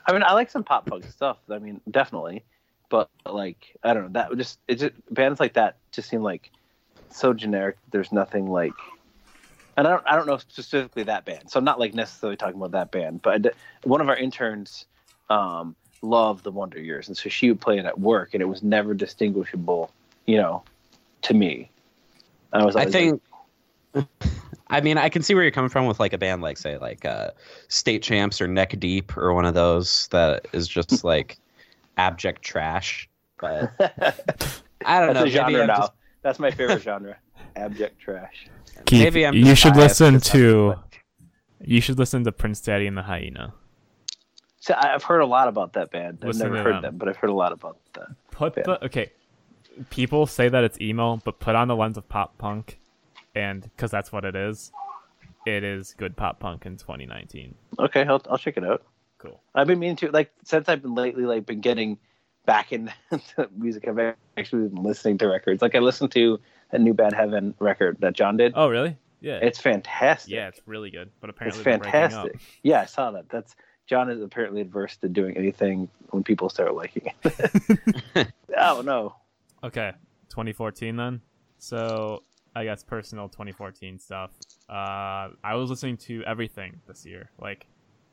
[0.07, 1.39] I mean, I like some pop punk stuff.
[1.51, 2.45] I mean, definitely,
[2.89, 4.09] but like, I don't know.
[4.13, 6.51] That would just it just bands like that just seem like
[7.11, 7.77] so generic.
[7.91, 8.73] There's nothing like,
[9.79, 11.51] and I don't I don't know specifically that band.
[11.51, 14.87] So I'm not like necessarily talking about that band, but one of our interns
[15.31, 18.47] um, loved the Wonder Years, and so she would play it at work, and it
[18.47, 19.91] was never distinguishable,
[20.27, 20.65] you know,
[21.23, 21.71] to me.
[22.53, 23.23] I was I think.
[24.71, 26.77] I mean, I can see where you're coming from with like a band like, say,
[26.77, 27.31] like uh,
[27.69, 31.39] State Champs or Neck Deep or one of those that is just like
[31.97, 33.09] abject trash.
[33.41, 33.73] But
[34.85, 35.25] I don't that's know.
[35.25, 35.77] a genre now.
[35.77, 35.93] just-
[36.23, 37.17] That's my favorite genre,
[37.57, 38.47] abject trash.
[38.87, 40.79] Keith, Maybe I'm you just should biased listen 'cause I'm- to.
[41.65, 43.53] You should listen to Prince Daddy and the Hyena.
[44.61, 46.19] So I- I've heard a lot about that band.
[46.23, 46.83] I've Listen never heard them.
[46.83, 48.09] them, but I've heard a lot about that.
[48.31, 48.63] Put Yeah.
[48.65, 49.11] the okay.
[49.91, 52.79] People say that it's emo, but put on the lens of pop punk,
[53.35, 54.73] and because that's what it is,
[55.47, 57.55] it is good pop punk in 2019.
[57.79, 58.83] Okay, I'll, I'll check it out.
[59.19, 59.41] Cool.
[59.55, 61.99] I've been meaning to like since I've been lately like been getting
[62.47, 62.93] back into
[63.57, 63.87] music.
[63.89, 65.61] I've actually been listening to records.
[65.63, 66.39] Like I listened to
[66.73, 68.53] a new Bad Heaven record that John did.
[68.55, 68.97] Oh, really?
[69.21, 69.39] Yeah.
[69.43, 70.33] It's fantastic.
[70.33, 71.11] yeah, it's really good.
[71.21, 71.83] But apparently they're up.
[71.83, 72.41] fantastic.
[72.63, 73.29] Yeah, I saw that.
[73.29, 78.29] That's John is apparently adverse to doing anything when people start liking it.
[78.59, 79.17] oh no.
[79.65, 79.93] Okay,
[80.29, 81.21] 2014 then.
[81.59, 82.23] So
[82.55, 84.31] I guess personal 2014 stuff.
[84.69, 87.67] Uh, I was listening to everything this year, like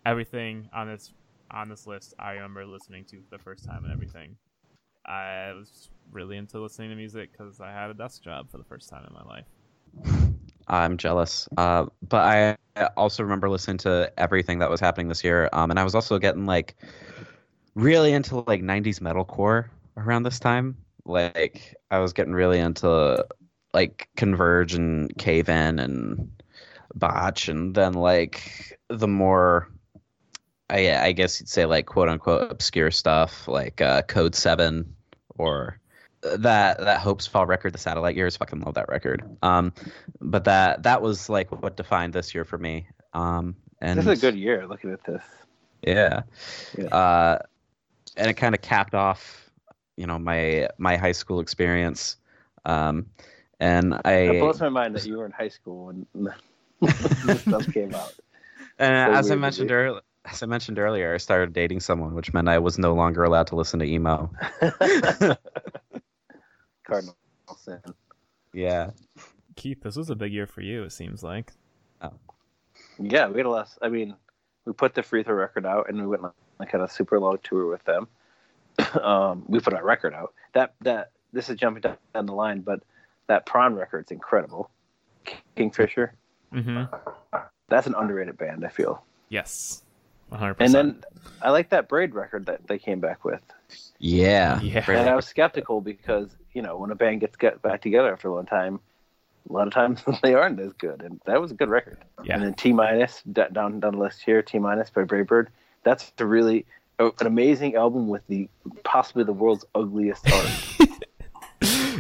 [0.06, 1.14] everything on this
[1.52, 2.14] on this list.
[2.18, 4.38] I remember listening to for the first time and everything.
[5.06, 8.64] I was really into listening to music because I had a desk job for the
[8.64, 9.46] first time in my life.
[10.68, 11.48] I'm jealous.
[11.58, 15.50] Uh, but I also remember listening to everything that was happening this year.
[15.54, 16.76] Um, and I was also getting like
[17.76, 20.78] really into like 90s metalcore around this time.
[21.06, 23.24] Like I was getting really into
[23.74, 26.32] like Converge and Cave In and
[26.96, 29.70] Botch, and then like the more.
[30.68, 34.95] I, I guess you'd say like quote unquote obscure stuff like uh, Code Seven
[35.38, 35.80] or
[36.22, 38.36] that that Hopes Fall record, the Satellite Years.
[38.38, 39.24] Fucking love that record.
[39.44, 39.74] Um,
[40.22, 42.88] but that that was like what defined this year for me.
[43.14, 45.24] Um, and This is a good year looking at this.
[45.84, 46.24] yeah.
[46.78, 46.86] Yeah.
[46.88, 47.40] Uh,
[48.18, 49.50] and it kind of capped off,
[49.98, 52.18] you know, my my high school experience.
[52.66, 53.06] Um,
[53.60, 56.06] and It I blows my mind that you were in high school when
[57.26, 58.14] this stuff came out.
[58.80, 60.02] and so as I mentioned earlier.
[60.26, 63.48] As I mentioned earlier, I started dating someone, which meant I was no longer allowed
[63.48, 64.32] to listen to emo.
[66.84, 67.16] Cardinal
[67.58, 67.80] sin.
[68.54, 68.92] Yeah,
[69.56, 70.84] Keith, this was a big year for you.
[70.84, 71.52] It seems like.
[73.00, 73.70] Yeah, we had a lot.
[73.82, 74.16] I mean,
[74.66, 76.24] we put the free throw record out, and we went
[76.60, 78.08] like on a super long tour with them.
[79.02, 80.34] um, we put our record out.
[80.54, 82.82] That that this is jumping down, down the line, but
[83.28, 84.70] that prawn record's incredible.
[85.56, 86.14] Kingfisher.
[86.54, 86.96] Mm-hmm.
[87.68, 89.04] That's an underrated band, I feel.
[89.30, 89.82] Yes.
[90.30, 90.58] 100.
[90.60, 91.04] And then
[91.42, 93.42] I like that braid record that they came back with.
[94.00, 94.84] yeah, Yeah.
[94.90, 98.28] And I was skeptical because you know when a band gets get back together after
[98.30, 98.80] a long time,
[99.50, 101.02] a lot of times they aren't as good.
[101.02, 101.98] And that was a good record.
[102.24, 102.36] Yeah.
[102.36, 105.50] And then T minus down down the list here, T minus by Brave Bird.
[105.84, 106.66] That's a really
[107.00, 108.48] a- an amazing album with the
[108.84, 110.50] possibly the world's ugliest art.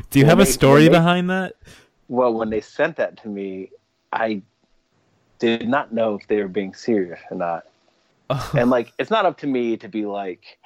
[0.09, 1.53] Do you have a they- story they- behind that?
[2.07, 3.71] well, when they sent that to me,
[4.13, 4.41] I
[5.39, 7.65] did not know if they were being serious or not.
[8.53, 10.57] And like, it's not up to me to be like,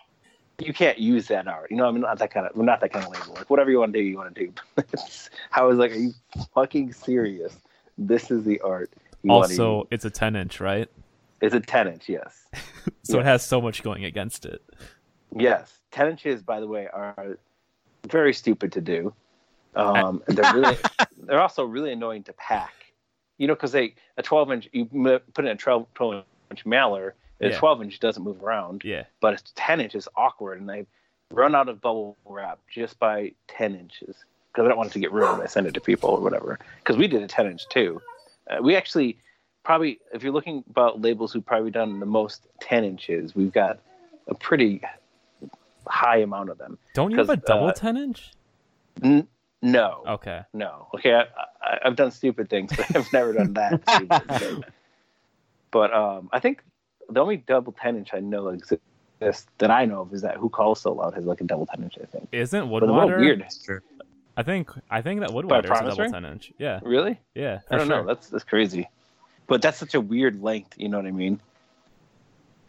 [0.60, 1.72] you can't use that art.
[1.72, 2.56] You know, I'm not that kind of.
[2.56, 3.34] We're not that kind of label.
[3.36, 4.54] Like, whatever you want to do, you want to do.
[5.54, 6.14] I was like, are you
[6.54, 7.58] fucking serious?
[7.98, 8.92] This is the art.
[9.28, 10.90] Also, it's a 10 inch, right?
[11.42, 12.10] it's a ten inch.
[12.10, 12.46] Yes,
[13.04, 14.62] So it has so much going against it.
[15.36, 15.74] yes.
[15.92, 17.38] Ten inches, by the way, are
[18.08, 19.14] very stupid to do.
[19.76, 20.78] Um, and they're really,
[21.18, 22.74] they're also really annoying to pack.
[23.38, 24.86] You know, because they a twelve inch, you
[25.34, 27.16] put in a 12, 12 inch mailer.
[27.42, 27.58] A Yeah.
[27.58, 28.84] twelve inch doesn't move around.
[28.84, 29.04] Yeah.
[29.22, 30.86] but a 10 inch is awkward and I
[31.32, 34.16] run out of bubble wrap just by 10 inches
[34.52, 35.42] because I don't want it to get ruined.
[35.42, 38.02] I send it to people or whatever because we did a 10 inch too.
[38.50, 39.18] Uh, we actually
[39.64, 43.80] probably, if you're looking about labels who've probably done the most 10 inches, we've got
[44.28, 44.82] a pretty
[45.88, 46.78] high amount of them.
[46.94, 48.32] Don't you have a double uh, 10 inch?
[49.04, 49.28] N-
[49.62, 50.42] no, Okay.
[50.54, 50.88] no.
[50.96, 51.22] Okay, I,
[51.62, 53.82] I, I've done stupid things, but I've never done that.
[53.90, 54.64] stupid thing.
[55.72, 56.64] But um, I think
[57.10, 60.50] the only double 10 inch I know exists that I know of is that Who
[60.50, 62.30] Calls So Loud has like a double 10 inch, I think.
[62.32, 63.20] Isn't But the world Woodwater?
[63.20, 63.82] weird.
[64.38, 66.12] I think I think that Woodwater is a double Ring?
[66.14, 66.54] 10 inch.
[66.58, 66.80] Yeah.
[66.84, 67.20] Really?
[67.36, 67.60] Yeah.
[67.70, 67.98] I don't sure.
[68.02, 68.08] know.
[68.08, 68.88] That's that's crazy.
[69.48, 70.76] But that's such a weird length.
[70.78, 71.40] You know what I mean?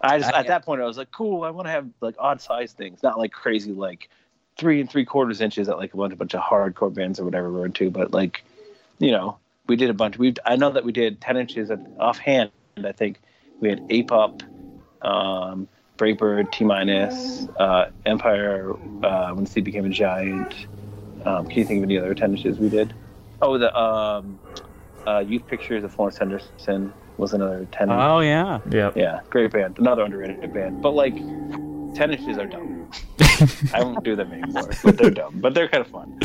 [0.00, 1.44] I just I- at that point I was like, cool.
[1.44, 4.08] I want to have like odd size things, not like crazy like
[4.56, 7.24] three and three quarters inches that like a bunch, a bunch of hardcore bands or
[7.24, 7.90] whatever were into.
[7.90, 8.42] But like,
[8.98, 10.18] you know, we did a bunch.
[10.18, 12.50] We I know that we did ten inches offhand.
[12.82, 13.20] I think
[13.60, 14.42] we had Ape Up,
[15.02, 18.72] um, Brave Bird, T minus, uh, Empire,
[19.04, 20.66] uh, when Steve became a giant.
[21.24, 22.94] Um, can you think of any other ten inches we did?
[23.42, 24.38] Oh, the um,
[25.06, 27.90] uh, Youth Pictures of Florence Henderson was another ten.
[27.90, 28.60] Oh yeah.
[28.70, 28.92] Yeah.
[28.94, 29.78] Yeah, great band.
[29.78, 30.80] Another underrated band.
[30.82, 31.14] But like,
[31.94, 32.90] ten inches are dumb.
[33.74, 34.70] I won't do them anymore.
[34.82, 35.40] But they're dumb.
[35.40, 36.18] But they're kind of fun.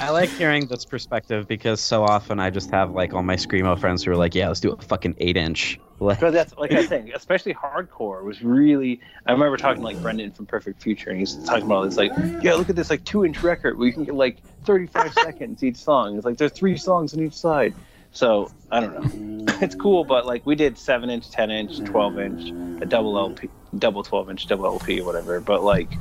[0.00, 3.78] I like hearing this perspective because so often I just have like all my screamo
[3.78, 6.72] friends who are like, "Yeah, let's do a fucking eight inch." Like, But that's like
[6.72, 9.02] I saying, especially hardcore was really.
[9.26, 12.12] I remember talking to, like Brendan from Perfect Future, and he's talking about this like,
[12.42, 15.76] yeah, look at this like two inch record We can get like 35 seconds each
[15.76, 16.16] song.
[16.16, 17.74] It's like there's three songs on each side.
[18.12, 19.46] So I don't know.
[19.60, 22.48] It's cool, but like we did seven inch, ten inch, twelve inch,
[22.80, 25.38] a double LP, double twelve inch, double LP, whatever.
[25.40, 25.92] But like,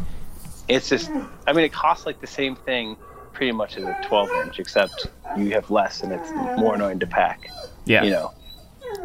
[0.69, 1.11] it's just.
[1.45, 2.95] I mean, it costs like the same thing
[3.34, 5.07] pretty much as a twelve inch, except
[5.38, 7.49] you have less and it's more annoying to pack.
[7.85, 8.03] Yeah.
[8.03, 8.34] You know.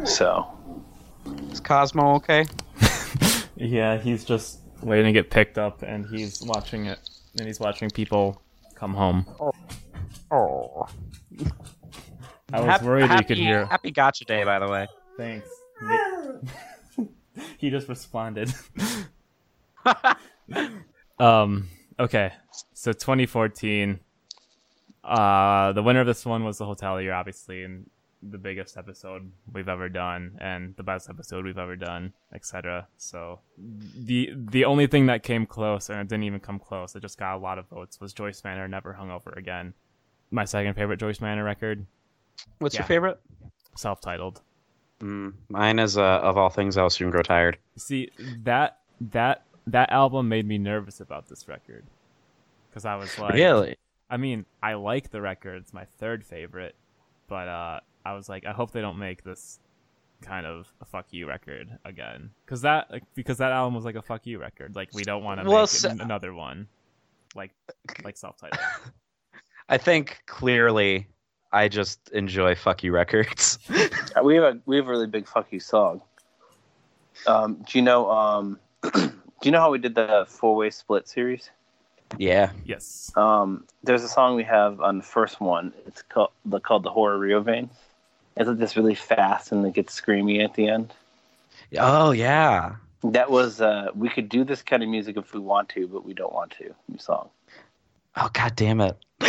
[0.03, 0.51] So
[1.51, 2.45] is Cosmo okay?
[3.57, 6.99] Yeah, he's just waiting to get picked up, and he's watching it,
[7.37, 8.41] and he's watching people
[8.75, 9.25] come home.
[9.39, 9.51] Oh.
[10.31, 10.87] oh.
[12.51, 13.65] I was worried that you could hear.
[13.65, 14.87] Happy Gotcha Day, by the way.
[15.17, 15.49] Thanks.
[17.57, 18.53] he just responded.
[21.19, 21.69] um.
[21.97, 22.33] Okay.
[22.73, 23.99] So 2014.
[25.05, 27.89] Uh, the winner of this one was the hotelier, obviously, and
[28.23, 32.87] the biggest episode we've ever done, and the best episode we've ever done, etc.
[32.97, 37.01] So the the only thing that came close, and it didn't even come close, it
[37.01, 39.73] just got a lot of votes, was Joyce Manor Never Hungover Again.
[40.31, 41.85] My second favorite Joyce Manor record,
[42.59, 42.81] What's Yeah.
[42.81, 43.19] your favorite?
[43.75, 44.41] self-titled.
[45.01, 47.57] Mm, mine is uh, of all things, I'll soon grow tired.
[47.75, 48.09] See
[48.43, 51.83] that that that album made me nervous about this record
[52.69, 53.75] because I was like, really?
[54.09, 56.75] I mean, I like the record; it's my third favorite,
[57.27, 59.59] but uh, I was like, I hope they don't make this
[60.21, 63.95] kind of a fuck you record again because that like, because that album was like
[63.95, 64.75] a fuck you record.
[64.75, 66.67] Like we don't want to Well, make so- an- another one,
[67.35, 67.51] like
[68.03, 68.59] like self-titled.
[69.69, 71.07] I think clearly,
[71.51, 73.59] I just enjoy fuck you records.
[74.15, 76.01] Uh, We have a we have a really big fuck you song.
[77.27, 78.59] Um, do you know um,
[78.93, 79.11] do
[79.43, 81.49] you know how we did the four way split series?
[82.17, 82.51] Yeah.
[82.65, 83.11] yes.
[83.15, 85.73] Um, there's a song we have on the first one.
[85.85, 87.69] It's called the called the Horror Rio Vein.
[88.37, 90.93] It's like this really fast and it gets screamy at the end.
[91.77, 92.75] Oh yeah.
[93.03, 96.05] That was uh, we could do this kind of music if we want to, but
[96.05, 96.73] we don't want to.
[96.89, 97.29] New song.
[98.15, 98.97] Oh god damn it.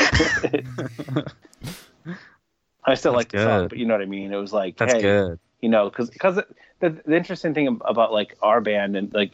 [2.86, 4.32] I still That's like the song, but you know what I mean.
[4.32, 5.38] It was like, That's hey, good.
[5.60, 6.40] you know, because because
[6.80, 9.32] the, the interesting thing about like our band and like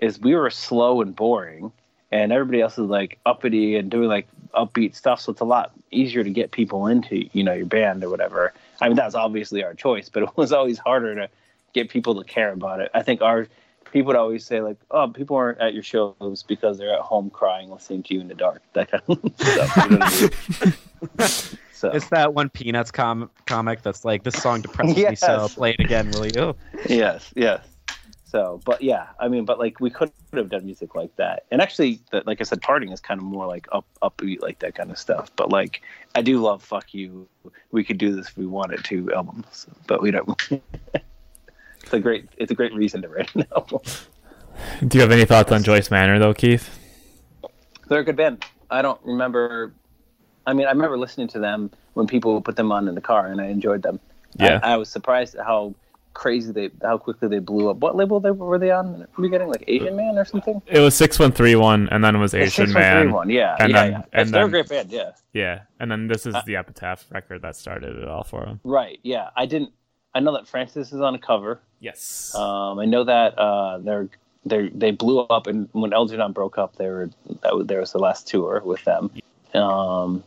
[0.00, 1.72] is we were slow and boring,
[2.10, 5.20] and everybody else is like uppity and doing like upbeat stuff.
[5.20, 8.52] So it's a lot easier to get people into you know your band or whatever.
[8.80, 11.28] I mean, that's obviously our choice, but it was always harder to
[11.72, 12.90] get people to care about it.
[12.94, 13.46] I think our
[13.92, 17.30] people would always say like, "Oh, people aren't at your shows because they're at home
[17.30, 19.76] crying, listening to you in the dark." That kind of stuff.
[19.76, 21.42] You know I mean?
[21.80, 25.48] So It's that one Peanuts com- comic that's like, this song depresses me so.
[25.48, 26.54] Play it again, will you?
[26.90, 27.66] yes, yes.
[28.30, 31.60] So, but yeah, I mean, but like we could have done music like that, and
[31.60, 34.76] actually, the, like I said, parting is kind of more like up upbeat, like that
[34.76, 35.32] kind of stuff.
[35.34, 35.82] But like,
[36.14, 37.26] I do love "Fuck You."
[37.72, 40.40] We could do this if we wanted to albums, but we don't.
[41.82, 43.80] it's a great, it's a great reason to write an album.
[44.86, 46.78] Do you have any thoughts on Joyce Manor though, Keith?
[47.88, 48.44] They're a good band.
[48.70, 49.72] I don't remember.
[50.46, 53.26] I mean, I remember listening to them when people put them on in the car,
[53.26, 53.98] and I enjoyed them.
[54.38, 54.60] Yeah.
[54.62, 55.74] I, I was surprised at how
[56.14, 57.78] crazy they, how quickly they blew up.
[57.78, 59.48] What label they were they on in the beginning?
[59.48, 60.60] Like Asian Man or something?
[60.66, 63.12] It was six one three one, and then it was Asian 613 Man.
[63.14, 63.30] One.
[63.30, 64.02] Yeah, And yeah, then- yeah.
[64.12, 64.90] and they're a then- great band.
[64.90, 68.44] Yeah, Yeah, and then this is Uh, the Epitaph record that started it all for
[68.44, 68.60] them.
[68.64, 68.98] right.
[69.02, 69.70] Yeah, I didn't.
[70.14, 71.60] I know that Francis is on a cover.
[71.78, 72.34] Yes.
[72.34, 74.08] Um, I know that uh, they're
[74.44, 77.10] they they blew up, and when Elton broke up, they were
[77.42, 79.10] that was, there was the last tour with them.
[79.54, 80.24] Um,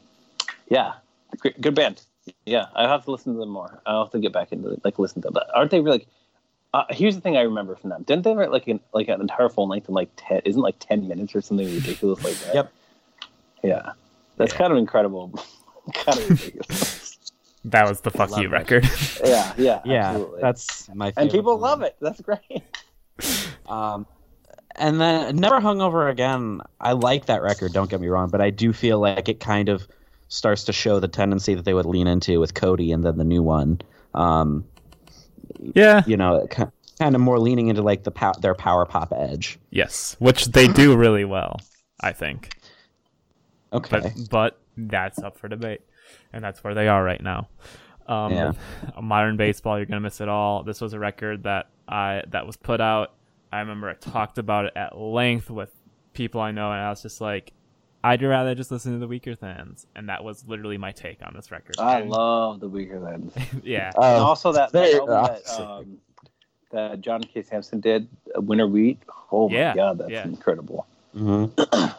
[0.70, 0.94] yeah,
[1.40, 2.02] great, good band.
[2.46, 3.82] Yeah, I have to listen to them more.
[3.86, 5.34] I'll have to get back into like listen to them.
[5.34, 6.00] But aren't they really?
[6.00, 6.08] Like,
[6.74, 8.04] uh, here's the thing I remember from them.
[8.04, 10.42] Didn't they write like an like an entire full length in like ten?
[10.46, 12.56] Isn't like ten minutes or something ridiculous like that?
[12.56, 12.74] Yep.
[13.64, 13.92] Yeah,
[14.38, 14.58] that's Yeah.
[14.58, 15.32] kind of incredible.
[15.94, 17.18] kind of ridiculous.
[17.66, 18.52] that was the fuck Love you it.
[18.52, 18.84] record.
[19.26, 20.42] yeah, yeah, Yeah, absolutely.
[20.42, 21.22] that's my favorite.
[21.24, 21.62] and people one.
[21.62, 21.96] love it.
[22.02, 22.40] That's great.
[23.68, 24.06] Um,
[24.76, 26.62] and then Never hung over Again.
[26.82, 27.72] I like that record.
[27.74, 29.88] Don't get me wrong, but I do feel like it kind of
[30.34, 33.24] starts to show the tendency that they would lean into with Cody and then the
[33.24, 33.80] new one.
[34.16, 34.66] Um,
[35.60, 36.02] yeah.
[36.08, 36.72] you know, kind
[37.16, 39.60] of more leaning into like the pow- their power pop edge.
[39.70, 41.60] Yes, which they do really well,
[42.02, 42.50] I think.
[43.72, 44.00] Okay.
[44.00, 45.82] But but that's up for debate,
[46.32, 47.48] and that's where they are right now.
[48.08, 48.52] Um, Yeah.
[49.02, 50.64] Modern baseball, you're gonna miss it all.
[50.64, 53.14] This was a record that I that was put out.
[53.52, 55.72] I remember I talked about it at length with
[56.14, 57.54] people I know, and I was just like,
[58.04, 61.52] I'd rather just listen to the Weakerthans, and that was literally my take on this
[61.52, 61.76] record.
[61.80, 63.32] I And- love the Weakerthans.
[63.64, 65.16] yeah, and Uh, also that, that very album
[65.46, 65.98] that, um,
[66.72, 67.44] that John K.
[67.44, 68.08] Samson did,
[68.38, 69.00] uh, Winter Wheat.
[69.32, 70.26] Oh my Yeah, god, that's yeah.
[70.26, 70.86] incredible.
[71.16, 71.52] mhm.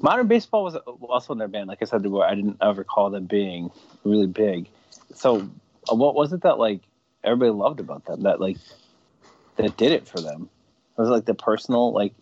[0.00, 1.68] Modern Baseball was also in their band.
[1.68, 3.70] Like I said before, I didn't ever call them being
[4.02, 4.68] really big.
[5.14, 5.48] So,
[5.88, 6.80] uh, what was it that like
[7.22, 8.22] everybody loved about them?
[8.22, 8.56] That like
[9.56, 10.48] that did it for them?
[10.96, 12.14] Was it like the personal like?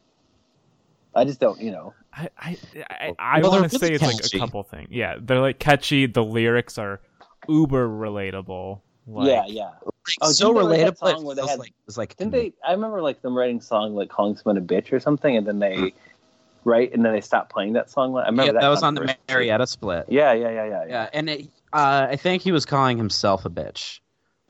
[1.14, 1.94] I just don't, you know.
[2.12, 2.56] I I
[2.90, 4.88] I, I Well, want to say really it's like a couple things.
[4.90, 6.06] Yeah, they're like catchy.
[6.06, 7.00] The lyrics are
[7.48, 8.80] uber relatable.
[9.06, 9.70] Like, yeah, yeah.
[10.20, 10.98] Oh, so didn't they that relatable.
[11.16, 12.52] song where they had- like, it's like Didn't they?
[12.66, 15.46] I remember like them writing a song like calling someone a bitch or something, and
[15.46, 15.92] then they
[16.64, 18.14] right, and then they stopped playing that song.
[18.16, 18.60] I remember Yeah, that.
[18.62, 19.18] that was on the controversy.
[19.32, 20.06] Marietta split.
[20.08, 20.84] Yeah, yeah, yeah, yeah, yeah.
[20.88, 24.00] Yeah, and it, uh, I think he was calling himself a bitch.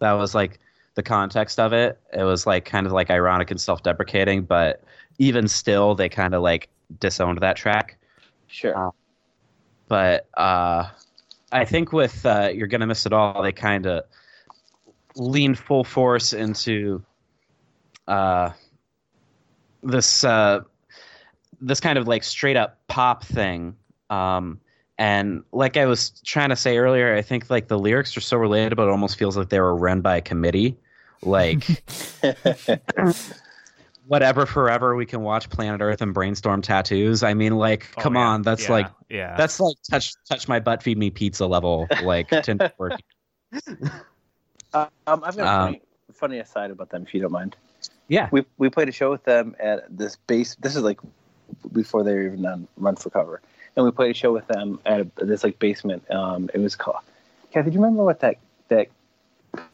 [0.00, 0.58] That was like the
[0.96, 1.98] the context of it.
[2.12, 4.82] It was like kind of like ironic and self-deprecating, but
[5.18, 6.68] even still, they kind of like
[6.98, 7.98] disowned that track.
[8.48, 8.76] Sure.
[8.76, 8.90] Uh,
[9.88, 10.88] But uh,
[11.52, 14.04] I think with uh, "You're Gonna Miss It All," they kind of
[15.16, 17.02] leaned full force into
[18.08, 18.50] uh,
[19.82, 20.60] this uh,
[21.60, 23.76] this kind of like straight up pop thing.
[24.10, 24.60] Um,
[24.98, 28.36] and like I was trying to say earlier, I think like the lyrics are so
[28.36, 30.76] relatable, it almost feels like they were run by a committee.
[31.22, 31.64] Like
[34.10, 37.22] whatever, forever, we can watch Planet Earth and brainstorm tattoos.
[37.22, 38.26] I mean, like, Oh, come yeah.
[38.26, 39.36] on, that's Yeah, like yeah.
[39.36, 43.00] that's like touch touch my butt, feed me pizza level, like Tinder work.
[44.74, 45.82] um, I've got a Um, funny,
[46.12, 47.54] funny aside about them, if you don't mind.
[48.08, 48.28] Yeah.
[48.32, 50.56] We we played a show with them at this base.
[50.56, 50.98] This is like
[51.72, 53.40] before they were even on Run for Cover,
[53.76, 56.10] and we played a show with them at a, this like basement.
[56.10, 56.98] Um, it was called.
[57.52, 58.38] Kathy, do you remember what that
[58.68, 58.88] that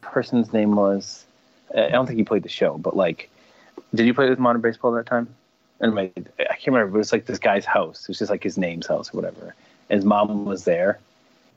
[0.02, 1.24] person's name was?
[1.74, 3.30] Uh, I don't think he played the show, but like,
[3.94, 5.28] did you play with modern baseball that time?
[5.82, 6.96] Anyway, I can't remember.
[6.96, 8.02] It was like this guy's house.
[8.02, 9.54] It was just like his name's house or whatever.
[9.90, 10.98] And his mom was there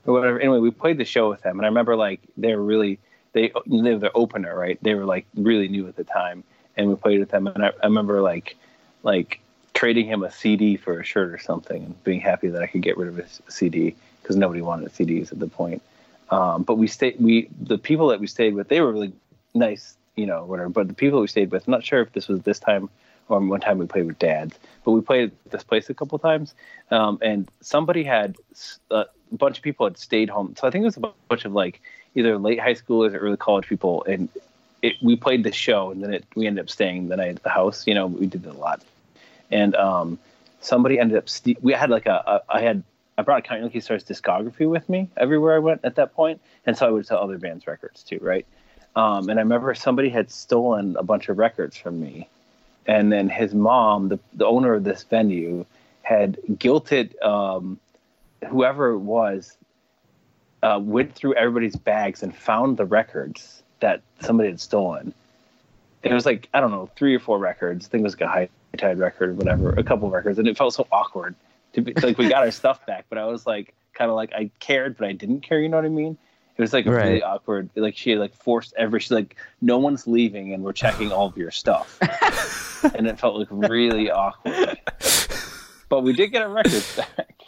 [0.06, 0.39] or whatever.
[0.39, 2.99] Anyway, we played the show with them, and I remember like they were really
[3.34, 4.77] they they were opener, right?
[4.81, 6.43] They were like really new at the time,
[6.76, 8.57] and we played with them, and I, I remember like
[9.03, 9.39] like
[9.73, 12.81] trading him a CD for a shirt or something, and being happy that I could
[12.81, 15.81] get rid of his CD because nobody wanted CDs at the point.
[16.30, 17.15] Um, but we stayed.
[17.19, 19.14] We the people that we stayed with, they were really
[19.53, 20.70] nice, you know, whatever.
[20.70, 22.90] But the people we stayed with, I'm not sure if this was this time
[23.30, 26.18] or one time we played with dads, but we played at this place a couple
[26.20, 26.56] times,
[26.91, 28.36] um, and somebody had
[28.91, 30.56] uh, a bunch of people had stayed home.
[30.58, 31.82] So I think it was a bunch of like
[32.16, 34.30] either late high schoolers or early college people, and
[34.82, 37.44] it, we played the show, and then it, we ended up staying the night at
[37.44, 37.86] the house.
[37.86, 38.82] You know, we did it a lot,
[39.52, 40.18] and um,
[40.60, 41.30] somebody ended up.
[41.30, 42.84] St- we had like a, a I had
[43.18, 46.76] I brought Count Lucky Stars discography with me everywhere I went at that point, and
[46.76, 48.46] so I would sell other bands' records too, right?
[48.99, 52.27] Um, and I remember somebody had stolen a bunch of records from me,
[52.85, 55.65] and then his mom, the the owner of this venue,
[56.01, 57.80] had guilted um,
[58.49, 59.55] whoever it was,
[60.63, 65.13] uh, went through everybody's bags and found the records that somebody had stolen.
[66.03, 67.85] It was like I don't know, three or four records.
[67.85, 70.47] I think it was like a high tide record or whatever, a couple records, and
[70.47, 71.35] it felt so awkward
[71.71, 74.34] to be like we got our stuff back, but I was like kind of like
[74.34, 75.61] I cared, but I didn't care.
[75.61, 76.17] You know what I mean?
[76.60, 77.69] It was like a really awkward.
[77.76, 78.99] Like she like forced every.
[78.99, 81.98] She's like, no one's leaving, and we're checking all of your stuff,
[82.95, 84.77] and it felt like really awkward.
[85.88, 87.44] But we did get our records back.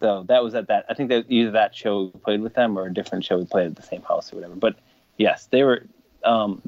[0.00, 0.86] So that was at that.
[0.88, 3.44] I think that either that show we played with them or a different show we
[3.44, 4.54] played at the same house or whatever.
[4.54, 4.76] But
[5.18, 5.84] yes, they were
[6.24, 6.62] um,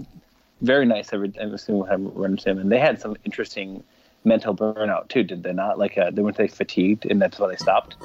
[0.61, 3.83] very nice every every single time we run into them, and they had some interesting
[4.25, 5.23] mental burnout too.
[5.23, 5.79] Did they not?
[5.79, 7.97] Like uh, they weren't they fatigued, and that's why they stopped.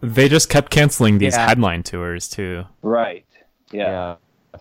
[0.00, 1.48] They just kept canceling these Yeah.
[1.48, 2.64] headline tours too.
[2.82, 3.24] Right.
[3.72, 4.16] Yeah.
[4.54, 4.60] Yeah.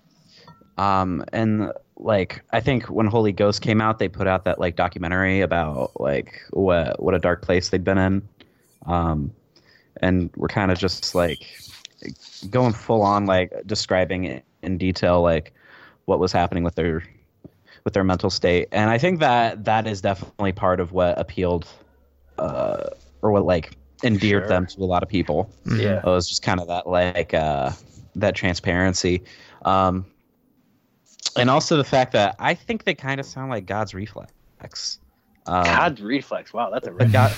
[0.77, 4.75] Um, and like I think when Holy Ghost came out, they put out that like
[4.75, 8.27] documentary about like what what a dark place they'd been in.
[8.85, 9.31] Um,
[10.01, 11.39] and we're kind of just like
[12.49, 15.53] going full on like describing it in detail like
[16.05, 17.03] what was happening with their
[17.83, 18.67] with their mental state.
[18.71, 21.67] And I think that that is definitely part of what appealed
[22.37, 22.89] uh
[23.21, 24.47] or what like endeared Sure.
[24.49, 25.49] them to a lot of people.
[25.65, 25.97] Yeah.
[25.99, 27.71] It was just kind of that like uh,
[28.15, 29.23] that transparency,
[29.65, 30.05] um,
[31.35, 34.99] and also the fact that I think they kind of sound like God's reflex.
[35.45, 36.51] Um, God's reflex.
[36.53, 37.33] Wow, that's a but red God,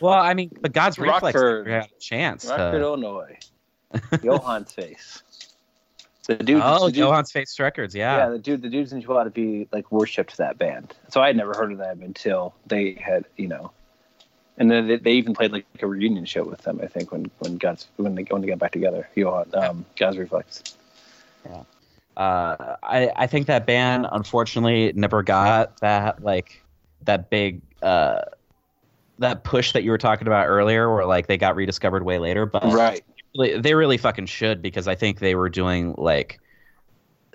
[0.00, 1.66] well, I mean, but God's reflex Rockford.
[1.66, 2.46] never had a chance.
[2.46, 3.38] Rockford, To, Illinois.
[4.22, 5.22] Johann's face.
[6.28, 6.62] The dude.
[6.64, 8.28] oh, the dude, Johann's Face Records, Yeah, yeah.
[8.28, 10.94] the dude, the dudes in Chihuahua to be like worshipped that band.
[11.10, 13.72] So I had never heard of them until they had, you know,
[14.58, 16.80] and then they, they even played like a reunion show with them.
[16.82, 20.18] I think when when God's when they when they got back together, Johan, um, God's
[20.18, 20.62] Reflex.
[21.48, 21.62] Yeah,
[22.16, 26.62] uh, I I think that band unfortunately never got that like
[27.04, 28.22] that big uh
[29.18, 32.46] that push that you were talking about earlier, where like they got rediscovered way later,
[32.46, 33.02] but Right.
[33.34, 36.38] they really fucking should because I think they were doing like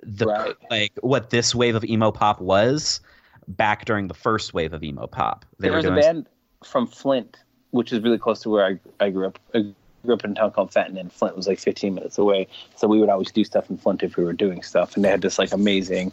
[0.03, 0.55] the Right.
[0.69, 2.99] like what this wave of emo pop was
[3.47, 5.45] back during the first wave of emo pop.
[5.59, 6.27] They there were was a band
[6.63, 7.37] from Flint,
[7.71, 9.39] which is really close to where I, I grew up.
[9.53, 9.73] I
[10.03, 12.47] grew up in a town called Fenton, and Flint was like 15 minutes away.
[12.75, 14.95] So we would always do stuff in Flint if we were doing stuff.
[14.95, 16.11] And they had this like amazing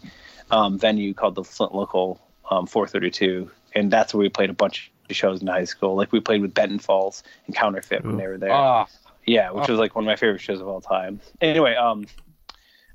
[0.50, 4.90] um, venue called the Flint Local um, 432, and that's where we played a bunch
[5.08, 5.94] of shows in high school.
[5.94, 8.52] Like we played with Benton Falls and Counterfeit when they were there.
[8.52, 8.86] Oh,
[9.26, 9.72] Yeah, which Oh.
[9.72, 11.20] was like one of my favorite shows of all time.
[11.40, 12.06] Anyway, um,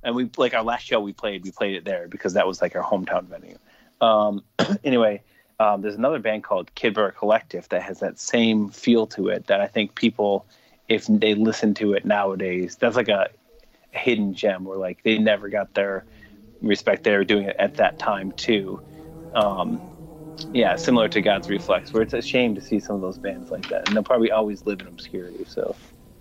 [0.04, 2.62] and we like our last show we played, we played it there because that was
[2.62, 3.58] like our hometown venue.
[4.02, 4.44] Um,
[4.84, 5.22] anyway,
[5.60, 9.48] um, there's another band called Kid Bear Collective that has that same feel to it
[9.48, 10.46] that I think people,
[10.88, 13.30] if they listen to it nowadays, that's like a
[13.92, 16.06] hidden gem where like they never got their
[16.62, 18.82] respect they were doing it at that time too.
[19.34, 19.82] Um,
[20.54, 23.52] yeah, similar to God's Reflex, where it's a shame to see some of those bands
[23.52, 25.44] like that, and they'll probably always live in obscurity.
[25.46, 25.76] So,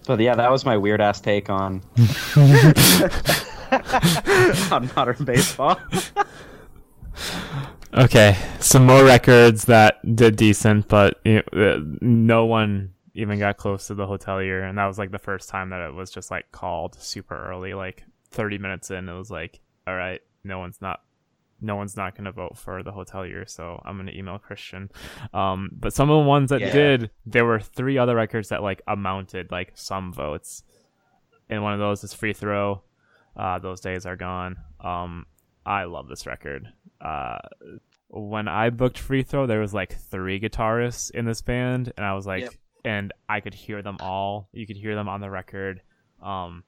[0.06, 1.82] But yeah, that was my weird ass take on
[4.73, 5.78] on modern baseball.
[7.94, 13.56] Okay, some more records that did decent, but you know, uh, no one even got
[13.56, 16.31] close to the hotelier, and that was like the first time that it was just
[16.31, 19.09] like called super early, like 30 minutes in.
[19.09, 21.01] It was like, all right, no one's not,
[21.62, 24.90] no one's not gonna vote for the hotelier, so I'm gonna email Christian.
[25.32, 26.73] Um, but some of the ones that Yeah.
[26.73, 30.62] did, there were three other records that like amounted like some votes,
[31.48, 32.82] and one of those is Free Throw.
[33.35, 34.56] Uh, those days are gone.
[34.81, 35.24] Um,
[35.65, 36.69] I love this record.
[37.01, 37.39] Uh,
[38.09, 42.15] when I booked Free Throw, there was like three guitarists in this band, and I
[42.15, 42.53] was like, Yep.
[42.85, 44.49] and I could hear them all.
[44.53, 45.83] You could hear them on the record.
[46.23, 46.65] Um,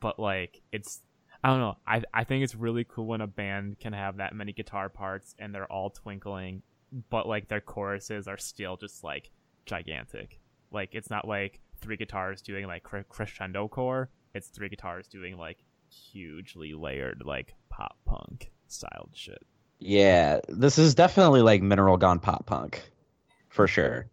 [0.00, 1.00] but like it's,
[1.42, 1.76] I don't know.
[1.86, 5.34] I I think it's really cool when a band can have that many guitar parts
[5.38, 6.62] and they're all twinkling,
[7.10, 9.30] but like their choruses are still just like
[9.66, 10.40] gigantic.
[10.70, 14.08] Like it's not like three guitars doing like cre- crescendo core.
[14.34, 15.58] It's three guitars doing like
[15.90, 19.44] hugely layered like pop punk styled shit.
[19.84, 22.82] Yeah, this is definitely like mineral gone pop punk,
[23.50, 24.06] for sure.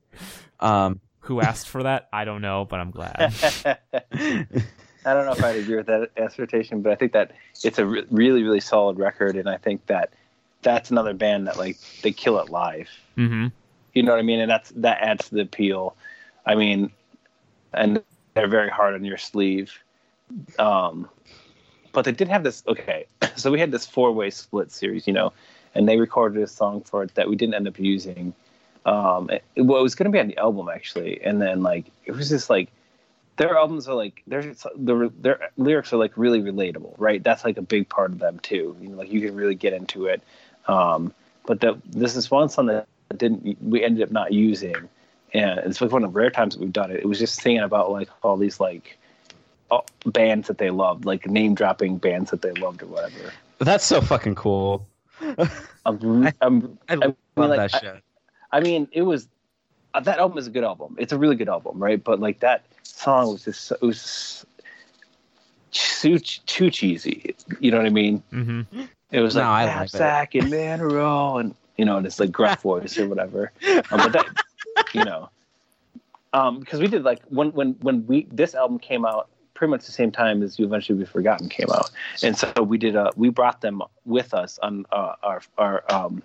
[0.60, 2.10] Um, Who asked for that?
[2.12, 3.16] I don't know, but I'm glad.
[3.64, 7.32] I don't know if I'd agree with that assertion, but I think that
[7.64, 10.12] it's a re- really, really solid record, and I think that
[10.62, 12.90] that's another band that like they kill it live.
[13.18, 13.48] mm-hmm.
[13.94, 14.40] You know what I mean?
[14.40, 15.96] And that's that adds to the appeal.
[16.46, 16.92] I mean,
[17.72, 18.02] and
[18.34, 19.78] they're very hard on your sleeve.
[20.60, 21.08] Um,
[21.94, 22.64] but they did have this.
[22.68, 25.32] Okay, so we had this four-way split series, you know,
[25.74, 28.34] and they recorded a song for it that we didn't end up using.
[28.86, 31.86] Um, it, well, it was going to be on the album actually, and then like
[32.06, 32.70] it was just like
[33.38, 34.54] their albums are like their
[35.18, 37.24] their lyrics are like really relatable, right?
[37.24, 38.76] That's like a big part of them too.
[38.82, 40.22] You know, like you can really get into it.
[40.68, 41.14] Um,
[41.46, 44.90] but the, this is one song that didn't we ended up not using,
[45.34, 46.98] and it's like one of the rare times that we've done it.
[46.98, 48.98] It was just singing about like all these like
[50.06, 53.32] bands that they loved, like name dropping bands that they loved or whatever.
[53.60, 54.88] that's so fucking cool.
[55.86, 58.02] I'm, I'm, I I love mean, like, that I-
[58.52, 59.28] I mean, it was
[59.94, 60.96] uh, that album is a good album.
[61.00, 62.02] It's a really good album, right?
[62.04, 64.46] But like that song was just so- it was
[65.72, 67.36] too too cheesy.
[67.60, 68.24] You know what I mean?
[68.32, 68.82] Mm-hmm.
[69.12, 69.94] It was No, I like like.
[69.94, 73.52] Knapsack and Manero and you know, and it's like gruff voice or whatever.
[73.92, 74.28] Um, but that
[74.94, 75.30] you know,
[76.34, 79.30] um, because we did like when when when we this album came out
[79.62, 81.92] pretty much the same time as You Eventually Be Forgotten came out,
[82.24, 86.24] and so we did uh we brought them with us on uh, our our um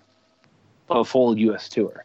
[0.89, 1.69] a full U.S.
[1.69, 2.03] tour.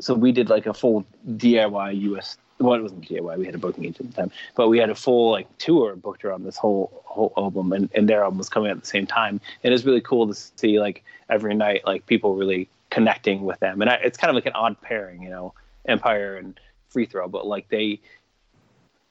[0.00, 2.38] So we did like a full DIY U.S.
[2.58, 3.38] Well, it wasn't DIY.
[3.38, 5.94] We had a booking agent at the time, but we had a full like tour
[5.94, 9.06] booked around this whole whole album, and, and their album was coming at the same
[9.06, 9.40] time.
[9.62, 13.60] And it was really cool to see like every night like people really connecting with
[13.60, 15.54] them, and I, it's kind of like an odd pairing, you know,
[15.86, 18.00] Empire and Free Throw, but like they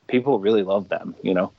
[0.07, 1.51] people really love them, you know.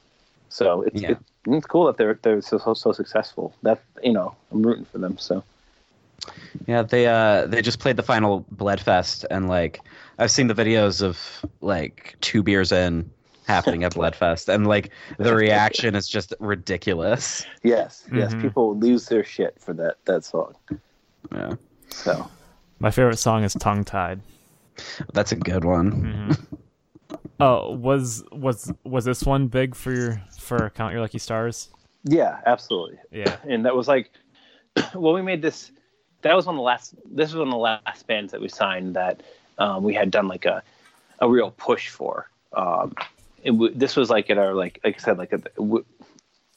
[0.49, 1.13] So it's Yeah.
[1.13, 3.55] it, it's cool that they're they're so, so so successful.
[3.63, 5.19] That you know I'm rooting for them.
[5.19, 5.43] So
[6.67, 9.81] Yeah, they uh they just played the final Bled Fest and like
[10.19, 11.19] I've seen the videos of
[11.61, 13.11] like two beers in
[13.47, 17.45] happening at Bled Fest and like the reaction is just ridiculous.
[17.63, 18.41] yes, yes, Mhm.
[18.43, 20.55] people lose their shit for that that song.
[21.33, 21.55] Yeah.
[21.91, 22.31] So
[22.79, 24.21] My favorite song is "Tongue Tied."
[25.13, 25.93] That's a good one.
[25.93, 26.55] Mm-hmm.
[27.41, 31.71] Oh, was was was this one big for your for Count Your Lucky Stars?
[32.05, 32.99] yeah, absolutely.
[33.11, 33.37] Yeah.
[33.49, 34.11] and that was like
[34.95, 35.73] well we made this
[36.23, 38.49] that was one of the last this was one of the last bands that we
[38.49, 39.23] signed that
[39.59, 40.63] um, we had done like a
[41.21, 42.95] a real push for um
[43.43, 45.85] it w- this was like at our like like i said like a, w-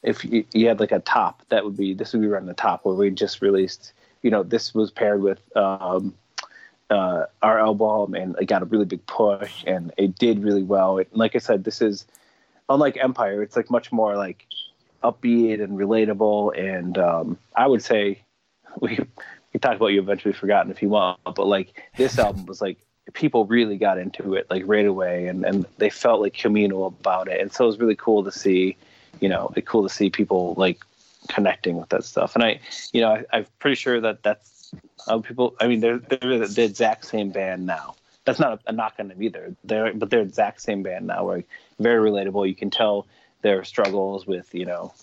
[0.04, 2.54] if you, you had like a top that would be this would be around the
[2.54, 3.94] top where we just released
[4.24, 6.14] you know this was paired with um
[6.90, 10.98] uh, our album and it got a really big push and it did really well.
[10.98, 12.06] It, like I said, this is
[12.70, 13.42] unlike Empire.
[13.42, 14.46] It's like much more like
[15.04, 16.58] upbeat and relatable.
[16.58, 18.22] And um, I would say
[18.80, 19.00] we
[19.54, 22.78] we talk about you eventually forgotten if you want, but like this album was like
[23.14, 27.28] people really got into it like right away and, and they felt like communal about
[27.28, 27.40] it.
[27.40, 28.76] And so it was really cool to see,
[29.22, 30.84] you know, it's cool to see people like
[31.30, 32.36] connecting with that stuff.
[32.36, 32.60] And I,
[32.92, 34.57] you know, I, I'm pretty sure that that's
[35.08, 35.56] uh, people.
[35.60, 37.96] I mean, they're they're the exact same band now.
[38.26, 39.56] That's not a, a knock on them either.
[39.64, 41.26] They're but they're the exact same band now.
[41.26, 41.48] Like
[41.80, 42.48] very relatable.
[42.48, 43.08] You can tell
[43.42, 44.94] their struggles with you know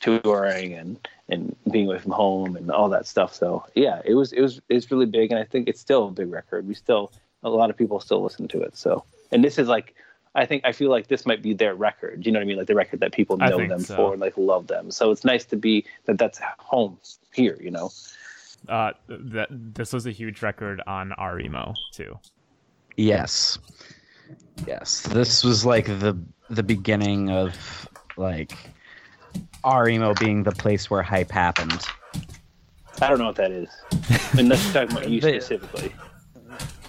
[0.00, 3.34] touring and and being away from home and all that stuff.
[3.34, 6.10] So yeah, it was it was it's really big, and I think it's still a
[6.10, 6.66] big record.
[6.66, 7.12] We still
[7.42, 8.76] a lot of people still listen to it.
[8.76, 9.94] So and this is like
[10.34, 12.26] I think I feel like this might be their record.
[12.26, 12.56] You know what I mean?
[12.56, 13.96] Like the record that people know them so.
[13.96, 14.90] for and like love them.
[14.90, 16.98] So it's nice to be that that's home
[17.32, 17.56] here.
[17.60, 17.90] You know?
[18.68, 22.18] Uh, that this was a huge record on our emo too.
[22.96, 23.58] Yes.
[24.66, 25.02] Yes.
[25.02, 26.18] This was like the
[26.50, 28.52] the beginning of like
[29.64, 31.84] our emo being the place where hype happened.
[33.02, 33.68] I don't know what that is.
[34.38, 35.92] Unless you're talking about you The- specifically.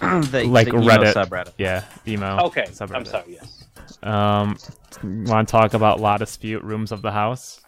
[0.00, 1.14] the, Like the emo Reddit.
[1.14, 1.52] subreddit.
[1.58, 2.38] Yeah, emo.
[2.46, 3.24] Okay, I'm sorry.
[3.28, 3.64] Yes.
[4.02, 4.56] Um,
[5.02, 7.60] want to talk about La Dispute, Rooms of the House?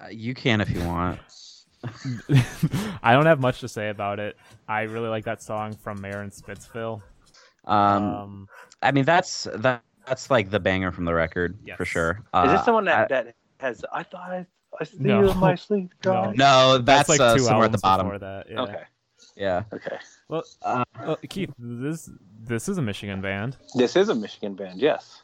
[0.00, 1.20] Uh, you can if you want.
[3.02, 4.36] I don't have much to say about it.
[4.68, 7.02] I really like that song from Mayor in Splitsville.
[7.64, 8.48] Um, Um,
[8.82, 11.76] I mean that's that that's like the banger from the record Yes.
[11.78, 12.10] for sure.
[12.20, 13.84] Is Uh, this someone that, I- that has?
[13.92, 14.46] I thought I,
[14.80, 15.20] I see No.
[15.22, 15.90] you in my sleep.
[16.02, 16.36] God.
[16.36, 18.06] no, that's, like uh, two somewhere at albums the bottom.
[18.06, 18.50] before that.
[18.50, 18.60] Yeah.
[18.62, 18.82] Okay.
[19.36, 19.62] Yeah.
[19.72, 19.96] Okay.
[20.28, 22.10] Well, Uh, uh, Keith, this
[22.42, 23.56] this is a Michigan band.
[23.74, 24.80] This is a Michigan band.
[24.80, 25.22] Yes.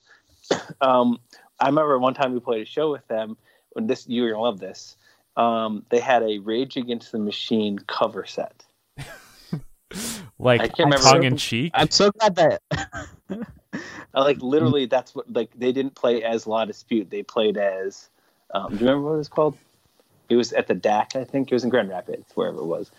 [0.81, 1.19] um,
[1.61, 3.37] I remember one time we played a show with them.
[3.75, 4.97] When this, you're gonna love this.
[5.41, 8.65] Um, they had a Rage Against the Machine cover set.
[10.39, 11.73] Like I can't remember- tongue in cheek.
[11.75, 12.63] I'm so glad that
[14.15, 17.11] Uh, Like literally, that's what like they didn't play as La Dispute.
[17.11, 18.09] They played as.
[18.55, 19.57] Um, do you remember what it was called?
[20.29, 21.51] It was at the DAAC, I think.
[21.51, 22.91] It was in Grand Rapids, wherever it was.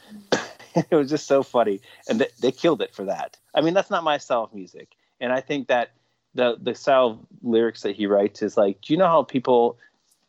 [0.76, 3.38] it was just so funny, and they, they killed it for that.
[3.55, 4.89] I mean, that's not my style of music,
[5.19, 5.91] and I think that
[6.35, 9.77] the the style of lyrics that he writes is like, do you know how people?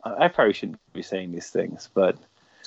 [0.04, 2.16] I probably shouldn't be saying these things, but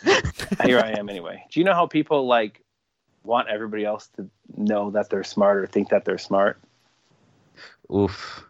[0.63, 1.43] here I am anyway.
[1.51, 2.61] Do you know how people like
[3.23, 6.59] want everybody else to know that they're smart or think that they're smart?
[7.93, 8.43] oof.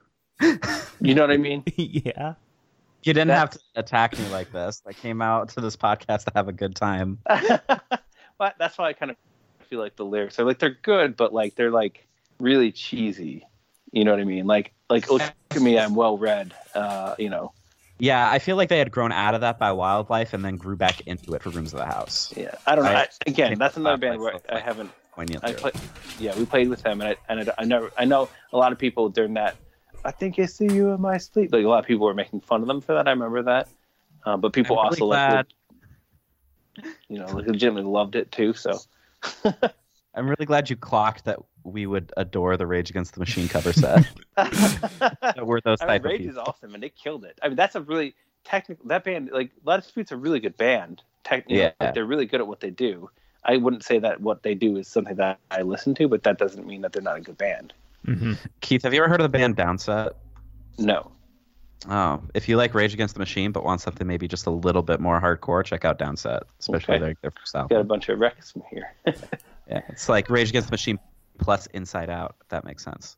[1.01, 1.63] You know what I mean?
[1.75, 2.33] yeah.
[3.03, 4.81] You didn't That- have to attack me like this.
[4.85, 7.19] I came out to this podcast to have a good time.
[7.27, 9.17] but that's why I kind of
[9.69, 12.05] feel like the lyrics are like they're good, but like they're like
[12.39, 13.45] really cheesy.
[13.91, 14.45] You know what I mean?
[14.47, 16.53] Like like look at me, I'm well read.
[16.73, 17.53] Uh, you know,
[17.97, 20.75] Yeah, I feel like they had grown out of that by Wildlife and then grew
[20.75, 22.33] back into it for Rooms of the House.
[22.35, 22.55] yeah.
[22.67, 22.91] I don't know.
[22.91, 24.91] I- I, again, that's another band where I- haven't.
[25.17, 25.71] I play,
[26.19, 27.89] yeah, we played with them, and I and I, I never.
[27.97, 29.55] I know a lot of people during that.
[30.03, 31.53] I think I see you in my sleep.
[31.53, 33.07] Like a lot of people were making fun of them for that.
[33.07, 33.69] I remember that.
[34.25, 35.47] Uh, but people I'm really also glad-
[36.77, 38.53] like, you know, legitimately loved it too.
[38.53, 38.77] So
[40.13, 43.73] I'm really glad you clocked that we would adore the Rage Against the Machine cover
[43.73, 44.05] set.
[44.37, 47.37] that we're those I mean, type of Rage is awesome, and they killed it.
[47.41, 48.87] I mean, that's a really technical.
[48.87, 51.01] That band, like, La Dispute's a really good band.
[51.23, 51.71] Tech, you know, Yeah.
[51.79, 53.09] like, they're really good at what they do.
[53.43, 56.37] I wouldn't say that what they do is something that I listen to, but that
[56.37, 57.73] doesn't mean that they're not a good band.
[58.05, 60.11] hmm Keith, have you ever heard of the band Downset?
[60.77, 61.11] No.
[61.89, 64.81] Oh, if you like Rage Against the Machine but want something maybe just a little
[64.81, 67.03] bit more hardcore, check out Downset, especially Okay.
[67.05, 68.93] their, their first Got a bunch of records from here.
[69.67, 70.99] Yeah, it's like Rage Against the Machine
[71.37, 73.17] plus Inside Out, if that makes sense.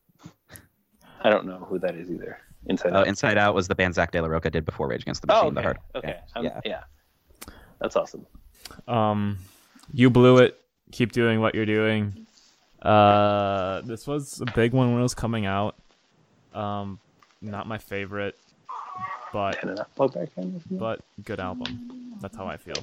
[1.23, 2.39] I don't know who that is either.
[2.67, 3.07] Inside Oh, Out.
[3.07, 5.45] Inside Out was the band Zack de la Rocha did before Rage Against the Machine.
[5.47, 5.63] Oh, the okay.
[5.65, 5.77] hard.
[5.95, 6.19] Okay.
[6.35, 6.41] Yeah.
[6.43, 6.61] Yeah.
[6.65, 6.83] yeah.
[7.79, 8.25] That's awesome.
[8.87, 9.37] Um,
[9.93, 10.59] you blew it.
[10.91, 12.25] Keep doing what you're doing.
[12.81, 15.75] Uh, this was a big one when it was coming out.
[16.53, 16.99] Um,
[17.41, 18.37] not my favorite,
[19.33, 20.61] but Can I not plug back in?
[20.71, 22.15] but good album.
[22.21, 22.75] That's how I feel.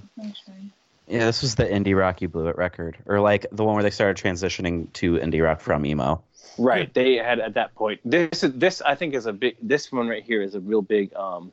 [1.06, 3.82] Yeah, this was the indie rock you blew it record, or like the one where
[3.82, 6.22] they started transitioning to indie rock from emo.
[6.56, 6.93] Right.
[6.93, 8.01] They had at that point.
[8.05, 9.56] This is this I think is a big.
[9.60, 11.14] This one right here is a real big.
[11.14, 11.52] Um,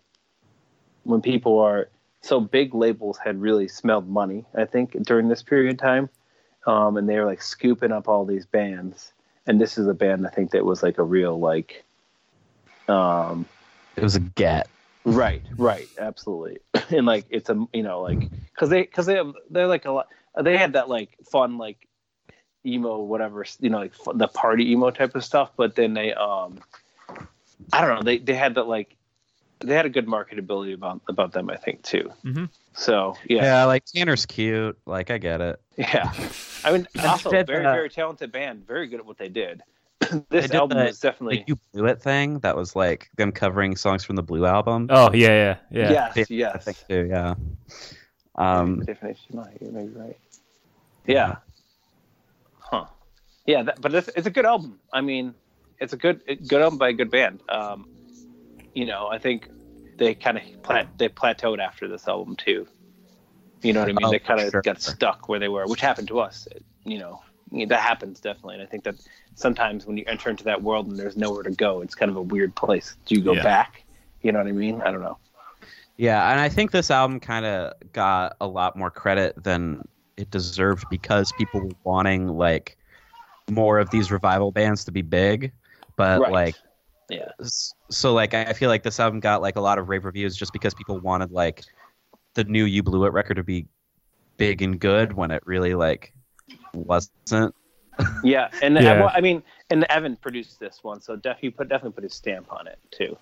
[1.04, 1.90] when people are
[2.22, 4.46] so big, labels had really smelled money.
[4.56, 6.10] I think during this period of time,
[6.66, 9.12] um, and they were like scooping up all these bands.
[9.48, 11.84] And this is a band I think that was like a real like.
[12.88, 13.46] Um,
[13.96, 14.70] It was a get.
[15.04, 16.60] Right, right, absolutely,
[16.90, 19.92] and like it's a you know like because they because they have they're like a
[19.92, 20.08] lot
[20.42, 21.88] they had that like fun like
[22.66, 26.14] emo whatever you know like fu- the party emo type of stuff, but then they
[26.14, 26.60] um
[27.74, 28.96] I don't know they they had that like
[29.60, 32.12] they had a good marketability about about them I think too.
[32.24, 32.50] Mhm.
[32.74, 33.44] So Yeah.
[33.44, 34.78] yeah, like Tanner's cute.
[34.86, 35.60] Like I get it.
[35.78, 36.14] yeah.
[36.64, 39.64] I mean, And also very uh, very talented band, very good at what they did.
[40.30, 42.40] They this album the- was definitely Like you blew it thing.
[42.40, 44.88] That was like them covering songs from the Blue album.
[44.90, 45.92] Oh yeah, yeah, yeah.
[45.92, 46.66] yes, I yes.
[46.66, 47.08] think too.
[47.10, 47.36] Yeah.
[48.36, 50.18] Um, definition might you're maybe right.
[51.06, 51.38] Yeah.
[52.60, 52.86] Huh.
[53.46, 54.80] Yeah, that, but it's, it's a good album.
[54.94, 55.34] I mean,
[55.80, 57.42] it's a good good album by a good band.
[57.50, 57.90] Um,
[58.74, 59.50] you know, I think
[59.98, 62.68] they kind of plat they plateaued after this album too.
[63.62, 64.06] You know what I mean?
[64.06, 64.62] Oh, they kind of sure.
[64.62, 66.48] got stuck where they were, which happened to us.
[66.84, 67.22] You know,
[67.52, 68.56] that happens definitely.
[68.56, 68.96] And I think that
[69.36, 72.18] sometimes when you enter into that world and there's nowhere to go, it's kind of
[72.18, 72.96] a weird place.
[73.06, 73.44] Do you go Yeah.
[73.44, 73.84] back?
[74.22, 74.82] You know what I mean?
[74.82, 75.18] I don't know.
[75.98, 79.88] Yeah, and I think this album kind of got a lot more credit than
[80.18, 82.78] it deserved because people were wanting like
[83.50, 85.52] more of these revival bands to be big,
[85.96, 86.32] but Right.
[86.32, 86.56] like
[87.10, 87.32] Yeah.
[87.90, 90.54] So like I feel like this album got like a lot of rave reviews just
[90.54, 91.64] because people wanted like
[92.34, 93.66] the new You Blew It record to be
[94.38, 96.14] big and good when it really like
[96.74, 97.56] wasn't.
[98.24, 99.00] Yeah, and Yeah.
[99.00, 102.52] well, I mean, and Evan produced this one, so definitely put definitely put his stamp
[102.52, 103.18] on it too.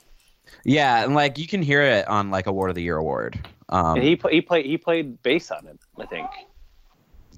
[0.63, 3.39] Yeah, and like you can hear it on like Award of the Year award.
[3.69, 5.80] Um, and he pla- he played he played bass on it.
[5.97, 6.30] I think.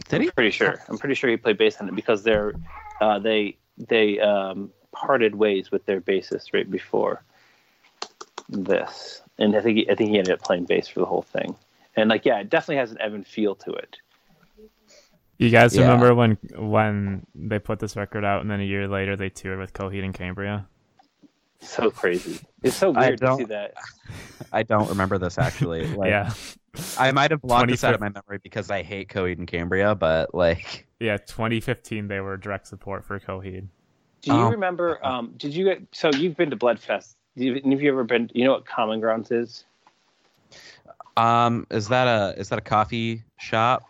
[0.09, 0.27] did he?
[0.27, 0.81] I'm pretty sure.
[0.88, 2.53] I'm pretty sure he played bass on it because they're
[3.01, 7.23] uh, they they um, parted ways with their bassist right before
[8.49, 11.23] this, and I think he, I think he ended up playing bass for the whole
[11.23, 11.55] thing.
[11.95, 13.97] And like, yeah, it definitely has an Evan feel to it.
[15.41, 15.81] You guys Yeah.
[15.81, 19.57] remember when when they put this record out and then a year later they toured
[19.57, 20.68] with Coheed and Cambria?
[21.61, 22.39] So crazy.
[22.61, 23.73] It's so weird to see that.
[24.53, 25.88] I don't remember this actually.
[25.97, 26.31] Like, yeah,
[26.99, 29.95] I might have blocked this out of my memory because I hate Coheed and Cambria,
[29.95, 31.18] but like, yeah.
[31.18, 33.65] 2015 they were direct support for Coheed.
[34.22, 34.49] Do you Oh.
[34.51, 35.03] remember?
[35.03, 35.81] Um, did you get?
[35.91, 37.18] So you've been to Bled Fest.
[37.35, 38.30] Do Have you ever been?
[38.35, 39.65] You know what Common Grounds is?
[41.18, 43.84] um, is that a is that a coffee shop?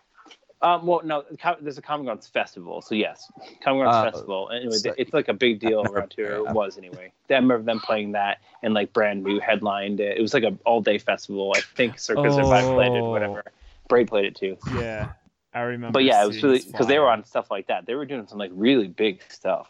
[0.62, 1.24] Um, well, no,
[1.60, 2.80] there's a Common Grounds festival.
[2.82, 3.30] So yes,
[3.64, 4.50] Common Grounds Uh, festival.
[4.54, 6.28] Anyway, so- it's like a big deal around here.
[6.28, 6.36] there.
[6.36, 7.12] It was anyway.
[7.28, 10.16] I remember them playing that and like brand new headlined it.
[10.16, 11.52] It was like a all day festival.
[11.56, 13.10] I think Circa Survive played it, Oh.
[13.10, 13.42] whatever.
[13.88, 14.56] Bray played it too.
[14.76, 15.12] Yeah,
[15.52, 15.92] I remember.
[15.94, 17.86] But yeah, it was really because they were on stuff like that.
[17.86, 19.68] They were doing some like really big stuff.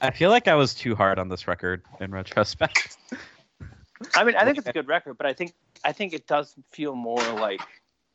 [0.00, 2.96] I feel like I was too hard on this record in retrospect.
[4.14, 5.52] I mean, I think it's a good record, but I think
[5.84, 7.62] I think it does feel more like,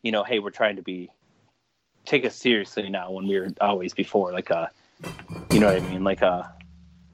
[0.04, 1.10] you know, hey, we're trying to be
[2.06, 4.70] take us seriously now when we were always before like a,
[5.52, 6.52] you know what I mean, like a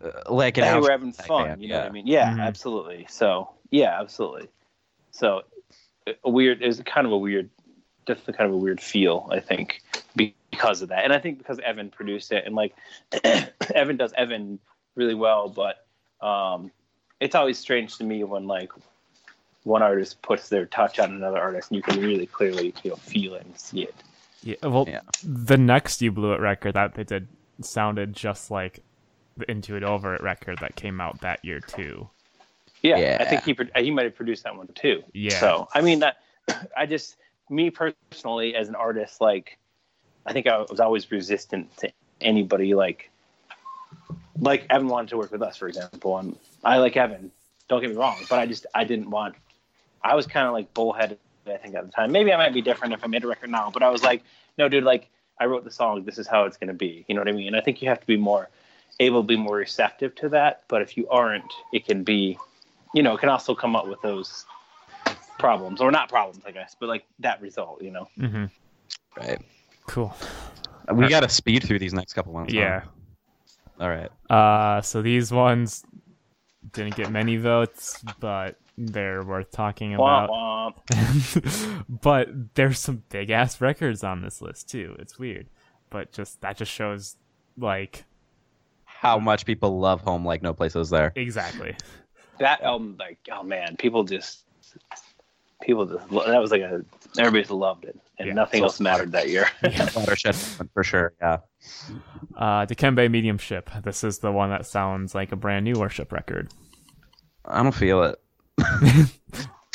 [0.03, 1.47] Uh, like an hey, we're having fun.
[1.47, 1.81] band, you know yeah.
[1.81, 2.07] what I mean?
[2.07, 2.41] Yeah, Mhm.
[2.45, 3.07] absolutely.
[3.09, 4.47] So yeah, absolutely.
[5.11, 5.43] So
[6.23, 7.49] a weird is kind of a weird,
[8.05, 9.27] definitely kind of a weird feel.
[9.31, 9.81] I think
[10.15, 12.76] because of that, and I think because Evan produced it, and like
[13.76, 14.59] Evan does Evan
[14.95, 15.85] really well, but
[16.22, 16.72] um,
[17.19, 18.72] it's always strange to me when like
[19.64, 22.95] one artist puts their touch on another artist, and you can really clearly you know
[22.97, 23.95] feel it and see it.
[24.43, 25.01] Yeah, well, Yeah.
[25.23, 27.27] the next "You Blew It" record that they did
[27.61, 28.80] sounded just like
[29.35, 32.09] the "Into It Over It" record that came out that year too.
[32.84, 33.18] Yeah, Yeah.
[33.19, 35.03] I think he pro- he might have produced that one too.
[35.14, 35.39] Yeah.
[35.39, 36.18] So I mean that
[36.77, 37.18] I just
[37.49, 39.57] me personally as an artist, like
[40.26, 41.91] I think I was always resistant to
[42.22, 43.09] anybody like
[44.39, 47.31] like Evan wanted to work with us, for example, and I like Evan.
[47.68, 49.35] Don't get me wrong, but I just I didn't want.
[50.03, 51.18] I was kind of like bullheaded.
[51.49, 52.11] I think at the time.
[52.11, 54.23] Maybe I might be different if I made a record now, but I was like,
[54.57, 55.09] no, dude, like
[55.39, 56.03] I wrote the song.
[56.03, 57.05] This is how it's going to be.
[57.07, 57.47] You know what I mean?
[57.47, 58.49] And I think you have to be more
[58.99, 60.63] able to be more receptive to that.
[60.67, 62.37] But if you aren't, it can be,
[62.93, 64.45] you know, it can also come up with those
[65.37, 67.81] problems or not problems, I guess, but like that result.
[67.81, 68.07] You know?
[68.17, 68.45] Mm-hmm.
[69.15, 69.41] Right.
[69.87, 70.15] Cool.
[70.93, 72.53] We got to speed through these next couple ones.
[72.53, 72.59] huh?
[72.59, 72.83] Yeah.
[73.79, 74.09] All right.
[74.29, 75.83] Uh, so these ones
[76.71, 80.29] didn't get many votes, but they're worth talking about.
[80.29, 81.83] Womp womp.
[82.01, 84.95] but there's some big ass records on this list too.
[84.99, 85.47] It's weird,
[85.89, 87.15] but just that just shows
[87.57, 88.03] like
[88.85, 91.11] How much people love home like no place was there.
[91.15, 91.75] exactly.
[92.39, 94.43] That album, like, oh man, people just,
[95.63, 96.85] people just, that was like a,
[97.17, 98.33] everybody loved it, and Yeah.
[98.35, 99.47] nothing else mattered that year.
[99.95, 101.13] Watershed for sure.
[101.19, 101.37] Yeah.
[102.37, 103.71] Uh, Dikembe Mediumship.
[103.83, 106.51] This is the one that sounds like a brand new worship record.
[107.43, 108.19] I don't feel it.
[108.57, 109.09] Did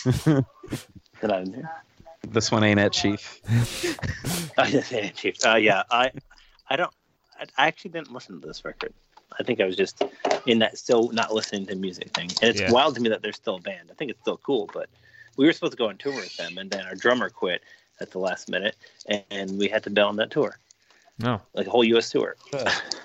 [1.30, 1.44] I?
[2.28, 3.40] This one ain't it, Chief.
[4.56, 5.36] I didn't say it, Chief.
[5.44, 6.10] Uh, yeah, I,
[6.68, 6.92] I don't,
[7.38, 8.92] I, I actually didn't listen to this record.
[9.38, 10.02] I think I was just
[10.46, 12.70] in that still not listening to music thing, and it's Yeah.
[12.70, 13.88] wild to me that they're still a band.
[13.90, 14.88] I think it's still cool, but
[15.36, 17.62] we were supposed to go on tour with them, and then our drummer quit
[18.00, 18.76] at the last minute,
[19.30, 20.58] and we had to bail on that tour,
[21.18, 22.10] No, like a whole U.S.
[22.10, 22.36] tour.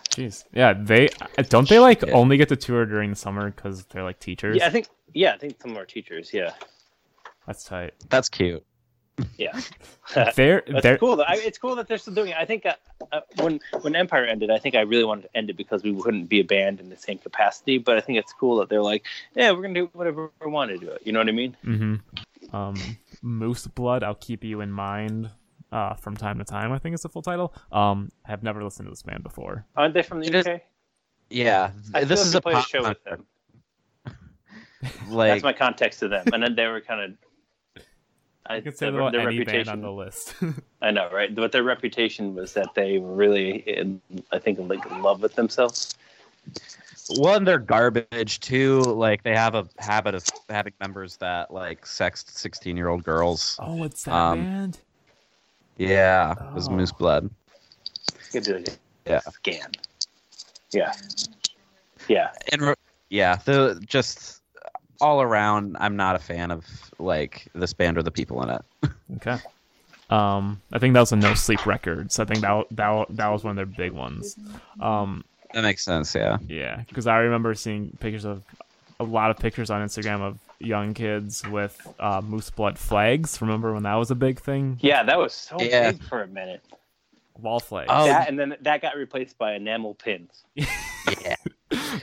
[0.10, 0.44] jeez.
[0.54, 1.10] Yeah, they
[1.50, 2.10] don't they like Shit.
[2.10, 4.58] only get to tour during the summer because they're like teachers.
[4.58, 4.88] Yeah, I think.
[5.14, 6.34] Yeah, I think some of our teachers.
[6.34, 6.52] Yeah,
[7.46, 7.94] That's tight.
[8.10, 8.64] That's cute.
[9.38, 9.60] yeah.
[10.36, 11.16] They're they're cool.
[11.18, 11.24] Though.
[11.24, 12.38] I, it's cool that they're still doing it.
[12.38, 12.76] I think uh,
[13.12, 15.92] uh, when when Empire ended, I think I really wanted to end it because we
[15.92, 17.78] wouldn't be a band in the same capacity.
[17.78, 19.06] But I think it's cool that they're like,
[19.36, 21.02] yeah, we're gonna do whatever we want to do it.
[21.04, 21.58] You know what I mean?
[21.64, 21.96] hmm
[22.54, 22.76] Um,
[23.22, 24.04] Moose Blood.
[24.04, 25.30] I'll keep you in mind.
[25.72, 27.54] Uh, from time to time, I think is the full title.
[27.74, 29.66] Um, I have never listened to this band before.
[29.76, 30.62] Aren't they from the It is- UK?
[31.30, 31.72] Yeah.
[31.94, 33.26] I this is like a we played pop a show with them.
[35.10, 36.26] Like That's my context to them.
[36.34, 37.02] And then they were kind
[37.76, 37.84] of.
[38.46, 39.70] I I could say their, their any band reputation.
[39.74, 40.36] on the list.
[40.82, 41.34] I know, right?
[41.36, 44.00] But their reputation was that they were really, in,
[44.32, 45.96] I think, like in love with themselves.
[47.18, 48.40] one, they're garbage.
[48.40, 53.58] Two, like they have a habit of having members that like sext sixteen-year-old girls.
[53.62, 54.80] oh, it's that Um, band.
[55.78, 56.72] Yeah, it was Oh.
[56.72, 57.30] Moose Blood.
[58.32, 58.72] Could do like a
[59.12, 59.20] Yeah.
[59.20, 59.72] scan.
[60.72, 60.94] Yeah.
[62.08, 62.32] Yeah.
[62.52, 62.74] In re-
[63.10, 64.42] yeah, the just
[65.00, 66.66] all around, I'm not a fan of
[67.00, 68.62] like this band or the people in it.
[69.18, 69.38] Okay.
[70.10, 72.20] Um, I think that was a No Sleep Records.
[72.20, 74.38] I think that that that was one of their big ones.
[74.80, 75.24] Um,
[75.54, 76.14] That makes sense.
[76.16, 76.38] Yeah.
[76.48, 78.44] yeah, because I remember seeing pictures of
[79.00, 83.40] a lot of pictures on Instagram of young kids with uh, moose blood flags.
[83.42, 84.78] Remember when that was a big thing?
[84.82, 85.92] Yeah, that was so Yeah.
[85.92, 86.62] big for a minute.
[87.40, 87.90] Wall flags.
[87.92, 88.06] Oh.
[88.06, 90.44] That and then that got replaced by enamel pins.
[91.22, 91.36] Yeah.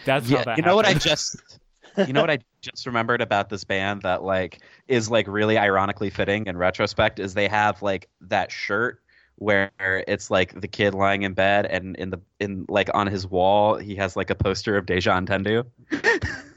[0.06, 0.44] That's how yeah.
[0.44, 1.36] that You know what I just.
[2.08, 6.10] You know what I just remembered about this band that like is like really ironically
[6.10, 9.00] fitting in retrospect is they have like that shirt
[9.36, 13.28] where it's like the kid lying in bed and in the in like on his
[13.28, 15.64] wall he has like a poster of Deja Entendu.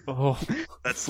[0.07, 0.40] Oh,
[0.84, 1.07] That's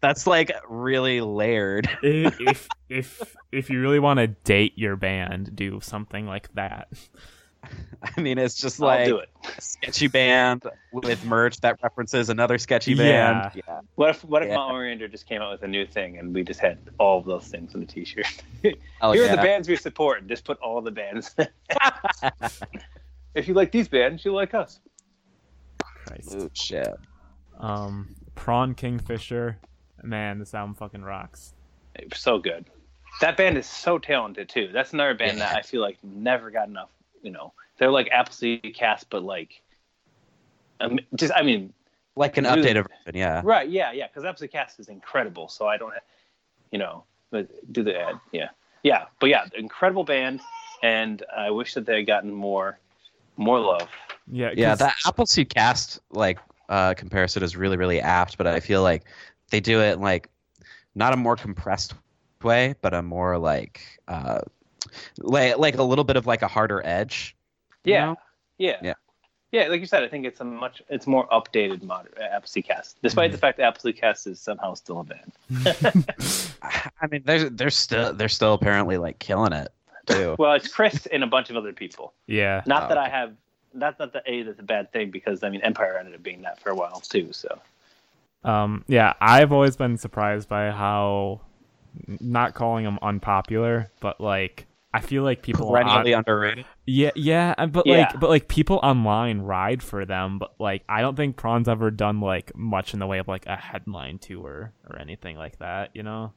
[0.00, 1.88] that's like really layered.
[2.02, 6.88] if if if if you really want to date your band, do something like that.
[8.16, 9.28] I mean, it's just like do it.
[9.56, 10.62] a sketchy band
[10.92, 13.32] with merch that references another sketchy Yeah.
[13.50, 13.62] band.
[13.66, 13.80] Yeah.
[13.96, 14.54] What if what if Yeah.
[14.54, 17.24] Mount Oriander just came out with a new thing and we just had all of
[17.26, 18.26] those things on the T-shirt?
[19.00, 20.26] Oh, Here are the bands we support.
[20.26, 21.34] Just put all the bands.
[23.34, 24.80] if you like these bands, you like us.
[26.06, 26.34] Christ.
[26.34, 26.94] Ooh, shit.
[27.58, 29.58] Um, Prawn Kingfisher.
[30.02, 31.54] Man, this album fucking rocks.
[32.14, 32.64] So good.
[33.20, 34.70] That band is so talented too.
[34.72, 35.48] That's another band Yeah.
[35.48, 36.90] that I feel like never got enough.
[37.22, 39.60] You know, they're like Appleseed Cast, but like,
[40.80, 41.72] um, just I mean,
[42.14, 43.42] Like an Really- updated version, yeah.
[43.44, 43.68] right?
[43.68, 44.06] Yeah, yeah.
[44.08, 45.48] Because Appleseed Cast is incredible.
[45.48, 46.02] So I don't, have,
[46.72, 47.04] you know,
[47.72, 48.16] do the ad.
[48.32, 48.48] Yeah,
[48.82, 49.06] yeah.
[49.20, 50.40] But yeah, incredible band,
[50.82, 52.78] and I wish that they had gotten more,
[53.36, 53.88] more love.
[54.30, 54.74] Yeah, yeah.
[54.74, 56.38] that Appleseed cast like
[56.68, 59.04] uh comparison is really, really apt, but I feel like
[59.50, 60.28] they do it in, like
[60.94, 61.94] not a more compressed
[62.42, 64.40] way, but a more like uh
[65.18, 67.36] like like a little bit of like a harder edge.
[67.84, 68.16] Yeah, know?
[68.58, 68.94] yeah, Yeah.
[69.52, 69.68] yeah.
[69.68, 72.98] Like you said, I think it's a much, it's more updated modern uh, Appleseed Cast,
[73.02, 75.32] despite the fact that Appleseed Cast is somehow still a band.
[77.00, 79.68] I mean they're they're still they're still apparently like killing it
[80.06, 80.36] too.
[80.38, 82.12] Well, it's Chris and a bunch of other people.
[82.26, 82.62] yeah.
[82.66, 83.34] Not Oh, that I have.
[83.74, 86.42] That's Not the A that's a bad thing because I mean Empire ended up being
[86.42, 87.32] that for a while too.
[87.32, 87.58] So
[88.44, 91.40] Um, yeah, I've always been surprised by how
[92.20, 96.64] not calling them unpopular, but like I feel like people on, Perennially underrated.
[96.86, 97.98] yeah yeah, uh, but Yeah.
[98.12, 101.90] like but like people online ride for them, but like I don't think Prawn's ever
[101.90, 105.90] done like much in the way of like a headline tour or anything like that,
[105.94, 106.32] you know?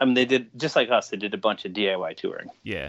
[0.00, 1.08] I mean they did just like us.
[1.08, 2.48] They did a bunch of DIY touring.
[2.62, 2.88] Yeah.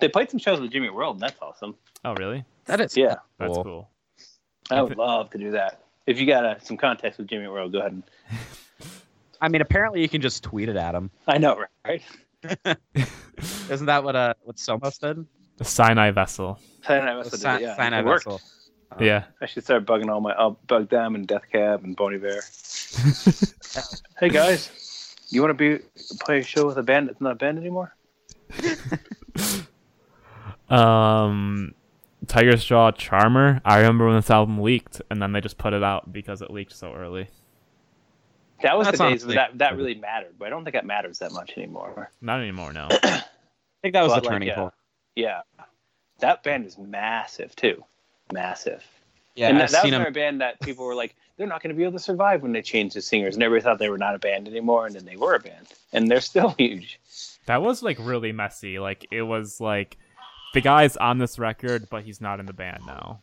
[0.00, 1.76] They played some shows with Jimmy World, and that's awesome.
[2.04, 2.44] Oh really?
[2.66, 3.64] That is Yeah, That's Cool.
[3.64, 3.90] cool.
[4.70, 5.82] I would love to do that.
[6.10, 7.92] If you got uh, some context with Jimmy World, go ahead.
[7.92, 8.02] And,
[9.40, 11.10] I mean apparently you can just tweet it at him.
[11.28, 12.02] I know, right?
[13.70, 15.24] Isn't that what uh what Somos did?
[15.58, 16.58] The Sinai vessel.
[16.82, 18.24] Saturday Night Wrestling did yeah, Sinai it worked.
[18.24, 18.40] Vessel.
[18.98, 19.24] Yeah.
[19.40, 20.32] I should start bugging all my.
[20.32, 22.40] I'll bug them and Death Cab and Bon Iver.
[24.18, 25.84] hey guys, you want to be
[26.18, 27.94] play a show with a band that's not a band anymore?
[30.68, 31.74] Um,
[32.30, 33.60] Tiger's Jaw Charmer.
[33.64, 36.50] I remember when this album leaked, and then they just put it out because it
[36.52, 37.28] leaked so early.
[38.62, 40.86] That was That's the days honestly- that that really mattered, but I don't think that
[40.86, 42.10] matters that much anymore.
[42.20, 42.88] Not anymore now.
[43.02, 43.22] I
[43.82, 44.54] think that was But, the like, turning yeah.
[44.54, 44.74] point.
[45.16, 45.40] Yeah,
[46.20, 47.82] that band is massive too,
[48.32, 48.84] massive.
[49.34, 51.62] Yeah, and that, I've that was seen another band that people were like, they're not
[51.62, 53.88] going to be able to survive when they change the singers, and everybody thought they
[53.88, 57.00] were not a band anymore, and then they were a band, and they're still huge.
[57.46, 58.78] That was like really messy.
[58.78, 59.96] Like it was like
[60.54, 63.22] the guy's on this record, but he's not in the band now.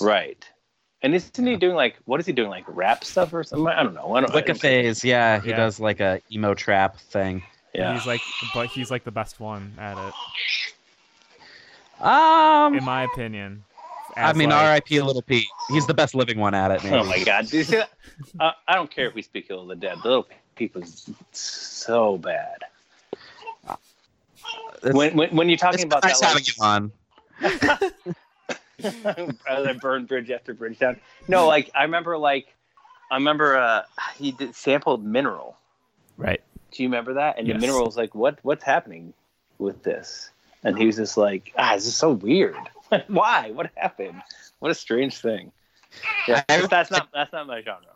[0.00, 0.44] Right.
[1.02, 3.66] And isn't he doing like what is he doing like rap stuff or something?
[3.68, 4.14] I don't know.
[4.14, 4.34] I don't.
[4.34, 5.56] Like a phase, yeah, he Yeah.
[5.56, 7.42] does like a emo trap thing.
[7.74, 7.94] Yeah.
[7.94, 8.20] He's like,
[8.54, 10.14] but he's like the best one at it,
[12.02, 13.64] Um, in my opinion.
[14.16, 15.02] I mean, like- R.I.P.
[15.02, 15.44] Lil Peep.
[15.68, 16.82] He's the best living one at it.
[16.82, 16.96] Maybe.
[16.96, 17.48] Oh my god!
[17.48, 17.90] Do you see that?
[18.40, 19.98] Uh, I don't care if we speak ill of the dead.
[20.02, 22.64] The little people is so bad.
[24.78, 26.92] It's- When when, when you're talking it's about nice that, having you on.
[29.04, 30.98] like, rather burn bridge after bridge down.
[31.28, 32.54] No, like I remember, like
[33.10, 33.82] I remember uh,
[34.16, 35.56] he did sampled mineral.
[36.16, 36.40] right.
[36.72, 37.38] Do you remember that?
[37.38, 37.54] And Yes.
[37.56, 39.14] the mineral was like, "What what's happening
[39.58, 40.30] with this?"
[40.64, 42.56] And he was just like, "Ah, this is so weird.
[43.06, 43.50] Why?
[43.52, 44.20] What happened?
[44.58, 45.52] What a strange thing."
[46.28, 47.86] Yeah, I- that's not that's not my genre.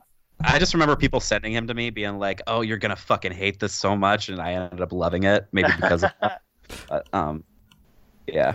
[0.43, 3.61] I just remember people sending him to me, being like, "Oh, you're gonna fucking hate
[3.61, 6.41] this so much," and I ended up loving it, maybe because of that.
[6.89, 7.45] But, um,
[8.27, 8.55] yeah.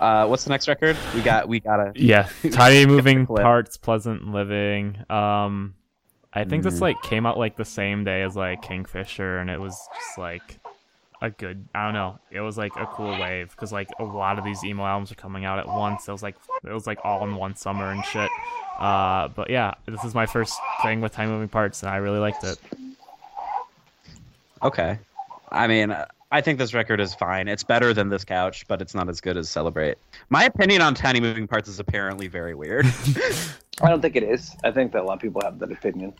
[0.00, 0.96] Uh, what's the next record?
[1.14, 4.98] We got we got a Yeah, tiny moving parts, pleasant living.
[5.10, 5.74] Um,
[6.32, 6.82] I think this Mhm.
[6.82, 10.58] like came out like the same day as like Kingfisher, and it was just like
[11.22, 11.66] a good.
[11.74, 12.18] I don't know.
[12.30, 15.16] It was like a cool wave because like a lot of these emo albums are
[15.16, 16.06] coming out at once.
[16.06, 18.30] It was like it was like all in one summer and shit.
[18.78, 22.18] Uh, but yeah, this is my first thing with time moving parts, and I really
[22.18, 22.58] liked it.
[24.62, 24.98] Okay.
[25.50, 25.94] I mean,
[26.30, 27.46] I think this record is fine.
[27.46, 29.96] It's better than this couch, but it's not as good as Celebrate.
[30.28, 32.86] My opinion on Tiny Moving Parts is apparently very weird.
[33.82, 34.54] I don't think it is.
[34.64, 36.14] I think that a lot of people have that opinion.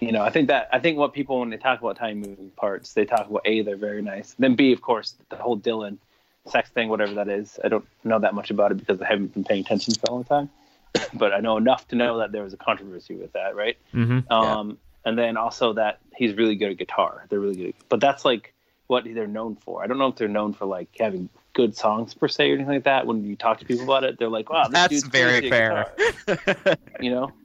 [0.00, 2.50] You know, I think that I think what people when they talk about tiny moving
[2.50, 4.34] parts, they talk about a they're very nice.
[4.38, 5.98] Then B, of course, the whole Dylan
[6.46, 7.58] sex thing, whatever that is.
[7.64, 10.14] I don't know that much about it because I haven't been paying attention for a
[10.14, 10.50] long time.
[11.14, 13.76] but I know enough to know that there was a controversy with that, right?
[13.92, 14.32] Mm-hmm.
[14.32, 17.26] Um, and then also that he's really good at guitar.
[17.28, 18.53] They're really good, but that's like
[18.86, 19.82] what they're known for.
[19.82, 22.74] I don't know if they're known for like having good songs per se or anything
[22.74, 23.06] like that.
[23.06, 25.92] When you talk to people about it, they're like, "Wow, this That's dude's very fair.
[27.00, 27.30] you know?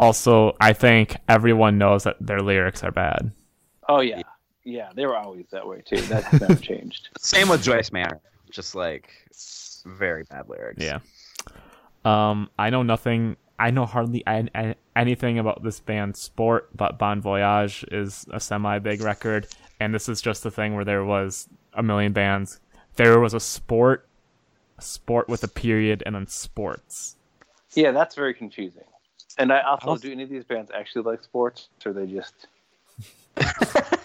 [0.00, 3.32] Also, I think everyone knows that their lyrics are bad.
[3.88, 4.22] Oh yeah,
[4.62, 4.90] yeah.
[4.94, 6.00] They were always that way too.
[6.02, 7.08] That's never changed.
[7.18, 8.20] Same with Joyce Manor.
[8.48, 9.10] Just like
[9.84, 10.84] very bad lyrics.
[10.84, 11.00] Yeah.
[12.04, 13.36] Um, I know nothing.
[13.58, 18.38] I know hardly an- an- anything about this band Sport, but Bon Voyage is a
[18.38, 19.48] semi big record,
[19.80, 22.60] and this is just the thing where there was a million bands.
[22.96, 24.08] There was a sport,
[24.78, 27.16] a sport with a period, and then sports.
[27.74, 28.84] Yeah, that's very confusing.
[29.36, 32.46] And I also, Also- do any of these bands actually like sports, or they just?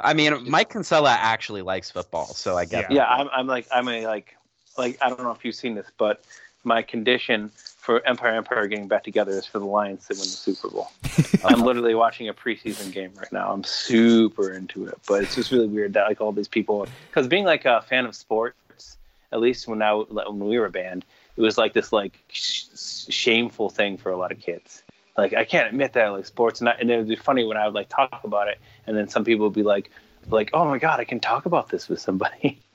[0.00, 2.90] I mean, Mike Kinsella actually likes football, so I get.
[2.90, 4.36] Yeah, I'm, I'm like, I'm a like,
[4.76, 6.24] like I don't know if you've seen this, but
[6.64, 7.50] my condition
[7.88, 10.92] for Empire Empire getting back together is for the Lions to win the Super Bowl.
[11.44, 13.50] I'm literally watching a preseason game right now.
[13.50, 17.26] I'm super into it, but it's just really weird that like all these people, because
[17.26, 18.98] being like a fan of sports,
[19.32, 21.06] at least when I when we were banned,
[21.38, 22.66] it was like this like sh-
[23.08, 24.82] shameful thing for a lot of kids.
[25.16, 27.46] Like I can't admit that I like sports, and, I, and it would be funny
[27.46, 29.90] when I would like talk about it, and then some people would be like,
[30.28, 32.60] like, oh my god, I can talk about this with somebody.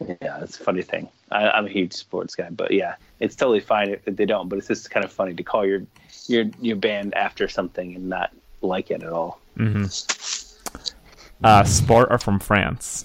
[0.00, 1.08] yeah, it's a funny thing.
[1.30, 4.48] I, I'm a huge sports guy, but yeah, it's totally fine if they don't.
[4.48, 5.82] But it's just kind of funny to call your
[6.26, 8.32] your your band after something and not
[8.62, 9.40] like it at all.
[9.56, 9.84] hmm
[11.44, 13.04] Uh, Sport are from France.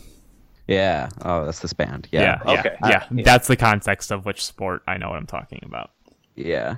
[0.67, 1.09] Yeah.
[1.23, 2.07] Oh, that's this band.
[2.11, 2.39] Yeah, Yeah.
[2.53, 2.75] yeah, Okay.
[2.87, 3.03] yeah.
[3.11, 3.23] Yeah.
[3.23, 5.91] That's the context of which sport I know what I'm talking about.
[6.35, 6.75] Yeah.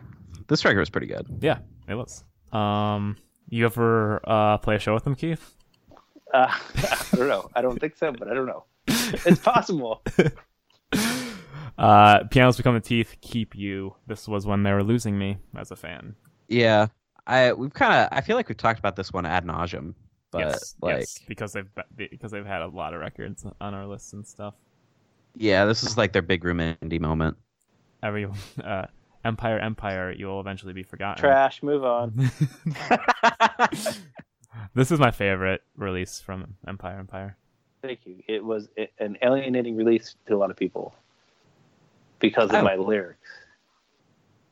[0.48, 1.28] This record was pretty good.
[1.42, 2.24] Yeah, it was.
[2.52, 3.18] Um,
[3.50, 5.56] you ever uh play a show with them, Keith?
[6.34, 7.50] Uh, I don't know.
[7.56, 8.66] I don't think so, but I don't know.
[9.26, 10.04] It's possible.
[11.78, 13.96] Uh, Pianos Become the Teeth, Keep You.
[14.06, 16.16] This was when they were losing me as a fan.
[16.48, 16.88] Yeah.
[17.26, 19.94] I we've kind of I feel like we've talked about this one ad nauseum,
[20.32, 23.88] but yes, like yes, because they've because they've had a lot of records on our
[23.88, 24.56] lists and stuff.
[25.36, 27.38] yeah, this is like their big room indie moment.
[28.02, 28.28] Every
[28.64, 28.86] uh,
[29.24, 31.22] Empire, Empire, you will eventually be forgotten.
[31.22, 31.64] Trash.
[31.64, 32.14] Move on.
[34.76, 37.38] this is my favorite release from Empire, Empire.
[37.84, 38.24] Thank you.
[38.28, 40.96] It was an alienating release to a lot of people
[42.20, 42.62] because of Oh.
[42.64, 43.20] my lyrics.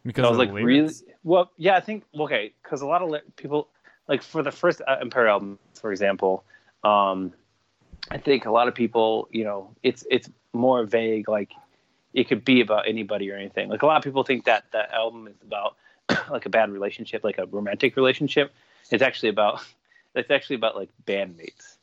[0.04, 0.94] Because I was of like, the really?
[1.24, 3.70] Well, yeah, I think okay, because a lot of li- people,
[4.10, 6.44] like for the first uh, Empire album, for example,
[6.84, 7.32] um,
[8.10, 11.30] I think a lot of people, you know, it's it's more vague.
[11.30, 11.54] Like
[12.14, 13.70] it could be about anybody or anything.
[13.70, 15.78] Like a lot of people think that that album is about
[16.30, 18.52] like a bad relationship, like a romantic relationship.
[18.90, 19.64] It's actually about
[20.16, 21.78] it's actually about like bandmates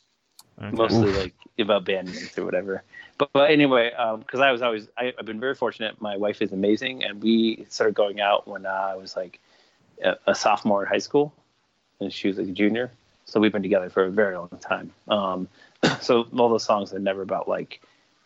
[0.61, 0.77] Okay.
[0.77, 2.83] mostly like about bandmates or whatever.
[3.17, 6.01] But, but anyway, because I was always I, I've been very fortunate.
[6.01, 9.41] My wife is amazing, and we started going out when uh, I was like
[10.03, 11.33] a, a sophomore in high school,
[12.01, 12.91] and she was like a junior.
[13.25, 14.93] So we've been together for a very long time.
[15.09, 15.49] Um,
[16.01, 17.81] so all those songs are never about like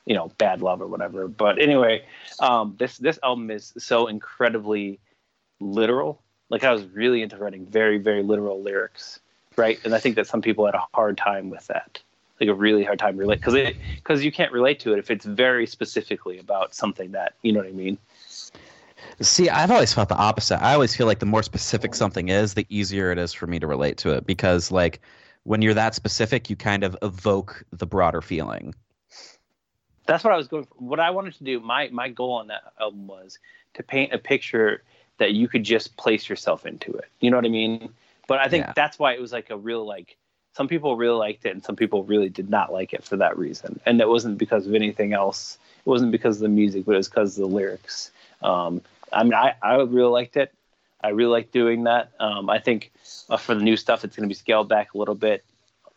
[0.07, 1.29] you know bad love or whatever.
[1.29, 2.05] But anyway,
[2.41, 5.01] um, this this album is so incredibly
[5.61, 6.23] literal.
[6.49, 9.21] Like I was really into writing very very literal lyrics,
[9.57, 9.79] right?
[9.85, 12.01] And I think that some people had a hard time with that
[12.43, 15.11] like a really hard time relate because it because you can't relate to it if
[15.11, 17.99] it's very specifically about something that you know what I mean.
[19.21, 20.61] See, I've always felt the opposite.
[20.63, 23.61] I always feel like the more specific something is, the easier it is for me
[23.61, 25.01] to relate to it because like
[25.45, 28.75] when you're that specific, you kind of evoke the broader feeling.
[30.07, 30.75] That's what I was going for.
[30.79, 33.39] What I wanted to do, my my goal on that album was
[33.75, 34.83] to paint a picture
[35.19, 37.09] that you could just place yourself into it.
[37.21, 37.93] You know what I mean?
[38.27, 38.73] But I think Yeah.
[38.75, 40.17] that's why it was like a real like
[40.55, 43.39] some people really liked it and some people really did not like it for that
[43.39, 43.81] reason.
[43.87, 45.59] And it wasn't because of anything else.
[45.85, 48.11] It wasn't because of the music, but it was because of the lyrics.
[48.43, 50.53] Um, I mean, I, I really liked it.
[51.03, 52.13] I really like doing that.
[52.21, 52.93] Um, I think
[53.29, 55.43] uh, for the new stuff, it's going to be scaled back a little bit,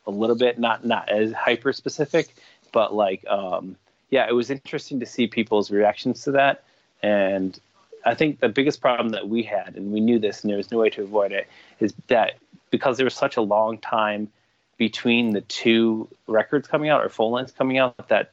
[0.07, 2.33] a little bit, not not as hyper specific,
[2.71, 3.75] but like, um,
[4.09, 6.63] yeah, it was interesting to see people's reactions to that.
[7.03, 7.59] And
[8.03, 10.71] I think the biggest problem that we had, and we knew this, and there was
[10.71, 11.47] no way to avoid it,
[11.79, 12.37] is that
[12.71, 14.29] because there was such a long time
[14.77, 18.31] between the two records coming out or full lengths coming out that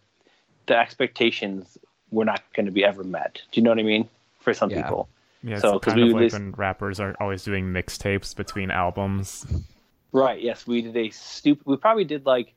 [0.67, 1.79] the expectations
[2.11, 3.41] were not going to be ever met.
[3.53, 4.09] Do you know what I mean?
[4.41, 4.83] For some Yeah.
[4.83, 5.09] people.
[5.43, 8.35] Yeah, it's So, 'cause kind we of like lis- when rappers are always doing mixtapes
[8.37, 9.47] between albums.
[10.13, 10.41] Right.
[10.41, 11.67] Yes, we did a stupid.
[11.67, 12.53] We probably did like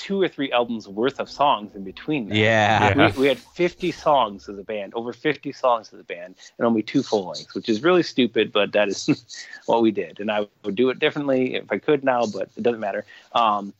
[0.00, 2.30] two or three albums worth of songs in between.
[2.30, 2.36] That.
[2.36, 2.94] Yeah.
[2.96, 3.12] Yeah.
[3.14, 6.66] We, we had 50 songs as a band, over 50 songs as a band, and
[6.66, 9.36] only two full lengths, which is really stupid, but that is
[9.66, 10.18] what we did.
[10.18, 13.04] And I would do it differently if I could now, but it doesn't matter.
[13.32, 13.74] Um,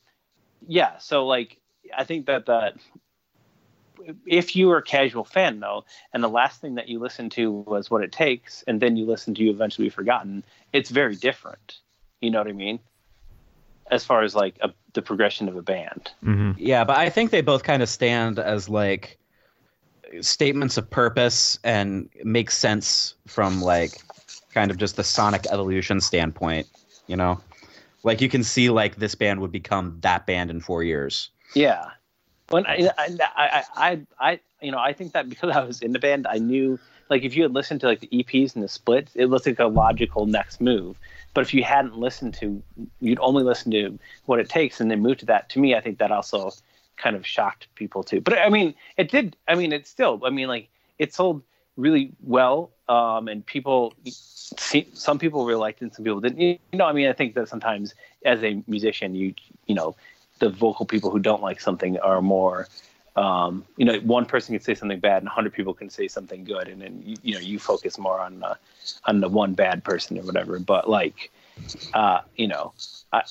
[0.68, 1.56] yeah, so like,
[1.96, 2.74] I think that that
[4.26, 7.50] if you were a casual fan though, and the last thing that you listened to
[7.50, 10.44] was what it takes, and then you listen to you eventually be forgotten,
[10.74, 11.78] it's very different.
[12.20, 12.78] You know what I mean?
[13.90, 16.10] As far as like a, the progression of a band.
[16.22, 19.18] hmm Yeah, but I think they both kind of stand as like
[20.20, 23.92] statements of purpose and make sense from like
[24.52, 26.66] kind of just the sonic evolution standpoint,
[27.06, 27.40] you know?
[28.02, 31.30] Like you can see like this band would become that band in 4 years.
[31.54, 31.90] Yeah.
[32.48, 35.92] When I, I, I, I, I, you know, I think that because I was in
[35.92, 38.68] the band, I knew, like, if you had listened to like the EPs and the
[38.68, 40.98] splits, it looked like a logical next move.
[41.32, 42.62] But if you hadn't listened to,
[43.00, 45.48] you'd only listen to what it takes and then move to that.
[45.50, 46.52] To me, I think that also
[46.96, 48.20] kind of shocked people too.
[48.20, 49.36] But I mean, it did.
[49.48, 50.20] I mean, it still.
[50.24, 51.42] I mean, like, it sold
[51.76, 56.40] really well, um, and people, some people really liked it, and some people didn't.
[56.40, 57.94] You know, I mean, I think that sometimes
[58.24, 59.34] as a musician, you,
[59.66, 59.96] you know,
[60.40, 62.66] the vocal people who don't like something are more
[63.16, 66.44] um, you know one person can say something bad and 100 people can say something
[66.44, 68.54] good and then you, you know you focus more on uh,
[69.04, 70.58] on the one bad person or whatever.
[70.58, 71.30] But like
[71.92, 72.72] uh, you know
[73.12, 73.22] i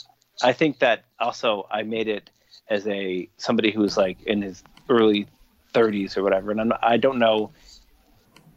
[0.43, 2.29] i think that also i made it
[2.69, 5.27] as a somebody who was like in his early
[5.73, 7.51] 30s or whatever and I'm, i don't know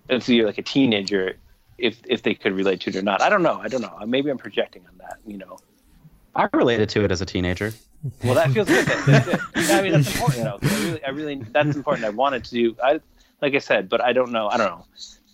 [0.09, 1.37] if you're like a teenager
[1.79, 3.23] if if they could relate to it or not.
[3.23, 3.59] I don't know.
[3.61, 3.99] I don't know.
[4.07, 5.59] Maybe i'm projecting on that you know.
[6.35, 7.73] I related to it as a teenager.
[8.25, 8.87] Well, that feels good.
[8.87, 9.07] That,
[9.55, 9.71] that's good.
[9.71, 10.45] I mean, that's important.
[10.45, 10.59] Though.
[10.59, 12.05] 'cause I really, I really, that's important.
[12.05, 12.77] I wanted to do.
[12.83, 13.01] I,
[13.41, 14.49] like I said, but I don't know.
[14.49, 14.85] I don't know.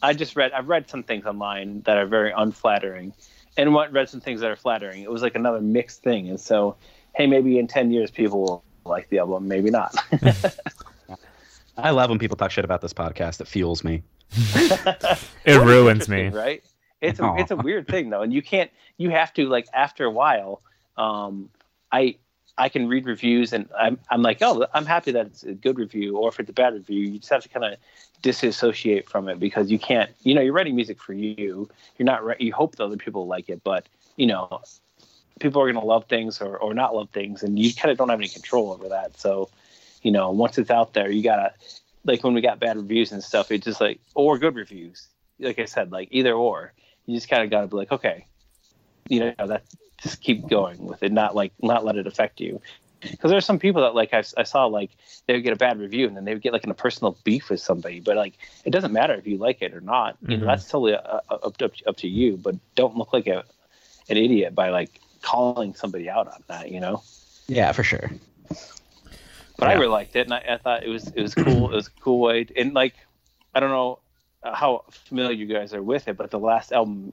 [0.03, 0.53] I just read.
[0.53, 3.13] I've read some things online that are very unflattering,
[3.57, 5.03] and what read some things that are flattering.
[5.03, 6.77] It was like another mixed thing, and so,
[7.15, 9.95] hey, maybe in ten years people will like the album, maybe not.
[11.77, 13.41] I love when people talk shit about this podcast.
[13.41, 14.03] It fuels me.
[15.45, 16.29] It ruins me.
[16.29, 16.63] Right?
[17.01, 17.37] It's a, Aw.
[17.37, 18.71] it's a weird thing though, and you can't.
[18.97, 20.61] You have to like after a while.
[20.97, 21.51] Um,
[21.93, 22.17] I
[22.59, 25.79] I can read reviews and I'm I'm like, oh, I'm happy that it's a good
[25.79, 27.79] review, or if it's a bad review, you just have to kind of
[28.21, 30.11] disassociate from it because you can't.
[30.25, 31.69] You know, you're writing music for you.
[31.97, 32.25] You're not.
[32.25, 33.87] Re- you hope that other people like it, but
[34.17, 34.61] you know,
[35.39, 37.99] people are going to love things or or not love things, and you kind of
[37.99, 39.19] don't have any control over that.
[39.19, 39.49] So,
[40.03, 41.53] you know, once it's out there, you gotta
[42.05, 45.07] like when we got bad reviews and stuff, it's just like or good reviews.
[45.39, 46.73] Like I said, like either or.
[47.07, 48.27] You just kind of got to be like, okay,
[49.09, 49.63] you know, that
[50.03, 52.61] just keep going with it, not like not let it affect you.
[53.01, 54.91] Because there's some people that like I, I saw like
[55.27, 57.17] they would get a bad review and then they would get like in a personal
[57.23, 58.35] beef with somebody, but like
[58.65, 60.17] it doesn't matter if you like it or not.
[60.27, 60.47] You know, Mhm.
[60.49, 62.37] that's totally uh, up to, up to you.
[62.37, 63.45] But don't look like a
[64.09, 66.71] an idiot by like calling somebody out on that.
[66.71, 67.03] You know.
[67.47, 68.11] Yeah, for sure.
[69.59, 71.71] But I really liked it, and I, I thought it was it was cool.
[71.73, 72.95] it was a cool way, and like
[73.55, 73.99] I don't know
[74.45, 77.13] how familiar you guys are with it, but the last album,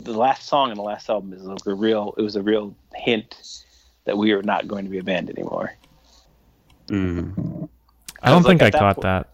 [0.00, 2.14] the last song on the last album is like a real.
[2.16, 3.64] It was a real hint
[4.04, 5.74] that we are not going to be a band anymore.
[6.88, 7.68] Mm.
[8.22, 9.28] I don't was, like, think I that caught point- that.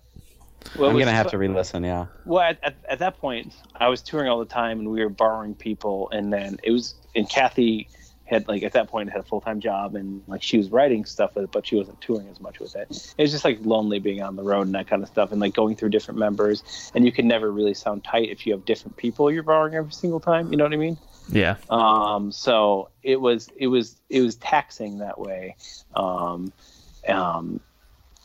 [0.76, 1.84] Well, I'm gonna have so- to re-listen.
[1.84, 2.06] Yeah.
[2.24, 5.08] Well, at, at, at that point, I was touring all the time, and we were
[5.08, 7.88] borrowing people, and then it was and Kathy
[8.26, 11.04] had like at that point had a full time job, and like she was writing
[11.04, 13.14] stuff with it, but she wasn't touring as much with it.
[13.16, 15.40] It was just like lonely being on the road and that kind of stuff, and
[15.40, 18.64] like going through different members, and you can never really sound tight if you have
[18.64, 20.50] different people you're borrowing every single time.
[20.50, 20.98] You know what I mean?
[21.28, 21.56] Yeah.
[21.70, 25.56] Um, so it was it was it was taxing that way.
[25.94, 26.52] Um,
[27.08, 27.60] um,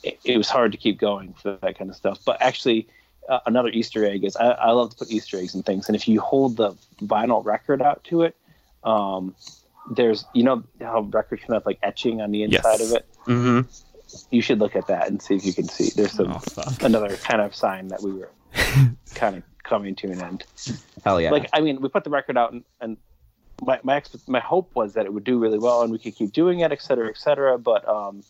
[0.03, 2.19] it, it was hard to keep going for that kind of stuff.
[2.25, 2.87] But actually,
[3.29, 5.95] uh, another Easter egg is I, I love to put Easter eggs in things, and
[5.95, 8.35] if you hold the vinyl record out to it,
[8.83, 9.35] um,
[9.95, 12.89] there's you know how records can have like etching on the inside Yes.
[12.91, 13.05] of it.
[13.27, 13.69] Mm-hmm.
[14.35, 15.89] You should look at that and see if you can see.
[15.95, 18.29] There's some Oh another kind of sign that we were
[19.15, 20.43] kind of coming to an end
[21.03, 21.31] Hell yeah.
[21.31, 22.97] like I mean, we put the record out, and, and
[23.61, 26.15] my my expe- my hope was that it would do really well, and we could
[26.15, 27.57] keep doing it, et cetera, et cetera.
[27.57, 28.23] But um,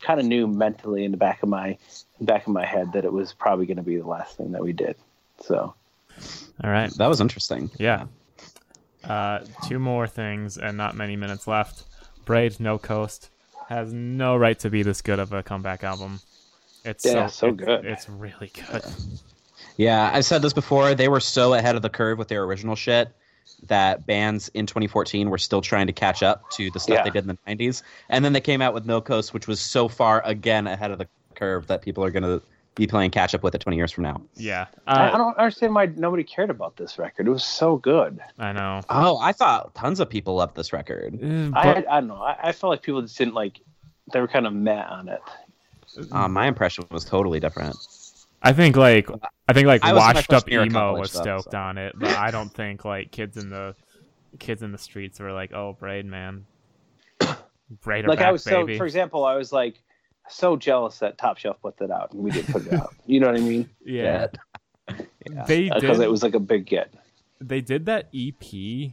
[0.00, 1.76] kind of knew mentally in the back of my
[2.20, 4.62] back of my head that it was probably going to be the last thing that
[4.62, 4.96] we did.
[5.40, 5.74] So
[6.64, 6.90] All right.
[6.94, 7.70] that was interesting.
[7.78, 8.06] Yeah.
[9.08, 11.84] Uh, two more things and not many minutes left.
[12.24, 13.30] Braid No Coast
[13.68, 16.20] has no right to be this good of a comeback album.
[16.84, 17.84] It's Yeah, so, so it- good.
[17.86, 18.82] It's really good.
[19.76, 20.94] Yeah, I've said this before.
[20.94, 23.08] They were so ahead of the curve with their original shit
[23.66, 27.02] that bands in 2014 were still trying to catch up to the stuff Yeah.
[27.04, 29.60] they did in the 90s, and then they came out with No Coast, which was
[29.60, 32.42] so far again ahead of the curve that people are going to
[32.78, 34.22] be playing catch up with it 20 years from now.
[34.36, 37.26] Yeah, I, I uh, don't understand why nobody cared about this record.
[37.26, 38.20] It was so good.
[38.38, 38.80] I know.
[38.88, 41.18] Oh, I thought tons of people loved this record.
[41.20, 42.22] Uh, I but- I don't know.
[42.22, 43.60] I, I felt like people just didn't like.
[44.12, 45.20] They were kind of meh on it.
[46.12, 47.76] Uh, my impression was totally different.
[48.42, 49.10] I think like
[49.48, 51.12] I think like I was in my washed up freshman year of emo college, was
[51.12, 51.58] though, stoked so.
[51.58, 53.74] on it, but I don't think like kids in the
[54.38, 56.46] kids in the streets were like, "Oh, Braid man,
[57.82, 58.78] Braid like back, I was baby." so.
[58.78, 59.82] For example, I was like
[60.28, 62.94] so jealous that Top Shelf put that out and we didn't put it out.
[63.06, 63.68] You know what I mean?
[63.84, 64.26] yeah,
[64.88, 65.44] Yeah.
[65.46, 66.04] they Because did.
[66.04, 66.92] it was like a big get.
[67.40, 68.92] they did that EP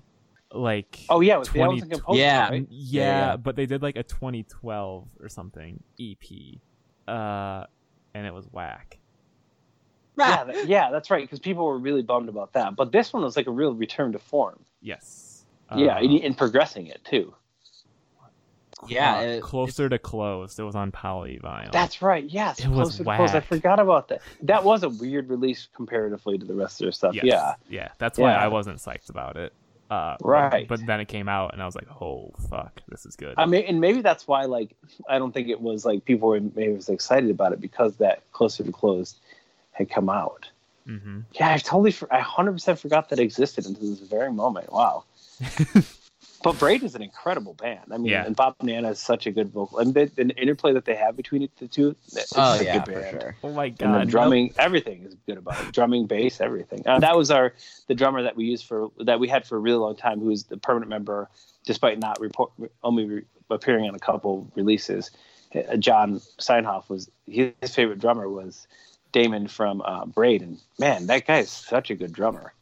[0.52, 2.50] like Oh yeah, with the 20 Ellington composer, Yeah.
[2.50, 2.68] right?
[2.70, 3.38] yeah, Yeah, yeah.
[3.38, 6.60] but they did like a 2012 or something EP,
[7.08, 7.66] uh,
[8.14, 9.00] and it was whack.
[10.18, 11.24] Yeah, that- yeah, that's right.
[11.24, 12.76] Because people were really bummed about that.
[12.78, 14.60] But this one was like a real return to form.
[14.82, 15.44] Yes.
[15.76, 17.34] yeah, Uh, and, and progressing it too.
[18.88, 20.60] Yeah, uh, it- closer to closed.
[20.60, 21.72] It was on Polyvinyl.
[21.72, 22.24] That's right.
[22.26, 23.32] Yes, It was Close.
[23.34, 24.22] I forgot about that.
[24.44, 27.14] That was a weird release comparatively to the rest of their stuff.
[27.16, 27.26] Yes.
[27.26, 27.88] Yeah, yeah.
[27.98, 29.54] That's why I wasn't psyched about it.
[29.90, 30.68] Uh, Right.
[30.68, 33.46] But, then it came out, and I was like, "Oh fuck, this is good." I
[33.46, 34.76] mean, and maybe that's why like
[35.08, 38.24] I don't think it was like people were maybe was excited about it because that
[38.32, 39.16] Closer to Close
[39.74, 40.50] had come out.
[40.88, 44.72] hmm Yeah, I totally, I hundred percent forgot that existed until this very moment.
[44.74, 45.04] Wow.
[46.46, 47.82] but Braid is an incredible band.
[47.92, 48.26] I mean, Yeah.
[48.26, 51.18] and Bob Nanna is such a good vocal, and the, the interplay that they have
[51.18, 51.96] between the two.
[52.14, 53.36] It's Oh just a yeah, good for sure.
[53.44, 55.74] Oh my And god, the drumming, everything is good about it.
[55.74, 56.84] Drumming, bass, everything.
[56.88, 57.54] Uh, that was our
[57.88, 60.28] the drummer that we used for that we had for a really long time, who
[60.28, 61.30] was the permanent member,
[61.66, 62.52] despite not report
[62.84, 65.12] only re, appearing on a couple releases.
[65.54, 68.68] Uh, John Seinhoff was his favorite drummer was
[69.12, 72.54] Damon from uh, Braid, and man, that guy is such a good drummer.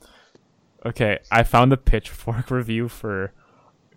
[0.85, 3.31] Okay, I found the Pitchfork review for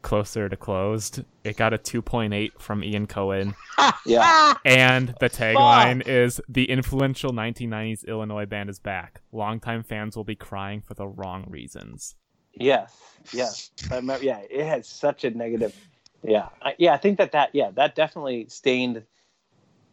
[0.07, 1.25] Closer to Closed.
[1.43, 3.57] It got a 2.8 from Ian Cohen,
[4.07, 9.23] Yeah, and the tagline is "The influential 1990s Illinois band is back.
[9.33, 12.15] Longtime fans will be crying for the wrong reasons."
[12.55, 12.95] yes,
[13.33, 13.73] yes.
[13.91, 15.75] Remember, yeah, it has such a negative.
[16.23, 16.95] Yeah, I, yeah.
[16.95, 19.03] I think that that yeah that definitely stained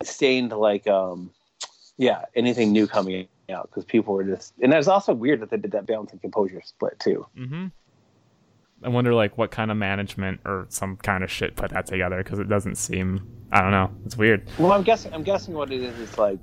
[0.03, 1.31] stained like um
[1.97, 5.49] yeah anything new coming out because people were just and it was also weird that
[5.49, 7.25] they did that balance and composure split too.
[7.35, 7.65] hmm
[8.83, 12.17] I wonder, like, what kind of management or some kind of shit put that together
[12.17, 13.21] because it doesn't seem.
[13.51, 13.91] I don't know.
[14.05, 14.43] It's weird.
[14.57, 16.39] Well, I'm guessing I'm guessing what it is is like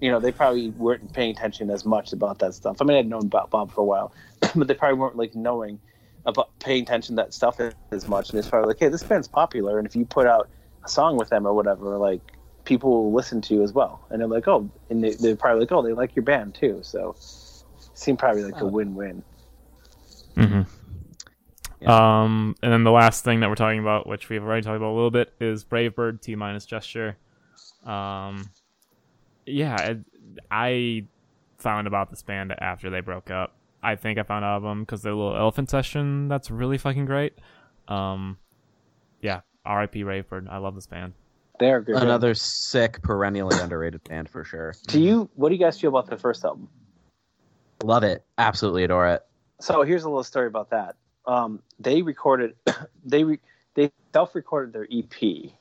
[0.00, 2.76] you know they probably weren't paying attention as much about that stuff.
[2.80, 4.12] I mean, I'd known about Bob for a while,
[4.54, 5.80] but they probably weren't like knowing
[6.26, 7.58] about paying attention to that stuff
[7.92, 8.30] as much.
[8.30, 10.48] And it's probably like, hey, this band's popular, and if you put out
[10.84, 12.20] a song with them or whatever, like
[12.64, 14.06] people will listen to you as well.
[14.10, 16.80] And they're like, oh, and they, they're probably like, oh, they like your band too.
[16.82, 18.68] So it seemed probably like a Oh.
[18.68, 19.22] win-win.
[20.36, 20.62] hmm
[21.80, 22.22] Yeah.
[22.22, 24.90] Um, and then the last thing that we're talking about, which we've already talked about
[24.90, 27.16] a little bit, is Brave Bird T minus gesture.
[27.84, 28.50] Um,
[29.46, 29.98] yeah, it,
[30.50, 31.04] I
[31.58, 33.54] found about this band after they broke up.
[33.82, 37.06] I think I found out of them because their little elephant session that's really fucking
[37.06, 37.34] great.
[37.88, 38.36] Um,
[39.22, 40.02] yeah, R.I.P.
[40.02, 40.48] Brave Bird.
[40.50, 41.14] I love this band.
[41.58, 41.94] They're a good.
[41.94, 42.04] band.
[42.04, 44.74] Another sick, perennially underrated band for sure.
[44.88, 45.30] Do you?
[45.34, 46.68] What do you guys feel about the first album?
[47.82, 48.24] Love it.
[48.38, 49.24] Absolutely adore it.
[49.60, 50.96] So here's a little story about that.
[51.30, 52.56] Um, they recorded,
[53.04, 53.38] they re,
[53.74, 55.52] they self-recorded their EP,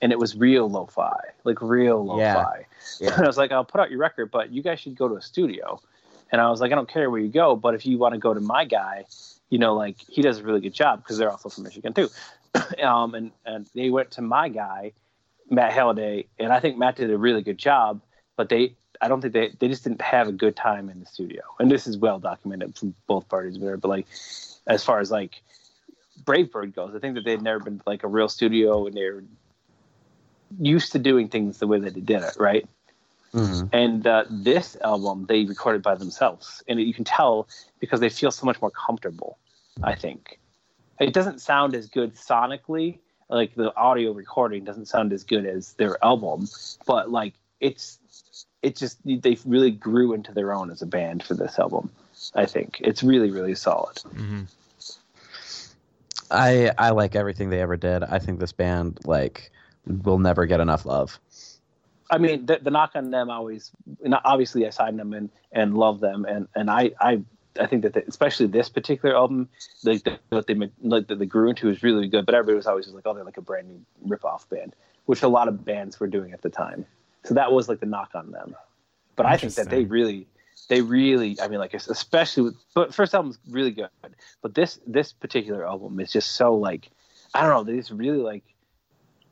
[0.00, 2.20] and it was real lo-fi, like real lo-fi.
[2.20, 2.54] Yeah.
[3.00, 3.10] Yeah.
[3.16, 5.16] And I was like, I'll put out your record, but you guys should go to
[5.16, 5.80] a studio.
[6.32, 8.18] And I was like, I don't care where you go, but if you want to
[8.18, 9.04] go to my guy,
[9.50, 12.08] you know, like he does a really good job because they're also from Michigan too.
[12.82, 14.92] um, and and they went to my guy,
[15.50, 18.00] Matt Halliday, and I think Matt did a really good job,
[18.36, 18.74] but they.
[19.00, 21.70] I don't think they they just didn't have a good time in the studio, and
[21.70, 23.56] this is well documented from both parties.
[23.56, 24.08] There, but like,
[24.68, 25.42] as far as like
[26.24, 29.24] Brave Bird goes, I think that they'd never been like a real studio, and they're
[30.60, 32.66] used to doing things the way that they did it, right?
[33.32, 33.68] Mhm.
[33.72, 37.48] And uh, this album they recorded by themselves, and you can tell
[37.80, 39.38] because they feel so much more comfortable.
[39.82, 40.38] I think
[40.98, 45.74] it doesn't sound as good sonically, like the audio recording doesn't sound as good as
[45.74, 46.48] their album,
[46.86, 47.98] but like it's
[48.62, 51.90] it just they really grew into their own as a band for this album.
[52.34, 53.98] I think it's really really solid.
[53.98, 54.42] hmm
[56.30, 58.02] I I like everything they ever did.
[58.02, 59.50] I think this band like
[59.86, 61.18] will never get enough love.
[62.10, 63.70] I mean, the, the knock on them always,
[64.02, 67.22] and obviously, I signed them and and love them, and and I I
[67.60, 69.48] I think that especially this particular album,
[69.84, 72.24] like the, what they like that they grew into is really good.
[72.26, 74.74] But everybody was always just like, oh, they're like a brand new rip off band,
[75.06, 76.86] which a lot of bands were doing at the time.
[77.24, 78.54] So that was like the knock on them.
[79.16, 80.28] But I think that they really
[80.68, 83.88] they really, I mean, like especially with, but first album's really good,
[84.42, 86.90] but this this particular album is just so like,
[87.34, 88.44] I don't know, they just really like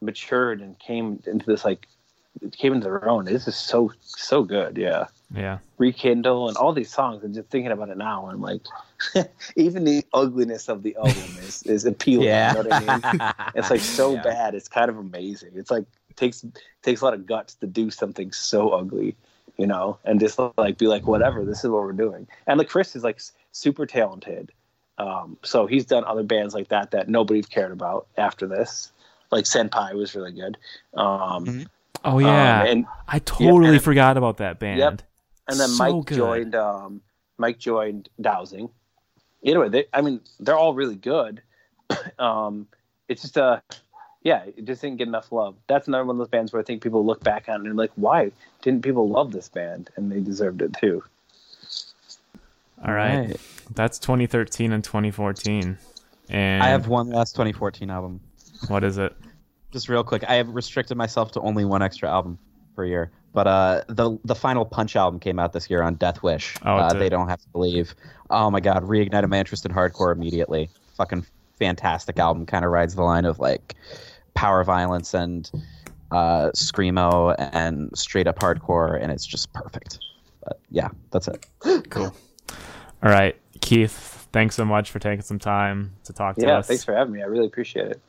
[0.00, 1.86] matured and came into this like
[2.52, 3.24] came into their own.
[3.24, 5.06] This is so so good, yeah.
[5.34, 5.58] Yeah.
[5.78, 8.62] Rekindle and all these songs, and just thinking about it now, I'm like,
[9.56, 12.28] even the ugliness of the album is is appealing.
[12.28, 12.52] Yeah.
[12.52, 13.32] You know what I mean?
[13.54, 14.22] It's like so Yeah.
[14.22, 14.54] bad.
[14.54, 15.50] It's kind of amazing.
[15.54, 15.84] It's like
[16.14, 16.44] takes
[16.82, 19.16] takes a lot of guts to do something so ugly,
[19.56, 22.26] you know, and just like be like, whatever, this is what we're doing.
[22.46, 23.20] And like Chris is like
[23.52, 24.52] super talented.
[24.98, 28.92] Um, so he's done other bands like that that nobody cared about after this.
[29.30, 30.56] Like Senpai was really good.
[30.94, 31.66] Um, Mhm.
[32.04, 32.62] Oh yeah.
[32.62, 34.78] um, and I totally and- forgot about that band.
[34.78, 35.02] Yep.
[35.48, 36.16] and then So Mike good.
[36.16, 36.54] joined.
[36.54, 37.00] Um,
[37.38, 38.68] Mike joined Dowsing.
[39.44, 41.42] Anyway, they, I mean, they're all really good.
[42.18, 42.66] um,
[43.08, 43.60] it's just uh,
[44.26, 45.54] yeah, it just didn't get enough love.
[45.68, 47.76] That's another one of those bands where I think people look back on it and
[47.76, 49.88] like, why didn't people love this band?
[49.94, 51.04] And they deserved it too.
[52.84, 53.36] All right.
[53.72, 55.78] That's 2013 and 2014.
[56.28, 58.20] And I have one last 2014 album.
[58.66, 59.14] what is it?
[59.70, 62.36] Just real quick, I have restricted myself to only one extra album
[62.74, 63.12] per year.
[63.32, 66.58] But uh, the the final Punch album came out this year on Deathwish.
[66.64, 67.02] Oh, it uh, did.
[67.02, 67.94] they don't have to believe.
[68.30, 70.68] Oh my god, reignited my interest in hardcore immediately.
[70.96, 71.24] Fucking
[71.58, 72.46] fantastic album.
[72.46, 73.76] Kind of rides the line of like
[74.36, 75.50] power violence and
[76.12, 79.98] uh, screamo and straight up hardcore, and it's just perfect.
[80.44, 81.44] But yeah, that's it.
[81.90, 82.14] Cool.
[83.02, 84.28] All right, Keith.
[84.32, 86.66] Thanks so much for taking some time to talk to Yeah, us.
[86.68, 87.22] thanks for having me.
[87.22, 88.00] I really appreciate it.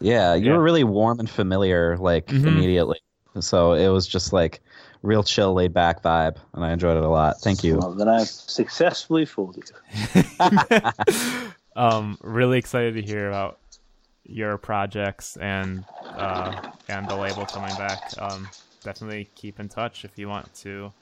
[0.00, 0.52] Yeah, you Yeah.
[0.56, 2.46] were really warm and familiar, like Mhm.
[2.48, 2.98] immediately.
[3.40, 4.60] So it was just like
[5.02, 7.40] real chill, laid back vibe, and I enjoyed it a lot.
[7.40, 7.78] Thank you.
[7.78, 9.62] Well, then I've successfully fooled you.
[11.76, 13.58] um, really excited to hear about
[14.24, 18.12] your projects and uh, and the label coming back.
[18.18, 18.48] Um,
[18.82, 20.92] definitely keep in touch if you want to.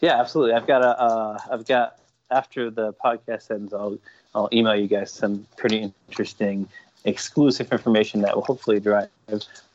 [0.00, 0.54] Yeah, absolutely.
[0.54, 1.00] I've got a.
[1.00, 1.98] Uh, I've got
[2.30, 3.98] after the podcast ends, I'll
[4.34, 6.68] I'll email you guys some pretty interesting,
[7.04, 9.08] exclusive information that will hopefully drive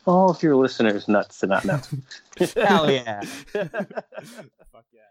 [0.06, 1.82] all of your listeners nuts to not know.
[2.56, 3.22] Hell yeah.
[3.54, 5.02] Fuck yeah.